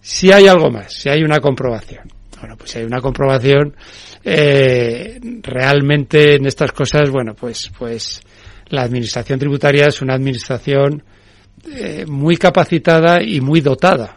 Si 0.00 0.32
hay 0.32 0.48
algo 0.48 0.70
más, 0.70 0.92
si 0.92 1.08
hay 1.08 1.22
una 1.22 1.38
comprobación. 1.38 2.08
Bueno, 2.40 2.56
pues 2.56 2.70
si 2.72 2.78
hay 2.78 2.84
una 2.84 3.00
comprobación, 3.00 3.76
eh, 4.24 5.20
realmente 5.42 6.34
en 6.34 6.46
estas 6.46 6.72
cosas, 6.72 7.08
bueno, 7.08 7.34
pues, 7.34 7.70
pues 7.78 8.20
la 8.68 8.82
administración 8.82 9.38
tributaria 9.38 9.86
es 9.86 10.02
una 10.02 10.14
administración 10.14 11.04
eh, 11.70 12.04
muy 12.08 12.36
capacitada 12.36 13.22
y 13.22 13.40
muy 13.40 13.60
dotada. 13.60 14.16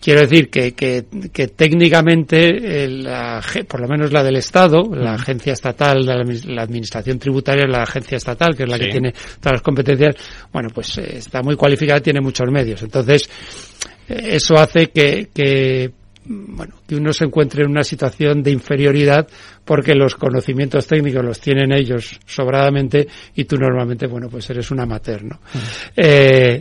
Quiero 0.00 0.20
decir 0.22 0.48
que, 0.48 0.72
que, 0.72 1.04
que 1.30 1.48
técnicamente, 1.48 2.84
eh, 2.84 2.88
la, 2.88 3.42
por 3.68 3.80
lo 3.80 3.88
menos 3.88 4.10
la 4.12 4.22
del 4.22 4.36
Estado, 4.36 4.88
la 4.94 5.12
agencia 5.14 5.52
estatal, 5.52 6.06
la, 6.06 6.24
la, 6.46 6.62
administración 6.62 7.18
tributaria, 7.18 7.66
la 7.66 7.82
agencia 7.82 8.16
estatal, 8.16 8.56
que 8.56 8.62
es 8.62 8.68
la 8.68 8.78
Sí. 8.78 8.84
que 8.84 8.90
tiene 8.90 9.12
todas 9.12 9.52
las 9.56 9.62
competencias, 9.62 10.16
bueno, 10.50 10.70
pues 10.74 10.96
eh, 10.98 11.18
está 11.18 11.42
muy 11.42 11.54
cualificada, 11.54 12.00
tiene 12.00 12.20
muchos 12.22 12.50
medios. 12.50 12.82
Entonces, 12.82 13.28
eh, 14.08 14.30
eso 14.32 14.54
hace 14.56 14.86
que, 14.88 15.28
que, 15.34 15.90
bueno, 16.24 16.76
que 16.86 16.96
uno 16.96 17.12
se 17.12 17.24
encuentre 17.24 17.64
en 17.64 17.70
una 17.70 17.84
situación 17.84 18.42
de 18.42 18.52
inferioridad 18.52 19.28
porque 19.64 19.94
los 19.94 20.14
conocimientos 20.14 20.86
técnicos 20.86 21.22
los 21.24 21.40
tienen 21.40 21.72
ellos 21.72 22.18
sobradamente 22.24 23.06
y 23.34 23.44
tú 23.44 23.56
normalmente, 23.56 24.06
bueno, 24.06 24.28
pues 24.30 24.48
eres 24.48 24.70
un 24.70 24.80
amateur, 24.80 25.24
¿no? 25.24 25.40
Eh, 25.96 26.60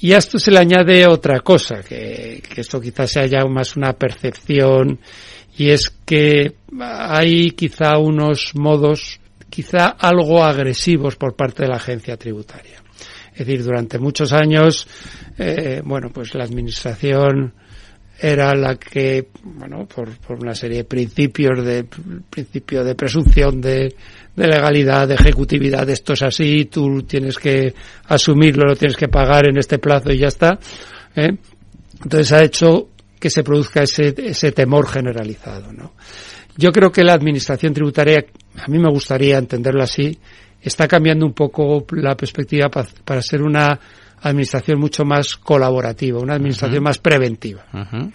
y 0.00 0.12
a 0.12 0.18
esto 0.18 0.38
se 0.38 0.50
le 0.50 0.58
añade 0.58 1.06
otra 1.06 1.40
cosa, 1.40 1.82
que, 1.82 2.42
que 2.48 2.60
esto 2.60 2.80
quizás 2.80 3.10
sea 3.10 3.26
ya 3.26 3.44
más 3.46 3.76
una 3.76 3.92
percepción, 3.92 4.98
y 5.56 5.70
es 5.70 5.90
que 6.04 6.56
hay 6.80 7.52
quizá 7.52 7.98
unos 7.98 8.52
modos, 8.54 9.20
quizá 9.48 9.88
algo 9.88 10.42
agresivos 10.42 11.16
por 11.16 11.36
parte 11.36 11.62
de 11.62 11.68
la 11.68 11.76
agencia 11.76 12.16
tributaria. 12.16 12.82
Es 13.32 13.46
decir, 13.46 13.64
durante 13.64 13.98
muchos 13.98 14.32
años, 14.32 14.86
eh, 15.38 15.80
bueno, 15.84 16.10
pues 16.12 16.34
la 16.34 16.44
administración 16.44 17.54
era 18.18 18.54
la 18.54 18.76
que, 18.76 19.28
bueno, 19.42 19.86
por, 19.86 20.16
por 20.18 20.40
una 20.40 20.54
serie 20.54 20.78
de 20.78 20.84
principios 20.84 21.64
de 21.64 21.84
principio 22.30 22.84
de 22.84 22.94
presunción 22.94 23.60
de, 23.60 23.94
de 24.36 24.46
legalidad, 24.48 25.06
de 25.08 25.14
ejecutividad, 25.14 25.88
esto 25.90 26.14
es 26.14 26.22
así, 26.22 26.64
tú 26.64 27.02
tienes 27.02 27.38
que 27.38 27.72
asumirlo, 28.08 28.64
lo 28.66 28.76
tienes 28.76 28.96
que 28.96 29.08
pagar 29.08 29.46
en 29.46 29.58
este 29.58 29.78
plazo 29.78 30.10
y 30.12 30.18
ya 30.18 30.28
está. 30.28 30.58
¿eh? 31.14 31.36
Entonces 32.02 32.32
ha 32.32 32.42
hecho 32.42 32.88
que 33.20 33.30
se 33.30 33.42
produzca 33.44 33.82
ese, 33.84 34.14
ese 34.18 34.52
temor 34.52 34.86
generalizado, 34.88 35.72
¿no? 35.72 35.92
Yo 36.56 36.70
creo 36.72 36.92
que 36.92 37.02
la 37.02 37.14
administración 37.14 37.72
tributaria, 37.72 38.24
a 38.58 38.68
mí 38.68 38.78
me 38.78 38.88
gustaría 38.90 39.38
entenderlo 39.38 39.82
así, 39.82 40.16
está 40.62 40.86
cambiando 40.86 41.26
un 41.26 41.32
poco 41.32 41.84
la 41.92 42.16
perspectiva 42.16 42.68
pa- 42.68 42.86
para 43.04 43.22
ser 43.22 43.42
una 43.42 43.78
administración 44.22 44.78
mucho 44.78 45.04
más 45.04 45.34
colaborativa, 45.36 46.20
una 46.20 46.34
administración 46.34 46.82
más 46.82 46.98
preventiva. 46.98 47.64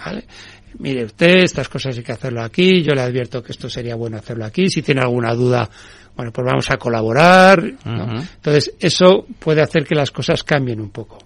¿vale? 0.05 0.23
Mire 0.79 1.03
usted, 1.05 1.39
estas 1.43 1.67
cosas 1.67 1.97
hay 1.97 2.03
que 2.03 2.11
hacerlo 2.13 2.41
aquí, 2.41 2.81
yo 2.81 2.93
le 2.93 3.01
advierto 3.01 3.41
que 3.43 3.51
esto 3.51 3.69
sería 3.69 3.95
bueno 3.95 4.17
hacerlo 4.17 4.45
aquí, 4.45 4.69
si 4.69 4.81
tiene 4.81 5.01
alguna 5.01 5.33
duda, 5.33 5.69
bueno, 6.19 6.33
pues 6.33 6.45
vamos 6.45 6.69
a 6.69 6.75
colaborar. 6.75 7.63
¿no? 7.85 8.19
Entonces, 8.19 8.73
eso 8.77 9.25
puede 9.39 9.61
hacer 9.61 9.85
que 9.85 9.95
las 9.95 10.11
cosas 10.11 10.43
cambien 10.43 10.81
un 10.81 10.89
poco. 10.89 11.17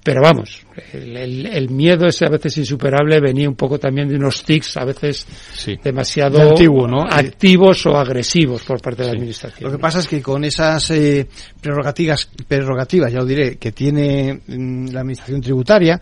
Pero 0.00 0.22
vamos, 0.22 0.64
el, 0.92 1.16
el- 1.16 1.46
el 1.46 1.70
miedo 1.70 2.06
ese 2.06 2.24
a 2.24 2.28
veces 2.28 2.56
insuperable 2.56 3.20
venía 3.20 3.48
un 3.48 3.56
poco 3.56 3.80
también 3.80 4.08
de 4.08 4.14
unos 4.14 4.44
tics 4.44 4.76
a 4.76 4.84
veces 4.84 5.26
demasiado 5.82 6.38
De 6.38 6.48
antiguo, 6.50 6.86
¿no? 6.86 7.02
activos 7.02 7.84
o 7.86 7.96
agresivos 7.96 8.62
por 8.62 8.80
parte 8.80 9.02
de 9.02 9.08
la 9.08 9.14
administración. 9.14 9.68
Lo 9.68 9.76
que 9.76 9.82
pasa 9.82 9.98
es 9.98 10.06
que 10.06 10.22
con 10.22 10.44
esas 10.44 10.88
eh, 10.92 11.26
prerrogativas, 11.60 12.30
prerrogativas, 12.46 13.12
ya 13.12 13.18
lo 13.18 13.26
diré, 13.26 13.56
que 13.56 13.72
tiene 13.72 14.40
mm, 14.46 14.90
la 14.92 15.00
administración 15.00 15.40
tributaria, 15.40 16.00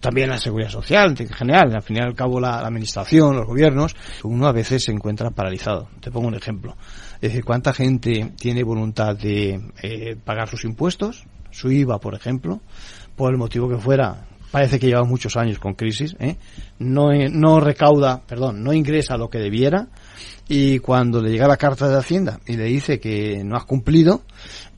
también 0.00 0.30
la 0.30 0.38
seguridad 0.38 0.70
social 0.70 1.14
en 1.18 1.28
general, 1.28 1.74
al 1.74 1.82
fin 1.82 1.96
y 1.96 2.00
al 2.00 2.14
cabo 2.14 2.40
la, 2.40 2.60
la 2.62 2.68
administración, 2.68 3.36
los 3.36 3.46
gobiernos, 3.46 3.94
uno 4.24 4.46
a 4.46 4.52
veces 4.52 4.84
se 4.84 4.90
encuentra 4.92 5.30
paralizado. 5.30 5.88
Te 6.00 6.10
pongo 6.10 6.28
un 6.28 6.34
ejemplo. 6.34 6.76
Es 7.24 7.30
decir, 7.30 7.46
¿cuánta 7.46 7.72
gente 7.72 8.32
tiene 8.38 8.62
voluntad 8.62 9.16
de 9.16 9.58
eh, 9.82 10.14
pagar 10.22 10.46
sus 10.46 10.66
impuestos, 10.66 11.24
su 11.50 11.72
IVA, 11.72 11.98
por 11.98 12.14
ejemplo, 12.14 12.60
por 13.16 13.32
el 13.32 13.38
motivo 13.38 13.66
que 13.66 13.78
fuera? 13.78 14.26
Parece 14.50 14.78
que 14.78 14.88
lleva 14.88 15.04
muchos 15.04 15.34
años 15.38 15.58
con 15.58 15.72
crisis, 15.72 16.14
¿eh? 16.20 16.36
no, 16.78 17.12
eh, 17.12 17.30
no 17.32 17.60
recauda, 17.60 18.20
perdón, 18.26 18.62
no 18.62 18.74
ingresa 18.74 19.16
lo 19.16 19.30
que 19.30 19.38
debiera 19.38 19.88
y 20.48 20.80
cuando 20.80 21.22
le 21.22 21.30
llega 21.30 21.48
la 21.48 21.56
carta 21.56 21.88
de 21.88 21.96
Hacienda 21.96 22.40
y 22.46 22.58
le 22.58 22.64
dice 22.64 23.00
que 23.00 23.42
no 23.42 23.56
has 23.56 23.64
cumplido, 23.64 24.20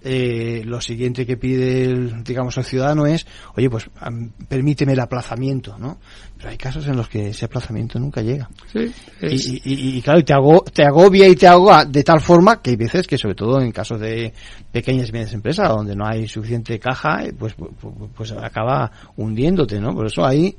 eh, 0.09 0.63
lo 0.65 0.81
siguiente 0.81 1.27
que 1.27 1.37
pide, 1.37 1.85
el, 1.87 2.23
digamos, 2.23 2.57
el 2.57 2.65
ciudadano 2.65 3.05
es, 3.07 3.27
oye, 3.57 3.69
pues 3.69 3.91
am, 4.01 4.31
permíteme 4.49 4.93
el 4.93 5.01
aplazamiento, 5.01 5.77
¿no? 5.79 5.99
Pero 6.39 6.51
hay 6.51 6.57
casos 6.57 6.87
en 6.87 6.97
los 6.97 7.09
que 7.09 7.29
ese 7.31 7.47
aplazamiento 7.47 7.99
nunca 7.99 8.23
llega. 8.23 8.49
Sí, 8.73 8.93
Y, 9.23 9.35
es- 9.35 9.49
y- 9.49 9.61
y- 9.65 9.97
y, 9.99 10.03
claro, 10.03 10.21
y 10.21 10.23
te, 10.23 10.35
te 10.73 10.85
agobia 10.85 11.27
y 11.29 11.35
te 11.35 11.47
ahoga 11.47 11.85
de 11.85 12.05
tal 12.05 12.21
forma 12.21 12.63
que 12.63 12.71
hay 12.71 12.77
veces 12.77 13.07
que, 13.07 13.19
sobre 13.19 13.35
todo 13.35 13.61
en 13.61 13.73
casos 13.73 14.01
de 14.01 14.33
pequeñas 14.71 15.09
y 15.09 15.13
medianas 15.13 15.35
empresas, 15.35 15.69
donde 15.69 15.97
no 15.97 16.07
hay 16.07 16.29
suficiente 16.29 16.79
caja, 16.79 17.25
eh, 17.25 17.33
pues, 17.37 17.55
pues, 17.55 17.71
pues 18.15 18.33
acaba 18.33 18.91
hundiéndote, 19.17 19.81
¿no? 19.81 19.95
Por 19.95 20.07
eso 20.07 20.25
ahí, 20.25 20.55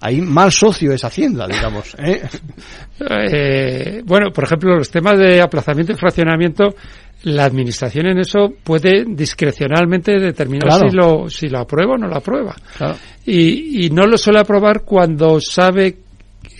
ahí 0.00 0.20
mal 0.20 0.50
socio 0.50 0.92
es 0.92 1.04
Hacienda, 1.04 1.46
digamos. 1.46 1.94
¿eh? 1.98 2.22
Eh, 3.00 4.02
bueno, 4.04 4.30
por 4.32 4.44
ejemplo, 4.44 4.76
los 4.76 4.90
temas 4.90 5.16
de 5.18 5.40
aplazamiento 5.40 5.92
y 5.92 5.96
fraccionamiento, 5.96 6.74
la 7.24 7.44
administración 7.44 8.06
en 8.06 8.18
eso 8.18 8.52
puede 8.62 9.04
discrecionalmente 9.06 10.18
determinar 10.18 10.68
Claro. 10.68 10.88
si 10.88 10.96
lo 10.96 11.28
si 11.30 11.48
lo 11.48 11.58
aprueba 11.58 11.94
o 11.94 11.98
no 11.98 12.06
lo 12.08 12.16
aprueba. 12.16 12.54
Claro. 12.76 12.96
Y, 13.26 13.86
y 13.86 13.90
no 13.90 14.06
lo 14.06 14.16
suele 14.16 14.38
aprobar 14.40 14.82
cuando 14.82 15.40
sabe 15.40 15.98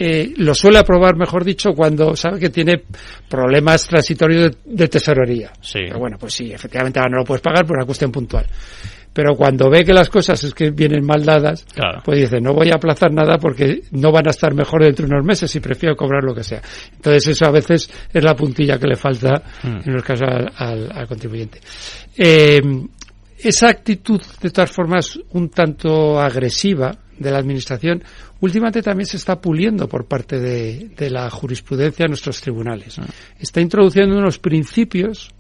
eh, 0.00 0.32
lo 0.36 0.54
suele 0.54 0.78
aprobar, 0.78 1.16
mejor 1.16 1.44
dicho, 1.44 1.72
cuando 1.72 2.14
sabe 2.14 2.38
que 2.38 2.50
tiene 2.50 2.82
problemas 3.28 3.86
transitorios 3.86 4.50
de, 4.50 4.56
de 4.64 4.88
tesorería. 4.88 5.50
Sí. 5.60 5.80
Pero 5.86 5.98
bueno, 5.98 6.16
pues 6.18 6.34
sí, 6.34 6.52
efectivamente 6.52 6.98
ahora 7.00 7.10
no 7.12 7.18
lo 7.18 7.24
puedes 7.24 7.42
pagar 7.42 7.66
por 7.66 7.76
una 7.76 7.86
cuestión 7.86 8.12
puntual. 8.12 8.46
Pero 9.12 9.34
cuando 9.34 9.68
ve 9.70 9.84
que 9.84 9.92
las 9.92 10.08
cosas 10.08 10.42
es 10.44 10.54
que 10.54 10.70
vienen 10.70 11.04
mal 11.04 11.24
dadas, 11.24 11.64
Claro. 11.74 12.02
pues 12.04 12.20
dice, 12.20 12.40
no 12.40 12.52
voy 12.54 12.70
a 12.70 12.74
aplazar 12.76 13.12
nada 13.12 13.36
porque 13.38 13.82
no 13.92 14.12
van 14.12 14.26
a 14.28 14.30
estar 14.30 14.54
mejor 14.54 14.84
dentro 14.84 15.06
de 15.06 15.12
unos 15.14 15.24
meses 15.24 15.54
y 15.56 15.60
prefiero 15.60 15.96
cobrar 15.96 16.22
lo 16.22 16.34
que 16.34 16.44
sea. 16.44 16.62
Entonces 16.94 17.26
eso 17.28 17.46
a 17.46 17.50
veces 17.50 17.90
es 18.12 18.22
la 18.24 18.34
puntilla 18.36 18.78
que 18.78 18.86
le 18.86 18.96
falta 18.96 19.42
Mm. 19.62 19.88
en 19.88 19.92
los 19.94 20.02
casos 20.04 20.28
al, 20.28 20.52
al- 20.56 20.90
al 20.92 21.06
contribuyente. 21.08 21.60
Eh, 22.16 22.60
esa 23.38 23.68
actitud, 23.68 24.20
de 24.40 24.50
todas 24.50 24.70
formas, 24.70 25.18
un 25.32 25.48
tanto 25.50 26.20
agresiva 26.20 26.96
de 27.18 27.30
la 27.30 27.38
Administración, 27.38 28.02
últimamente 28.40 28.82
también 28.82 29.06
se 29.06 29.16
está 29.16 29.40
puliendo 29.40 29.88
por 29.88 30.06
parte 30.06 30.38
de, 30.40 30.90
de 30.96 31.10
la 31.10 31.28
jurisprudencia 31.30 32.04
en 32.04 32.10
nuestros 32.10 32.40
tribunales. 32.40 32.96
Está 33.38 33.60
introduciendo 33.60 34.16
unos 34.16 34.38
principios 34.38 35.30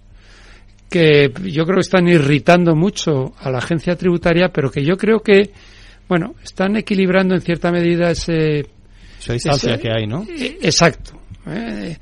que 0.90 1.30
yo 1.44 1.64
creo 1.64 1.76
que 1.76 1.80
están 1.80 2.08
irritando 2.08 2.74
mucho 2.74 3.32
a 3.40 3.50
la 3.50 3.58
agencia 3.58 3.96
tributaria, 3.96 4.48
pero 4.50 4.70
que 4.70 4.84
yo 4.84 4.96
creo 4.96 5.20
que, 5.20 5.50
bueno, 6.08 6.34
están 6.42 6.76
equilibrando 6.76 7.34
en 7.34 7.40
cierta 7.42 7.70
medida 7.70 8.10
ese... 8.10 8.66
Esa 9.20 9.32
distancia 9.34 9.74
ese- 9.74 9.82
que 9.82 9.88
hay, 9.92 10.06
¿no? 10.06 10.24
eh, 10.28 10.58
Exacto. 10.62 11.20
Eh, 11.46 11.96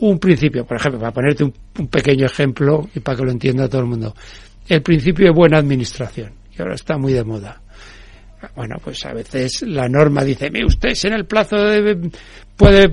un 0.00 0.18
principio, 0.18 0.64
por 0.64 0.76
ejemplo, 0.76 1.00
para 1.00 1.12
ponerte 1.12 1.44
un, 1.44 1.52
un 1.78 1.88
pequeño 1.88 2.26
ejemplo 2.26 2.88
y 2.94 3.00
para 3.00 3.16
que 3.18 3.24
lo 3.24 3.30
entienda 3.30 3.68
todo 3.68 3.80
el 3.82 3.88
mundo. 3.88 4.14
El 4.68 4.82
principio 4.82 5.26
de 5.26 5.32
buena 5.32 5.58
administración, 5.58 6.32
que 6.54 6.62
ahora 6.62 6.74
está 6.74 6.98
muy 6.98 7.12
de 7.12 7.24
moda. 7.24 7.60
Bueno, 8.54 8.76
pues 8.82 9.04
a 9.06 9.12
veces 9.12 9.62
la 9.62 9.88
norma 9.88 10.22
dice, 10.22 10.50
mire 10.50 10.66
usted, 10.66 10.94
si 10.94 11.08
en 11.08 11.14
el 11.14 11.24
plazo 11.24 11.56
debe, 11.56 12.10
puede 12.56 12.88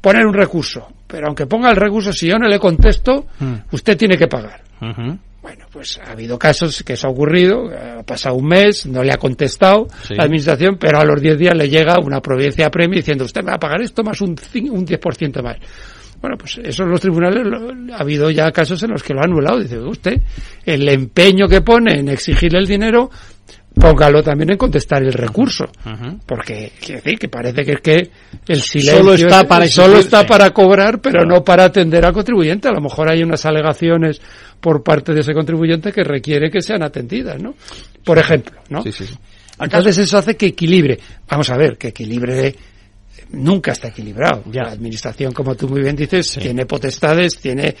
poner 0.00 0.26
un 0.26 0.34
recurso, 0.34 0.88
pero 1.06 1.26
aunque 1.28 1.46
ponga 1.46 1.70
el 1.70 1.76
recurso, 1.76 2.12
si 2.12 2.26
yo 2.28 2.38
no 2.38 2.48
le 2.48 2.58
contesto, 2.58 3.26
Mm. 3.38 3.54
usted 3.72 3.96
tiene 3.96 4.16
que 4.16 4.26
pagar. 4.26 4.62
Bueno, 5.42 5.64
pues 5.72 5.98
ha 6.04 6.12
habido 6.12 6.38
casos 6.38 6.82
que 6.82 6.92
eso 6.94 7.06
ha 7.08 7.10
ocurrido, 7.10 7.70
ha 7.70 8.02
pasado 8.02 8.34
un 8.36 8.46
mes, 8.46 8.84
no 8.86 9.02
le 9.02 9.10
ha 9.12 9.16
contestado 9.16 9.86
Sí. 10.02 10.14
la 10.14 10.24
administración, 10.24 10.76
pero 10.78 10.98
a 11.00 11.04
los 11.04 11.20
10 11.20 11.38
días 11.38 11.54
le 11.56 11.68
llega 11.68 11.96
una 11.98 12.20
providencia 12.20 12.66
a 12.66 12.70
premio 12.70 12.98
diciendo 12.98 13.24
usted 13.24 13.42
me 13.42 13.48
va 13.50 13.54
a 13.56 13.58
pagar 13.60 13.80
esto 13.80 14.02
más 14.04 14.20
un, 14.20 14.30
un 14.70 14.86
10% 14.86 15.42
más. 15.42 15.56
Bueno, 16.20 16.36
pues 16.36 16.60
eso 16.62 16.82
en 16.82 16.90
los 16.90 17.00
tribunales 17.00 17.46
lo- 17.46 17.94
ha 17.94 17.98
habido 18.00 18.30
ya 18.30 18.50
casos 18.52 18.82
en 18.82 18.90
los 18.90 19.02
que 19.02 19.14
lo 19.14 19.20
han 19.20 19.30
anulado. 19.30 19.58
Dice 19.60 19.78
usted, 19.78 20.20
el 20.66 20.86
empeño 20.86 21.48
que 21.48 21.62
pone 21.62 21.98
en 22.00 22.10
exigirle 22.10 22.58
el 22.58 22.66
dinero, 22.66 23.10
póngalo 23.80 24.22
también 24.22 24.50
en 24.50 24.56
contestar 24.58 25.02
el 25.02 25.12
recurso. 25.12 25.64
Porque, 26.26 26.72
quiere 26.80 27.00
decir, 27.00 27.18
que 27.18 27.28
parece 27.28 27.64
que 27.64 27.72
es 27.72 27.80
que 27.80 28.10
el 28.48 28.60
silencio 28.62 28.98
Solo 28.98 29.14
está 29.14 29.40
es- 29.40 29.46
para 29.46 29.66
solo 29.68 29.98
está 29.98 30.26
para 30.26 30.50
cobrar, 30.50 31.00
pero 31.00 31.24
no 31.24 31.42
para 31.42 31.64
atender 31.64 32.04
al 32.04 32.12
contribuyente. 32.12 32.68
A 32.68 32.72
lo 32.72 32.80
mejor 32.80 33.10
hay 33.10 33.22
unas 33.22 33.44
alegaciones 33.46 34.20
por 34.60 34.82
parte 34.82 35.12
de 35.14 35.20
ese 35.20 35.32
contribuyente 35.32 35.92
que 35.92 36.04
requiere 36.04 36.50
que 36.50 36.60
sean 36.60 36.82
atendidas, 36.82 37.42
¿no? 37.42 37.54
Por 38.04 38.18
ejemplo, 38.18 38.60
¿no? 38.68 38.82
Sí, 38.82 38.92
sí, 38.92 39.06
sí. 39.06 39.14
Entonces 39.58 39.98
eso 39.98 40.18
hace 40.18 40.36
que 40.36 40.46
equilibre. 40.46 40.98
Vamos 41.28 41.50
a 41.50 41.56
ver, 41.56 41.76
que 41.76 41.88
equilibre 41.88 42.54
nunca 43.32 43.72
está 43.72 43.88
equilibrado. 43.88 44.42
La 44.52 44.70
administración, 44.70 45.32
como 45.32 45.54
tú 45.54 45.68
muy 45.68 45.82
bien 45.82 45.94
dices, 45.96 46.38
tiene 46.40 46.66
potestades, 46.66 47.36
tiene 47.38 47.74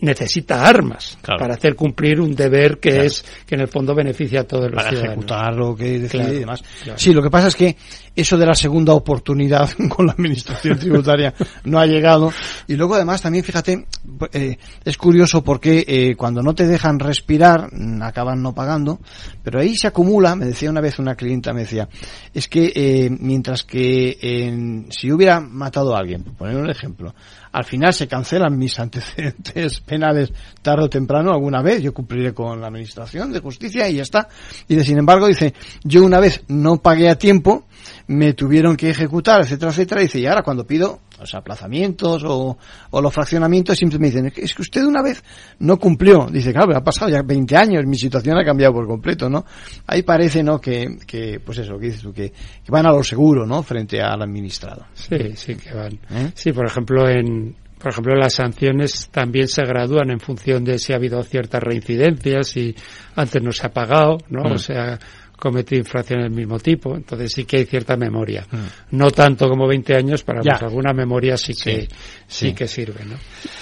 necesita 0.00 0.66
armas 0.66 1.18
para 1.22 1.54
hacer 1.54 1.74
cumplir 1.74 2.20
un 2.20 2.34
deber 2.34 2.78
que 2.78 3.06
es 3.06 3.24
que 3.46 3.54
en 3.54 3.62
el 3.62 3.68
fondo 3.68 3.94
beneficia 3.94 4.40
a 4.40 4.44
todos 4.44 4.66
los 4.66 4.74
para 4.74 4.90
ciudadanos. 4.90 5.12
ejecutar 5.14 5.54
lo 5.54 5.74
que 5.74 5.98
decide 5.98 6.34
y 6.34 6.38
demás. 6.40 6.62
Sí, 6.96 7.12
lo 7.12 7.22
que 7.22 7.30
pasa 7.30 7.48
es 7.48 7.56
que 7.56 7.76
eso 8.14 8.36
de 8.36 8.46
la 8.46 8.54
segunda 8.54 8.92
oportunidad 8.92 9.70
con 9.88 10.06
la 10.06 10.12
administración 10.12 10.78
tributaria 10.78 11.32
no 11.64 11.78
ha 11.78 11.86
llegado 11.86 12.32
y 12.66 12.74
luego 12.74 12.94
además 12.94 13.22
también 13.22 13.44
fíjate 13.44 13.86
eh, 14.32 14.56
es 14.84 14.96
curioso 14.96 15.42
porque 15.42 15.84
eh, 15.86 16.14
cuando 16.16 16.42
no 16.42 16.54
te 16.54 16.66
dejan 16.66 16.98
respirar 16.98 17.68
mm, 17.72 18.02
acaban 18.02 18.42
no 18.42 18.54
pagando, 18.54 19.00
pero 19.42 19.60
ahí 19.60 19.76
se 19.76 19.86
acumula, 19.86 20.34
me 20.34 20.46
decía 20.46 20.70
una 20.70 20.80
vez 20.80 20.98
una 20.98 21.14
clienta 21.14 21.52
me 21.52 21.60
decía, 21.60 21.88
es 22.34 22.48
que 22.48 22.72
eh, 22.74 23.10
mientras 23.10 23.64
que 23.64 24.86
si 24.90 25.12
hubiera 25.12 25.40
matado 25.40 25.94
a 25.94 26.00
alguien, 26.00 26.22
por 26.22 26.34
poner 26.34 26.56
un 26.56 26.70
ejemplo, 26.70 27.14
al 27.58 27.64
final 27.64 27.92
se 27.92 28.06
cancelan 28.06 28.56
mis 28.56 28.78
antecedentes 28.78 29.80
penales 29.86 30.32
tarde 30.62 30.84
o 30.84 30.88
temprano 30.88 31.32
alguna 31.32 31.60
vez, 31.60 31.82
yo 31.82 31.92
cumpliré 31.92 32.32
con 32.32 32.60
la 32.60 32.68
administración 32.68 33.32
de 33.32 33.40
justicia 33.40 33.88
y 33.88 33.96
ya 33.96 34.02
está. 34.02 34.28
Y 34.68 34.78
sin 34.84 34.96
embargo 34.96 35.26
dice, 35.26 35.54
yo 35.82 36.04
una 36.04 36.20
vez 36.20 36.44
no 36.46 36.76
pagué 36.76 37.10
a 37.10 37.18
tiempo, 37.18 37.64
me 38.06 38.32
tuvieron 38.34 38.76
que 38.76 38.90
ejecutar, 38.90 39.40
etcétera, 39.40 39.72
etcétera, 39.72 40.02
y 40.02 40.04
dice, 40.04 40.20
y 40.20 40.26
ahora 40.26 40.44
cuando 40.44 40.68
pido 40.68 41.00
los 41.18 41.34
aplazamientos 41.34 42.22
o, 42.24 42.56
o 42.90 43.00
los 43.00 43.12
fraccionamientos, 43.12 43.76
siempre 43.76 43.98
me 43.98 44.06
dicen, 44.06 44.32
es 44.34 44.54
que 44.54 44.62
usted 44.62 44.84
una 44.84 45.02
vez 45.02 45.22
no 45.58 45.78
cumplió. 45.78 46.26
Dice, 46.30 46.52
claro, 46.52 46.76
ha 46.76 46.82
pasado 46.82 47.10
ya 47.10 47.22
20 47.22 47.56
años, 47.56 47.84
mi 47.86 47.96
situación 47.96 48.38
ha 48.38 48.44
cambiado 48.44 48.74
por 48.74 48.86
completo, 48.86 49.28
¿no? 49.28 49.44
Ahí 49.86 50.02
parece, 50.02 50.42
¿no? 50.42 50.60
Que, 50.60 50.98
que 51.06 51.40
pues 51.44 51.58
eso, 51.58 51.78
que 51.78 51.86
dices 51.86 52.02
tú, 52.02 52.12
que, 52.12 52.30
que 52.30 52.70
van 52.70 52.86
a 52.86 52.90
lo 52.90 53.02
seguro, 53.02 53.46
¿no? 53.46 53.62
Frente 53.62 54.00
al 54.00 54.22
administrado. 54.22 54.86
Sí, 54.94 55.34
sí 55.34 55.56
que 55.56 55.72
van. 55.72 55.98
¿Eh? 56.10 56.32
Sí, 56.34 56.52
por 56.52 56.66
ejemplo, 56.66 57.08
en, 57.08 57.54
por 57.78 57.92
ejemplo, 57.92 58.14
las 58.16 58.34
sanciones 58.34 59.08
también 59.10 59.46
se 59.46 59.62
gradúan 59.62 60.10
en 60.10 60.20
función 60.20 60.64
de 60.64 60.78
si 60.78 60.92
ha 60.92 60.96
habido 60.96 61.22
ciertas 61.22 61.62
reincidencias, 61.62 62.48
si 62.48 62.74
antes 63.14 63.42
no 63.42 63.52
se 63.52 63.66
ha 63.66 63.70
pagado, 63.70 64.18
¿no? 64.28 64.48
Mm. 64.48 64.52
O 64.52 64.58
sea, 64.58 64.98
cometido 65.38 65.78
infracciones 65.78 66.24
del 66.24 66.34
mismo 66.34 66.58
tipo, 66.58 66.96
entonces 66.96 67.32
sí 67.32 67.44
que 67.44 67.58
hay 67.58 67.64
cierta 67.64 67.96
memoria. 67.96 68.46
Mm. 68.50 68.96
No 68.96 69.10
tanto 69.10 69.48
como 69.48 69.66
20 69.66 69.94
años, 69.94 70.22
para 70.22 70.42
pues 70.42 70.62
alguna 70.62 70.92
memoria 70.92 71.36
sí 71.36 71.54
que 71.54 71.82
sí, 71.82 71.88
sí, 72.26 72.52
que 72.52 72.66
sirve, 72.66 73.04
¿no? 73.04 73.16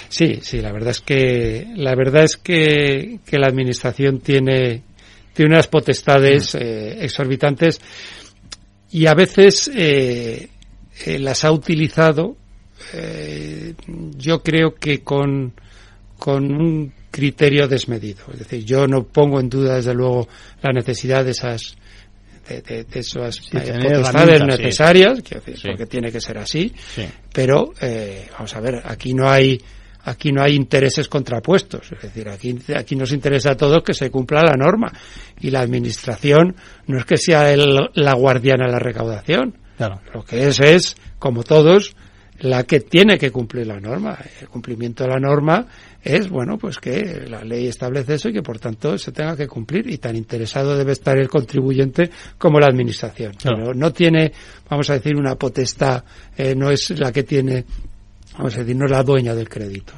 Sí, 0.09 0.39
sí, 0.41 0.59
la 0.59 0.71
verdad 0.71 0.91
es 0.91 1.01
que 1.01 1.67
la 1.75 1.95
verdad 1.95 2.23
es 2.23 2.37
que, 2.37 3.19
que 3.25 3.37
la 3.37 3.47
administración 3.47 4.19
tiene 4.19 4.83
tiene 5.33 5.53
unas 5.53 5.67
potestades 5.67 6.55
mm. 6.55 6.57
eh, 6.59 7.05
exorbitantes 7.05 7.79
y 8.91 9.05
a 9.05 9.13
veces 9.13 9.69
eh, 9.73 10.49
eh, 11.05 11.19
las 11.19 11.45
ha 11.45 11.51
utilizado 11.51 12.35
eh, 12.93 13.75
yo 14.17 14.41
creo 14.41 14.73
que 14.75 15.03
con 15.03 15.53
con 16.17 16.51
un 16.51 16.93
criterio 17.17 17.67
desmedido. 17.67 18.23
Es 18.31 18.39
decir, 18.39 18.63
yo 18.63 18.85
no 18.87 19.03
pongo 19.03 19.39
en 19.39 19.49
duda, 19.49 19.75
desde 19.77 19.93
luego, 19.95 20.27
la 20.61 20.71
necesidad 20.71 21.25
de 21.25 21.31
esas 21.31 21.75
de, 22.47 22.61
de, 22.61 22.83
de 22.85 22.99
esas 22.99 23.35
Sí, 23.35 23.49
eh, 23.57 23.77
potestades 23.81 24.39
sí. 24.39 24.45
necesarias, 24.45 25.19
quiero 25.21 25.41
decir, 25.43 25.59
Sí. 25.59 25.67
porque 25.67 25.85
tiene 25.87 26.11
que 26.11 26.21
ser 26.21 26.37
así, 26.37 26.71
Sí. 26.95 27.05
pero 27.33 27.73
eh, 27.81 28.27
vamos 28.33 28.55
a 28.55 28.59
ver, 28.61 28.75
aquí 28.85 29.13
no 29.15 29.27
hay 29.29 29.59
aquí 30.05 30.31
no 30.31 30.41
hay 30.41 30.53
intereses 30.55 31.09
contrapuestos, 31.09 31.91
es 31.91 32.01
decir, 32.01 32.29
aquí 32.29 32.57
aquí 32.73 32.95
nos 32.95 33.11
interesa 33.11 33.51
a 33.51 33.57
todos 33.57 33.83
que 33.83 33.93
se 33.93 34.09
cumpla 34.09 34.41
la 34.43 34.55
norma 34.55 34.93
y 35.41 35.49
la 35.49 35.59
administración 35.59 36.55
no 36.85 36.97
es 36.99 37.03
que 37.05 37.17
sea 37.17 37.51
el- 37.51 37.89
la 37.95 38.13
guardiana 38.13 38.67
de 38.67 38.71
la 38.71 38.79
recaudación, 38.79 39.57
Claro. 39.75 39.99
lo 40.13 40.23
que 40.23 40.47
es 40.47 40.61
es, 40.61 40.95
como 41.19 41.43
todos, 41.43 41.95
la 42.39 42.63
que 42.63 42.81
tiene 42.81 43.17
que 43.17 43.31
cumplir 43.31 43.67
la 43.67 43.79
norma. 43.79 44.17
El 44.41 44.47
cumplimiento 44.47 45.03
de 45.03 45.09
la 45.09 45.19
norma 45.19 45.65
es, 46.03 46.29
bueno, 46.29 46.57
pues 46.57 46.77
que 46.79 47.25
la 47.27 47.43
ley 47.43 47.67
establece 47.67 48.15
eso 48.15 48.29
y 48.29 48.33
que 48.33 48.41
por 48.41 48.59
tanto 48.59 48.97
se 48.97 49.11
tenga 49.11 49.35
que 49.35 49.47
cumplir 49.47 49.89
y 49.89 49.97
tan 49.97 50.15
interesado 50.15 50.77
debe 50.77 50.91
estar 50.93 51.17
el 51.17 51.27
contribuyente 51.27 52.09
como 52.37 52.59
la 52.59 52.67
administración. 52.67 53.33
Pero 53.41 53.73
no 53.73 53.91
tiene, 53.91 54.31
vamos 54.69 54.89
a 54.89 54.93
decir, 54.93 55.15
una 55.15 55.35
potestad, 55.35 56.03
eh, 56.37 56.55
no 56.55 56.69
es 56.69 56.91
la 56.99 57.11
que 57.11 57.23
tiene, 57.23 57.65
vamos 58.37 58.55
a 58.55 58.59
decir, 58.59 58.75
no 58.75 58.85
es 58.85 58.91
la 58.91 59.03
dueña 59.03 59.33
del 59.33 59.49
crédito. 59.49 59.93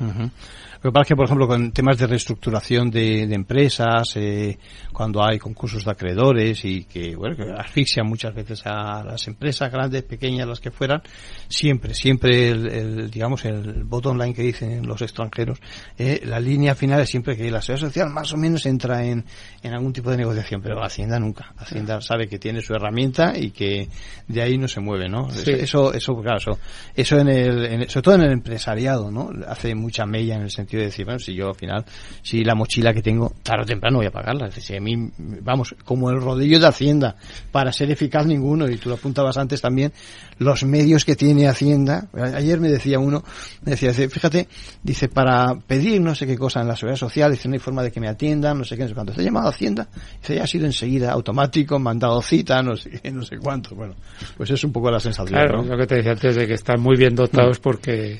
Lo 0.82 0.92
que 0.92 0.94
pasa 0.94 1.02
es 1.02 1.08
que, 1.10 1.16
por 1.18 1.26
ejemplo, 1.26 1.46
con 1.48 1.72
temas 1.72 1.98
de 1.98 2.08
reestructuración 2.08 2.90
de, 2.90 3.28
de 3.28 3.36
empresas, 3.36 4.14
eh, 4.16 4.58
cuando 4.94 5.22
hay 5.22 5.38
concursos 5.38 5.84
de 5.84 5.92
acreedores 5.92 6.64
y 6.64 6.86
que, 6.86 7.18
bueno, 7.18 7.36
que 7.36 7.52
asfixian 7.52 8.08
muchas 8.08 8.34
veces 8.34 8.62
a 8.66 9.04
las 9.04 9.28
empresas 9.28 9.70
grandes, 9.72 10.04
pequeñas, 10.04 10.48
las 10.48 10.62
que 10.62 10.72
fueran, 10.72 11.02
siempre, 11.50 11.94
siempre 11.94 12.50
el, 12.50 12.68
el, 12.72 13.12
digamos, 13.12 13.44
el 13.44 13.84
bottom 13.84 14.18
line 14.18 14.34
que 14.34 14.42
dicen 14.42 14.88
los 14.88 15.02
extranjeros, 15.02 15.60
eh, 15.98 16.22
la 16.24 16.40
línea 16.40 16.76
final 16.76 17.02
es 17.02 17.10
siempre 17.10 17.36
que 17.36 17.52
la 17.52 17.62
seguridad 17.62 17.88
social 17.90 18.10
más 18.10 18.32
o 18.32 18.38
menos 18.38 18.66
entra 18.66 19.04
en, 19.06 19.26
en 19.62 19.74
algún 19.74 19.92
tipo 19.92 20.10
de 20.12 20.16
negociación, 20.18 20.62
pero 20.62 20.82
Hacienda 20.82 21.20
nunca. 21.20 21.54
Hacienda 21.58 22.00
sabe 22.00 22.28
que 22.30 22.40
tiene 22.40 22.62
su 22.62 22.74
herramienta 22.74 23.38
y 23.38 23.52
que 23.52 23.90
de 24.30 24.42
ahí 24.42 24.58
no 24.58 24.70
se 24.70 24.80
mueve, 24.80 25.10
¿no? 25.10 25.30
Sí. 25.32 25.52
Eso, 25.52 25.94
eso, 25.94 26.16
claro, 26.22 26.38
eso, 26.38 26.58
eso 26.96 27.18
en 27.20 27.28
el, 27.28 27.66
en- 27.66 27.90
sobre 27.90 28.04
todo 28.04 28.16
en 28.16 28.22
el 28.22 28.32
empresariado, 28.32 29.12
¿no? 29.12 29.30
Hace 29.46 29.76
mucha 29.76 30.06
mella 30.06 30.36
en 30.36 30.44
el 30.44 30.50
sentido 30.52 30.69
de 30.78 30.86
decir, 30.86 31.06
bueno, 31.06 31.20
si 31.20 31.34
yo 31.34 31.50
al 31.50 31.56
final, 31.56 31.86
si 32.22 32.44
la 32.44 32.56
mochila 32.56 32.94
que 32.94 33.02
tengo, 33.02 33.34
tarde 33.44 33.64
o 33.64 33.66
temprano 33.66 33.98
voy 33.98 34.08
a 34.08 34.12
pagarla. 34.12 34.48
Es 34.48 34.56
decir, 34.56 34.64
si 34.64 34.76
a 34.78 34.82
mí, 34.82 35.12
vamos, 35.42 35.76
como 35.86 36.10
el 36.10 36.22
rodillo 36.22 36.60
de 36.60 36.68
Hacienda, 36.68 37.16
para 37.52 37.72
ser 37.72 37.92
eficaz 37.92 38.26
ninguno, 38.26 38.70
y 38.70 38.78
tú 38.78 38.90
lo 38.90 38.96
apuntabas 38.96 39.38
antes 39.38 39.62
también, 39.62 39.92
los 40.38 40.64
medios 40.64 41.06
que 41.06 41.16
tiene 41.16 41.48
Hacienda, 41.48 42.08
ayer 42.36 42.60
me 42.60 42.70
decía 42.70 43.00
uno, 43.00 43.24
me 43.64 43.72
decía, 43.72 43.94
fíjate, 43.94 44.48
dice, 44.84 45.10
para 45.10 45.56
pedir 45.56 46.02
no 46.02 46.16
sé 46.16 46.26
qué 46.28 46.38
cosa 46.38 46.62
en 46.62 46.68
la 46.68 46.76
seguridad 46.76 46.98
social, 47.00 47.32
dice, 47.32 47.48
no 47.50 47.54
hay 47.54 47.60
forma 47.60 47.84
de 47.84 47.92
que 47.92 48.00
me 48.00 48.08
atiendan, 48.08 48.58
no 48.58 48.64
sé 48.64 48.76
qué, 48.76 48.84
no 48.84 48.90
sé 48.90 48.96
cuánto. 48.96 49.14
He 49.20 49.24
llamado 49.24 49.48
a 49.48 49.52
Hacienda, 49.52 49.88
dice, 50.22 50.36
ya 50.36 50.44
ha 50.44 50.48
sido 50.48 50.66
enseguida, 50.66 51.12
automático, 51.12 51.80
mandado 51.80 52.22
cita, 52.22 52.62
no 52.62 52.76
sé 52.76 52.90
qué, 52.90 53.12
no 53.12 53.24
sé 53.24 53.38
cuánto. 53.38 53.76
Bueno, 53.76 53.96
pues 54.38 54.50
es 54.52 54.64
un 54.64 54.72
poco 54.72 54.92
la 54.92 55.00
sensación, 55.00 55.40
Claro, 55.40 55.62
¿no? 55.62 55.70
lo 55.70 55.78
que 55.78 55.88
te 55.88 55.96
decía 55.96 56.12
antes 56.12 56.36
de 56.36 56.48
que 56.48 56.54
están 56.54 56.80
muy 56.82 56.96
bien 56.96 57.16
dotados 57.16 57.60
porque 57.60 58.20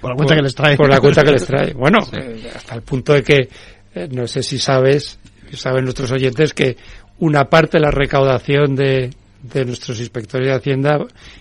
Por 0.00 0.10
la 0.10 0.16
cuenta 0.16 0.34
que 0.34 0.42
les 0.42 0.54
trae. 0.54 0.76
Por 0.76 0.88
la 0.88 1.00
cuenta 1.00 1.22
que 1.22 1.32
les 1.32 1.46
trae. 1.46 1.72
Bueno, 1.74 1.98
eh, 2.12 2.50
hasta 2.54 2.74
el 2.74 2.82
punto 2.82 3.12
de 3.12 3.22
que 3.22 3.48
eh, 3.94 4.08
no 4.10 4.26
sé 4.26 4.42
si 4.42 4.58
sabes, 4.58 5.18
saben 5.52 5.84
nuestros 5.84 6.10
oyentes 6.12 6.54
que 6.54 6.76
una 7.18 7.44
parte 7.44 7.78
de 7.78 7.84
la 7.84 7.90
recaudación 7.90 8.74
de, 8.76 9.10
de 9.42 9.64
nuestros 9.64 9.98
inspectores 10.00 10.46
de 10.46 10.54
Hacienda 10.54 10.98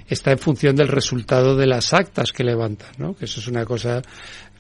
está 0.08 0.32
en 0.32 0.40
función 0.40 0.76
del 0.76 0.88
resultado 0.88 1.56
de 1.56 1.68
las 1.68 1.94
actas 1.94 2.32
que 2.32 2.44
levantan, 2.44 2.90
¿no? 2.98 3.16
Que 3.16 3.26
eso 3.26 3.40
es 3.40 3.48
una 3.48 3.66
cosa 3.66 4.02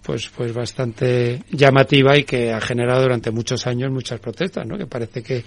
pues 0.03 0.29
pues 0.29 0.53
bastante 0.53 1.43
llamativa 1.51 2.17
y 2.17 2.23
que 2.23 2.53
ha 2.53 2.61
generado 2.61 3.01
durante 3.01 3.31
muchos 3.31 3.67
años 3.67 3.91
muchas 3.91 4.19
protestas, 4.19 4.65
¿no? 4.65 4.77
Que 4.77 4.85
parece 4.85 5.21
que 5.21 5.43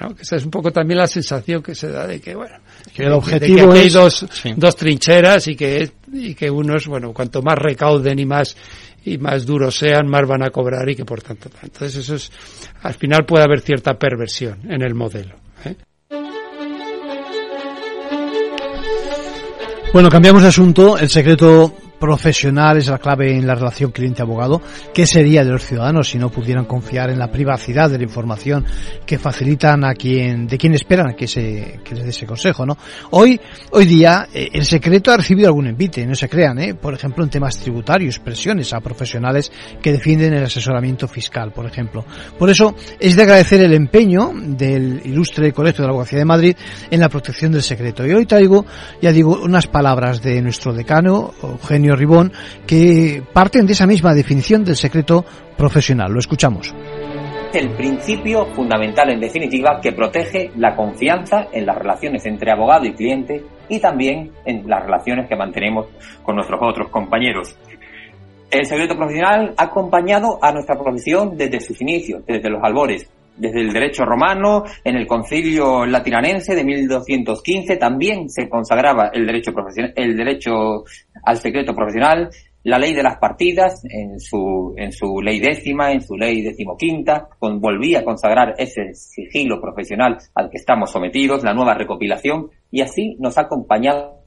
¿no? 0.00 0.14
que 0.14 0.22
esa 0.22 0.36
es 0.36 0.44
un 0.44 0.50
poco 0.50 0.70
también 0.72 0.98
la 0.98 1.06
sensación 1.06 1.62
que 1.62 1.74
se 1.74 1.88
da 1.90 2.06
de 2.06 2.20
que 2.20 2.34
bueno 2.34 2.56
Que 2.94 3.04
el 3.04 3.12
objetivo 3.12 3.70
aquí 3.70 3.78
hay 3.80 3.86
es- 3.86 3.92
dos, 3.94 4.26
sí. 4.30 4.52
dos 4.56 4.76
trincheras 4.76 5.46
y 5.48 5.56
que 5.56 5.90
y 6.12 6.34
que 6.34 6.50
unos 6.50 6.86
bueno 6.86 7.12
cuanto 7.12 7.42
más 7.42 7.56
recauden 7.58 8.18
y 8.18 8.26
más 8.26 8.56
y 9.04 9.18
más 9.18 9.46
duros 9.46 9.76
sean 9.76 10.08
más 10.08 10.26
van 10.26 10.42
a 10.42 10.50
cobrar 10.50 10.88
y 10.88 10.96
que 10.96 11.04
por 11.04 11.22
tanto 11.22 11.48
entonces 11.62 11.96
eso 11.96 12.14
es 12.16 12.30
al 12.82 12.94
final 12.94 13.24
puede 13.24 13.44
haber 13.44 13.60
cierta 13.60 13.94
perversión 13.98 14.58
en 14.70 14.82
el 14.82 14.94
modelo 14.94 15.36
¿eh? 15.64 15.74
Bueno, 19.92 20.10
cambiamos 20.10 20.42
de 20.42 20.48
asunto. 20.48 20.98
El 20.98 21.08
secreto 21.08 21.74
profesional 21.98 22.78
es 22.78 22.88
la 22.88 22.98
clave 22.98 23.36
en 23.36 23.46
la 23.46 23.54
relación 23.54 23.90
cliente-abogado. 23.90 24.60
¿Qué 24.92 25.06
sería 25.06 25.44
de 25.44 25.50
los 25.50 25.64
ciudadanos 25.64 26.10
si 26.10 26.18
no 26.18 26.30
pudieran 26.30 26.64
confiar 26.64 27.10
en 27.10 27.18
la 27.18 27.30
privacidad 27.30 27.90
de 27.90 27.98
la 27.98 28.04
información 28.04 28.64
que 29.04 29.18
facilitan 29.18 29.84
a 29.84 29.94
quien, 29.94 30.46
de 30.46 30.58
quien 30.58 30.74
esperan 30.74 31.14
que 31.14 31.26
se, 31.26 31.80
que 31.84 31.94
les 31.94 32.04
dé 32.04 32.10
ese 32.10 32.26
consejo, 32.26 32.66
no? 32.66 32.76
Hoy, 33.10 33.40
hoy 33.70 33.86
día, 33.86 34.28
eh, 34.32 34.50
el 34.52 34.64
secreto 34.64 35.10
ha 35.12 35.16
recibido 35.16 35.48
algún 35.48 35.66
envite, 35.66 36.06
no 36.06 36.14
se 36.14 36.28
crean, 36.28 36.58
eh, 36.58 36.74
por 36.74 36.94
ejemplo, 36.94 37.24
en 37.24 37.30
temas 37.30 37.58
tributarios, 37.58 38.18
presiones 38.18 38.72
a 38.72 38.80
profesionales 38.80 39.50
que 39.82 39.92
defienden 39.92 40.34
el 40.34 40.44
asesoramiento 40.44 41.08
fiscal, 41.08 41.52
por 41.52 41.66
ejemplo. 41.66 42.04
Por 42.38 42.50
eso, 42.50 42.74
es 42.98 43.16
de 43.16 43.22
agradecer 43.22 43.60
el 43.60 43.72
empeño 43.72 44.32
del 44.34 45.00
ilustre 45.04 45.52
Colegio 45.52 45.82
de 45.82 45.88
la 45.88 45.92
Abogacía 45.92 46.18
de 46.18 46.24
Madrid 46.24 46.56
en 46.90 47.00
la 47.00 47.08
protección 47.08 47.52
del 47.52 47.62
secreto. 47.62 48.06
Y 48.06 48.12
hoy 48.12 48.26
traigo, 48.26 48.64
ya 49.00 49.12
digo, 49.12 49.38
unas 49.42 49.66
palabras 49.66 50.22
de 50.22 50.42
nuestro 50.42 50.72
decano, 50.72 51.32
Eugenio 51.42 51.85
Ribón, 51.94 52.32
que 52.66 53.22
parten 53.32 53.66
de 53.66 53.74
esa 53.74 53.86
misma 53.86 54.14
definición 54.14 54.64
del 54.64 54.76
secreto 54.76 55.24
profesional. 55.56 56.12
Lo 56.12 56.18
escuchamos. 56.18 56.74
el 57.52 57.70
principio 57.70 58.46
fundamental, 58.54 59.10
en 59.10 59.20
definitiva, 59.20 59.80
que 59.80 59.92
protege 59.92 60.50
la 60.56 60.74
confianza 60.74 61.46
en 61.52 61.64
las 61.64 61.76
relaciones 61.78 62.26
entre 62.26 62.50
abogado 62.50 62.84
y 62.84 62.94
cliente 62.94 63.44
y 63.68 63.78
también 63.78 64.32
en 64.44 64.68
las 64.68 64.82
relaciones 64.82 65.28
que 65.28 65.36
mantenemos 65.36 65.86
con 66.22 66.36
nuestros 66.36 66.60
otros 66.62 66.88
compañeros. 66.90 67.56
El 68.50 68.64
secreto 68.64 68.96
profesional 68.96 69.54
ha 69.56 69.64
acompañado 69.64 70.38
a 70.40 70.52
nuestra 70.52 70.78
profesión 70.78 71.36
desde 71.36 71.60
sus 71.60 71.80
inicios, 71.80 72.24
desde 72.26 72.48
los 72.48 72.62
albores, 72.62 73.08
desde 73.36 73.60
el 73.60 73.72
derecho 73.72 74.04
romano, 74.04 74.64
en 74.84 74.96
el 74.96 75.06
concilio 75.06 75.86
latinanense 75.86 76.54
de 76.54 76.64
1215 76.64 77.76
también 77.76 78.28
se 78.28 78.48
consagraba 78.48 79.10
el 79.12 79.26
derecho 79.26 79.52
profesional, 79.52 79.92
el 79.96 80.16
derecho 80.16 80.84
al 81.24 81.36
secreto 81.38 81.74
profesional 81.74 82.30
la 82.66 82.80
ley 82.80 82.94
de 82.94 83.02
las 83.04 83.18
partidas 83.18 83.84
en 83.88 84.18
su, 84.18 84.74
en 84.76 84.90
su 84.90 85.22
ley 85.22 85.38
décima, 85.38 85.92
en 85.92 86.00
su 86.00 86.16
ley 86.16 86.42
decimoquinta, 86.42 87.28
con, 87.38 87.60
volvía 87.60 88.00
a 88.00 88.04
consagrar 88.04 88.54
ese 88.58 88.92
sigilo 88.92 89.60
profesional 89.60 90.18
al 90.34 90.50
que 90.50 90.56
estamos 90.56 90.90
sometidos, 90.90 91.44
la 91.44 91.54
nueva 91.54 91.74
recopilación, 91.74 92.50
y 92.72 92.80
así 92.80 93.16
nos 93.20 93.38
ha 93.38 93.42
acompañado 93.42 94.18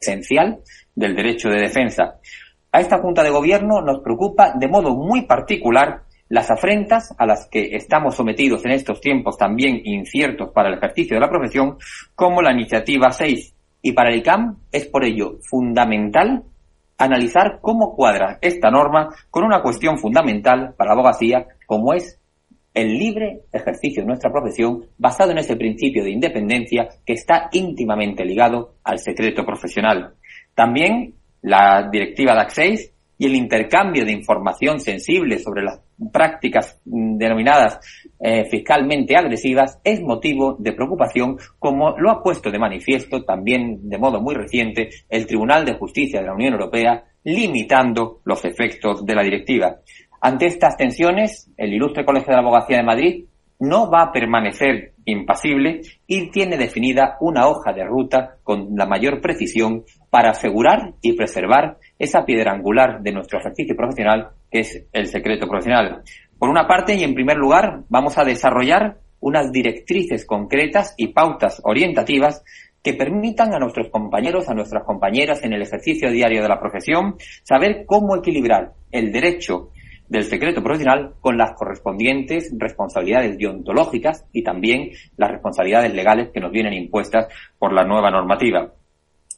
esencial 0.00 0.60
del 0.94 1.16
derecho 1.16 1.48
de 1.48 1.60
defensa. 1.60 2.20
A 2.70 2.80
esta 2.80 3.00
Junta 3.00 3.24
de 3.24 3.30
Gobierno 3.30 3.82
nos 3.82 4.00
preocupa 4.00 4.52
de 4.56 4.68
modo 4.68 4.94
muy 4.94 5.22
particular 5.22 6.02
las 6.32 6.50
afrentas 6.50 7.14
a 7.18 7.26
las 7.26 7.46
que 7.46 7.76
estamos 7.76 8.14
sometidos 8.14 8.64
en 8.64 8.70
estos 8.70 9.02
tiempos 9.02 9.36
también 9.36 9.82
inciertos 9.84 10.50
para 10.54 10.70
el 10.70 10.78
ejercicio 10.78 11.14
de 11.14 11.20
la 11.20 11.28
profesión, 11.28 11.76
como 12.14 12.40
la 12.40 12.54
iniciativa 12.54 13.10
6. 13.10 13.54
Y 13.82 13.92
para 13.92 14.14
el 14.14 14.22
CAM 14.22 14.56
es 14.72 14.86
por 14.86 15.04
ello 15.04 15.36
fundamental 15.42 16.44
analizar 16.96 17.58
cómo 17.60 17.94
cuadra 17.94 18.38
esta 18.40 18.70
norma 18.70 19.10
con 19.28 19.44
una 19.44 19.60
cuestión 19.60 19.98
fundamental 19.98 20.72
para 20.74 20.94
la 20.94 21.00
abogacía, 21.00 21.48
como 21.66 21.92
es 21.92 22.18
el 22.72 22.96
libre 22.96 23.42
ejercicio 23.52 24.02
de 24.02 24.06
nuestra 24.06 24.32
profesión 24.32 24.86
basado 24.96 25.32
en 25.32 25.38
ese 25.38 25.56
principio 25.56 26.02
de 26.02 26.12
independencia 26.12 26.88
que 27.04 27.12
está 27.12 27.50
íntimamente 27.52 28.24
ligado 28.24 28.76
al 28.84 28.98
secreto 29.00 29.44
profesional. 29.44 30.14
También 30.54 31.12
la 31.42 31.90
directiva 31.92 32.34
DAC 32.34 32.48
6 32.52 32.91
y 33.22 33.26
el 33.26 33.36
intercambio 33.36 34.04
de 34.04 34.10
información 34.10 34.80
sensible 34.80 35.38
sobre 35.38 35.62
las 35.62 35.80
prácticas 36.12 36.80
denominadas 36.84 37.78
eh, 38.18 38.46
fiscalmente 38.50 39.16
agresivas 39.16 39.78
es 39.84 40.00
motivo 40.02 40.56
de 40.58 40.72
preocupación, 40.72 41.36
como 41.60 41.96
lo 42.00 42.10
ha 42.10 42.20
puesto 42.20 42.50
de 42.50 42.58
manifiesto 42.58 43.22
también 43.22 43.88
de 43.88 43.96
modo 43.96 44.20
muy 44.20 44.34
reciente 44.34 44.88
el 45.08 45.24
Tribunal 45.28 45.64
de 45.64 45.74
Justicia 45.74 46.18
de 46.18 46.26
la 46.26 46.34
Unión 46.34 46.54
Europea, 46.54 47.04
limitando 47.22 48.22
los 48.24 48.44
efectos 48.44 49.06
de 49.06 49.14
la 49.14 49.22
directiva. 49.22 49.76
Ante 50.20 50.46
estas 50.46 50.76
tensiones, 50.76 51.48
el 51.56 51.74
Ilustre 51.74 52.04
Colegio 52.04 52.26
de 52.26 52.42
la 52.42 52.42
Abogacía 52.42 52.78
de 52.78 52.82
Madrid 52.82 53.24
no 53.60 53.88
va 53.88 54.02
a 54.02 54.12
permanecer 54.12 54.94
impasible 55.04 55.82
y 56.08 56.30
tiene 56.30 56.56
definida 56.56 57.16
una 57.20 57.46
hoja 57.46 57.72
de 57.72 57.84
ruta 57.84 58.38
con 58.42 58.70
la 58.74 58.86
mayor 58.86 59.20
precisión 59.20 59.84
para 60.10 60.30
asegurar 60.30 60.94
y 61.00 61.12
preservar 61.12 61.78
esa 62.02 62.24
piedra 62.24 62.52
angular 62.52 63.00
de 63.00 63.12
nuestro 63.12 63.38
ejercicio 63.38 63.76
profesional 63.76 64.30
que 64.50 64.60
es 64.60 64.84
el 64.92 65.06
secreto 65.06 65.46
profesional. 65.46 66.02
Por 66.36 66.48
una 66.48 66.66
parte 66.66 66.96
y 66.96 67.04
en 67.04 67.14
primer 67.14 67.36
lugar 67.36 67.84
vamos 67.88 68.18
a 68.18 68.24
desarrollar 68.24 68.98
unas 69.20 69.52
directrices 69.52 70.26
concretas 70.26 70.94
y 70.96 71.12
pautas 71.12 71.60
orientativas 71.62 72.42
que 72.82 72.94
permitan 72.94 73.54
a 73.54 73.60
nuestros 73.60 73.88
compañeros, 73.90 74.48
a 74.48 74.54
nuestras 74.54 74.82
compañeras 74.82 75.44
en 75.44 75.52
el 75.52 75.62
ejercicio 75.62 76.10
diario 76.10 76.42
de 76.42 76.48
la 76.48 76.58
profesión 76.58 77.14
saber 77.44 77.84
cómo 77.86 78.16
equilibrar 78.16 78.72
el 78.90 79.12
derecho 79.12 79.70
del 80.08 80.24
secreto 80.24 80.60
profesional 80.60 81.14
con 81.20 81.38
las 81.38 81.52
correspondientes 81.52 82.52
responsabilidades 82.58 83.38
deontológicas 83.38 84.26
y 84.32 84.42
también 84.42 84.90
las 85.16 85.30
responsabilidades 85.30 85.94
legales 85.94 86.30
que 86.34 86.40
nos 86.40 86.50
vienen 86.50 86.72
impuestas 86.72 87.28
por 87.60 87.72
la 87.72 87.84
nueva 87.84 88.10
normativa. 88.10 88.72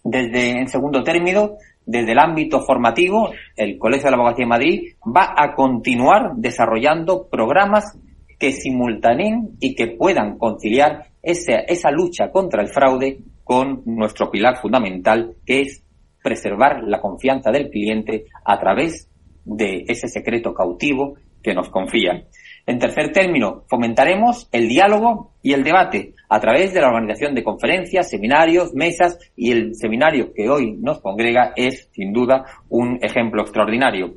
Desde, 0.02 0.50
en 0.50 0.68
segundo 0.68 1.02
término, 1.02 1.56
desde 1.86 2.12
el 2.12 2.18
ámbito 2.18 2.60
formativo, 2.60 3.30
el 3.56 3.78
Colegio 3.78 4.06
de 4.06 4.10
la 4.10 4.16
Abogacía 4.16 4.44
de 4.44 4.48
Madrid 4.48 4.82
va 5.04 5.34
a 5.36 5.54
continuar 5.54 6.32
desarrollando 6.36 7.28
programas 7.28 7.98
que 8.38 8.52
simultaneen 8.52 9.56
y 9.60 9.74
que 9.74 9.88
puedan 9.88 10.38
conciliar 10.38 11.06
esa, 11.22 11.60
esa 11.60 11.90
lucha 11.90 12.30
contra 12.30 12.62
el 12.62 12.68
fraude 12.68 13.18
con 13.42 13.82
nuestro 13.84 14.30
pilar 14.30 14.56
fundamental, 14.56 15.34
que 15.44 15.60
es 15.62 15.82
preservar 16.22 16.82
la 16.84 17.00
confianza 17.00 17.50
del 17.50 17.68
cliente 17.68 18.24
a 18.44 18.58
través 18.58 19.10
de 19.44 19.84
ese 19.86 20.08
secreto 20.08 20.54
cautivo 20.54 21.16
que 21.42 21.54
nos 21.54 21.68
confían. 21.68 22.24
En 22.66 22.78
tercer 22.78 23.12
término, 23.12 23.64
fomentaremos 23.68 24.48
el 24.50 24.68
diálogo 24.68 25.32
y 25.42 25.52
el 25.52 25.62
debate 25.62 26.14
a 26.30 26.40
través 26.40 26.72
de 26.72 26.80
la 26.80 26.88
organización 26.88 27.34
de 27.34 27.44
conferencias, 27.44 28.08
seminarios, 28.08 28.72
mesas 28.72 29.18
y 29.36 29.52
el 29.52 29.74
seminario 29.74 30.32
que 30.32 30.48
hoy 30.48 30.72
nos 30.72 31.00
congrega 31.00 31.52
es, 31.56 31.90
sin 31.92 32.12
duda, 32.12 32.44
un 32.70 32.98
ejemplo 33.02 33.42
extraordinario. 33.42 34.14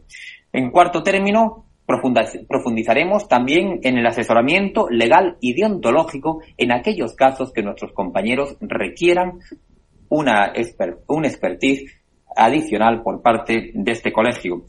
En 0.53 0.71
cuarto 0.71 1.03
término, 1.03 1.65
profundizaremos 1.85 3.27
también 3.27 3.79
en 3.83 3.97
el 3.97 4.05
asesoramiento 4.05 4.87
legal 4.89 5.37
y 5.41 5.53
deontológico 5.53 6.41
en 6.57 6.71
aquellos 6.71 7.15
casos 7.15 7.51
que 7.51 7.63
nuestros 7.63 7.91
compañeros 7.91 8.57
requieran 8.61 9.39
una 10.09 10.53
un 11.07 11.25
expertise 11.25 11.83
adicional 12.35 13.01
por 13.03 13.21
parte 13.21 13.71
de 13.73 13.91
este 13.91 14.13
colegio. 14.13 14.63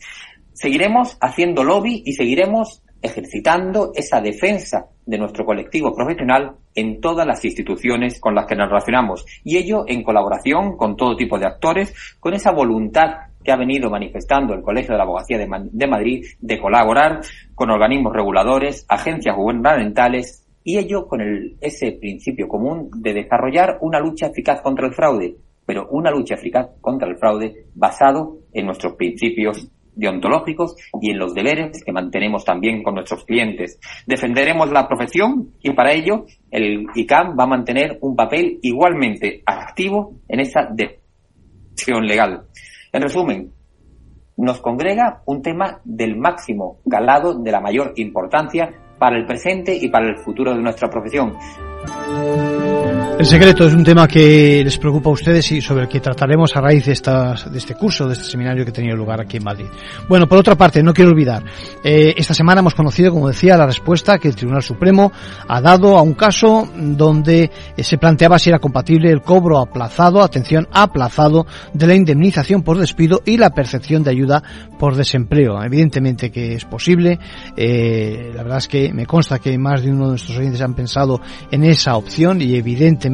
Seguiremos 0.53 1.17
haciendo 1.21 1.63
lobby 1.63 2.03
y 2.05 2.13
seguiremos 2.15 2.83
ejercitando 3.01 3.93
esa 3.95 4.21
defensa 4.21 4.87
de 5.07 5.19
nuestro 5.19 5.45
colectivo 5.45 5.95
profesional 5.95 6.57
en 6.75 7.01
todas 7.01 7.27
las 7.27 7.45
instituciones 7.45 8.21
con 8.21 8.35
las 8.35 8.47
que 8.47 8.57
nos 8.57 8.69
relacionamos. 8.69 9.25
Y 9.45 9.57
ello 9.57 9.85
en 9.87 10.03
colaboración 10.03 10.77
con 10.77 10.97
todo 10.97 11.17
tipo 11.17 11.39
de 11.39 11.47
actores, 11.47 11.95
con 12.21 12.35
esa 12.35 12.53
voluntad 12.53 13.29
que 13.43 13.53
ha 13.53 13.57
venido 13.57 13.89
manifestando 13.89 14.55
el 14.55 14.63
Colegio 14.63 14.93
de 14.93 14.99
la 14.99 15.05
Abogacía 15.05 15.39
de, 15.39 15.87
Madrid 15.87 16.25
de 16.41 16.61
colaborar 16.61 17.21
con 17.55 17.71
organismos 17.71 18.13
reguladores, 18.13 18.85
agencias 18.89 19.37
gubernamentales 19.37 20.45
y 20.65 20.77
ello 20.77 21.07
con 21.07 21.21
el, 21.21 21.57
ese 21.61 21.93
principio 21.93 22.49
común 22.49 22.91
de 22.97 23.15
desarrollar 23.15 23.79
una 23.81 24.01
lucha 24.01 24.27
eficaz 24.27 24.61
contra 24.61 24.87
el 24.87 24.93
fraude, 24.93 25.37
pero 25.65 25.89
una 25.91 26.11
lucha 26.11 26.35
eficaz 26.35 26.69
contra 26.81 27.09
el 27.09 27.17
fraude 27.17 27.67
basado 27.75 28.39
en 28.53 28.67
nuestros 28.67 28.95
principios 28.95 29.69
deontológicos 29.99 30.77
y 31.01 31.11
en 31.11 31.19
los 31.19 31.35
deberes 31.35 31.83
que 31.85 31.93
mantenemos 31.93 32.45
también 32.45 32.83
con 32.83 32.95
nuestros 32.95 33.25
clientes. 33.25 33.79
Defenderemos 34.07 34.71
la 34.71 34.87
profesión 34.87 35.51
y 35.61 35.73
para 35.73 35.93
ello 35.93 36.25
el 36.51 36.87
ICAM 36.95 37.37
va 37.39 37.45
a 37.45 37.49
mantener 37.49 37.99
un 38.01 38.17
papel 38.17 38.59
igualmente 38.63 39.43
activo 39.45 40.15
en 40.29 40.41
esa 40.41 40.69
defensa 40.71 41.03
legal. 42.01 42.43
En 42.93 43.03
resumen, 43.03 43.53
nos 44.37 44.61
congrega 44.61 45.23
un 45.27 45.43
tema 45.43 45.81
del 45.85 46.17
máximo 46.17 46.79
calado, 46.89 47.35
de 47.35 47.53
la 47.53 47.61
mayor 47.61 47.93
importancia 47.97 48.71
para 48.99 49.17
el 49.17 49.27
presente 49.27 49.77
y 49.81 49.89
para 49.89 50.09
el 50.09 50.19
futuro 50.19 50.55
de 50.55 50.63
nuestra 50.63 50.89
profesión. 50.89 51.35
El 53.19 53.27
secreto 53.27 53.67
es 53.67 53.75
un 53.75 53.83
tema 53.83 54.07
que 54.07 54.63
les 54.63 54.79
preocupa 54.79 55.11
a 55.11 55.13
ustedes 55.13 55.51
y 55.51 55.61
sobre 55.61 55.83
el 55.83 55.89
que 55.89 55.99
trataremos 55.99 56.55
a 56.55 56.61
raíz 56.61 56.87
de, 56.87 56.93
este 56.93 57.75
curso, 57.75 58.07
de 58.07 58.13
este 58.13 58.25
seminario 58.25 58.65
que 58.65 58.71
tenía 58.71 58.95
lugar 58.95 59.21
aquí 59.21 59.39
en 59.39 59.43
Madrid. 59.43 59.67
Bueno, 60.09 60.29
por 60.29 60.39
otra 60.39 60.55
parte, 60.55 60.85
no 60.85 60.95
quiero 60.95 61.11
olvidar, 61.11 61.43
eh, 61.83 62.15
esta 62.17 62.33
semana 62.33 62.61
hemos 62.61 62.77
conocido, 62.77 63.11
como 63.11 63.27
decía, 63.27 63.57
la 63.57 63.67
respuesta 63.67 64.21
que 64.21 64.29
el 64.29 64.37
Tribunal 64.37 64.63
Supremo 64.63 65.11
ha 65.49 65.61
dado 65.61 65.99
a 65.99 66.03
un 66.03 66.15
caso 66.15 66.71
donde 66.77 67.51
eh, 67.77 67.83
se 67.83 67.99
planteaba 67.99 68.39
si 68.39 68.51
era 68.51 68.61
compatible 68.61 69.11
el 69.11 69.21
cobro 69.21 69.59
aplazado, 69.59 70.23
atención, 70.23 70.69
aplazado 70.71 71.45
de 71.73 71.89
la 71.89 71.97
indemnización 71.97 72.63
por 72.63 72.79
despido 72.79 73.23
y 73.25 73.37
la 73.37 73.51
percepción 73.51 74.05
de 74.05 74.11
ayuda 74.11 74.45
por 74.79 74.95
desempleo. 74.95 75.61
Evidentemente 75.61 76.31
que 76.31 76.55
es 76.55 76.65
posible. 76.65 77.19
Eh, 77.57 78.31
la 78.33 78.45
verdad 78.45 78.59
es 78.59 78.69
que 78.69 78.93
me 78.93 79.07
consta 79.07 79.41
que 79.41 79.59
más 79.59 79.83
de 79.83 79.91
uno 79.91 80.05
de 80.05 80.11
nuestros 80.11 80.39
oyentes 80.39 80.61
han 80.63 80.75
pensado 80.75 81.21
en 81.51 81.65
esa 81.65 81.97
opción 81.97 82.41
y 82.41 82.55
evidentemente 82.55 83.08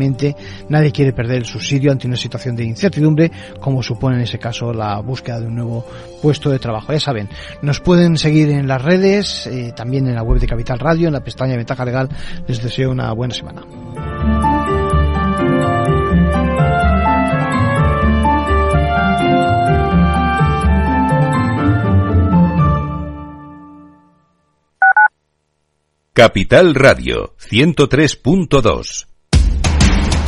nadie 0.68 0.92
quiere 0.92 1.12
perder 1.12 1.38
el 1.38 1.45
subsidio 1.45 1.92
ante 1.92 2.07
una 2.07 2.16
situación 2.16 2.57
de 2.57 2.64
incertidumbre 2.64 3.30
como 3.61 3.82
supone 3.82 4.16
en 4.16 4.22
ese 4.22 4.38
caso 4.38 4.72
la 4.72 4.99
búsqueda 5.01 5.40
de 5.40 5.47
un 5.47 5.57
nuevo 5.57 5.86
puesto 6.22 6.51
de 6.51 6.59
trabajo. 6.59 6.92
Ya 6.92 7.01
saben, 7.01 7.28
nos 7.62 7.80
pueden 7.80 8.16
seguir 8.16 8.51
en 8.51 8.66
las 8.68 8.82
redes, 8.82 9.47
eh, 9.47 9.72
también 9.74 10.07
en 10.07 10.14
la 10.14 10.22
web 10.22 10.40
de 10.40 10.47
Capital 10.47 10.78
Radio, 10.78 11.09
en 11.09 11.12
la 11.12 11.24
pestaña 11.24 11.57
Ventaja 11.57 11.84
Legal. 11.84 12.09
Les 12.47 12.62
deseo 12.62 12.90
una 12.90 13.12
buena 13.12 13.34
semana. 13.34 13.62
Capital 26.14 26.76
Radio 26.76 27.34
103.2. 27.38 29.13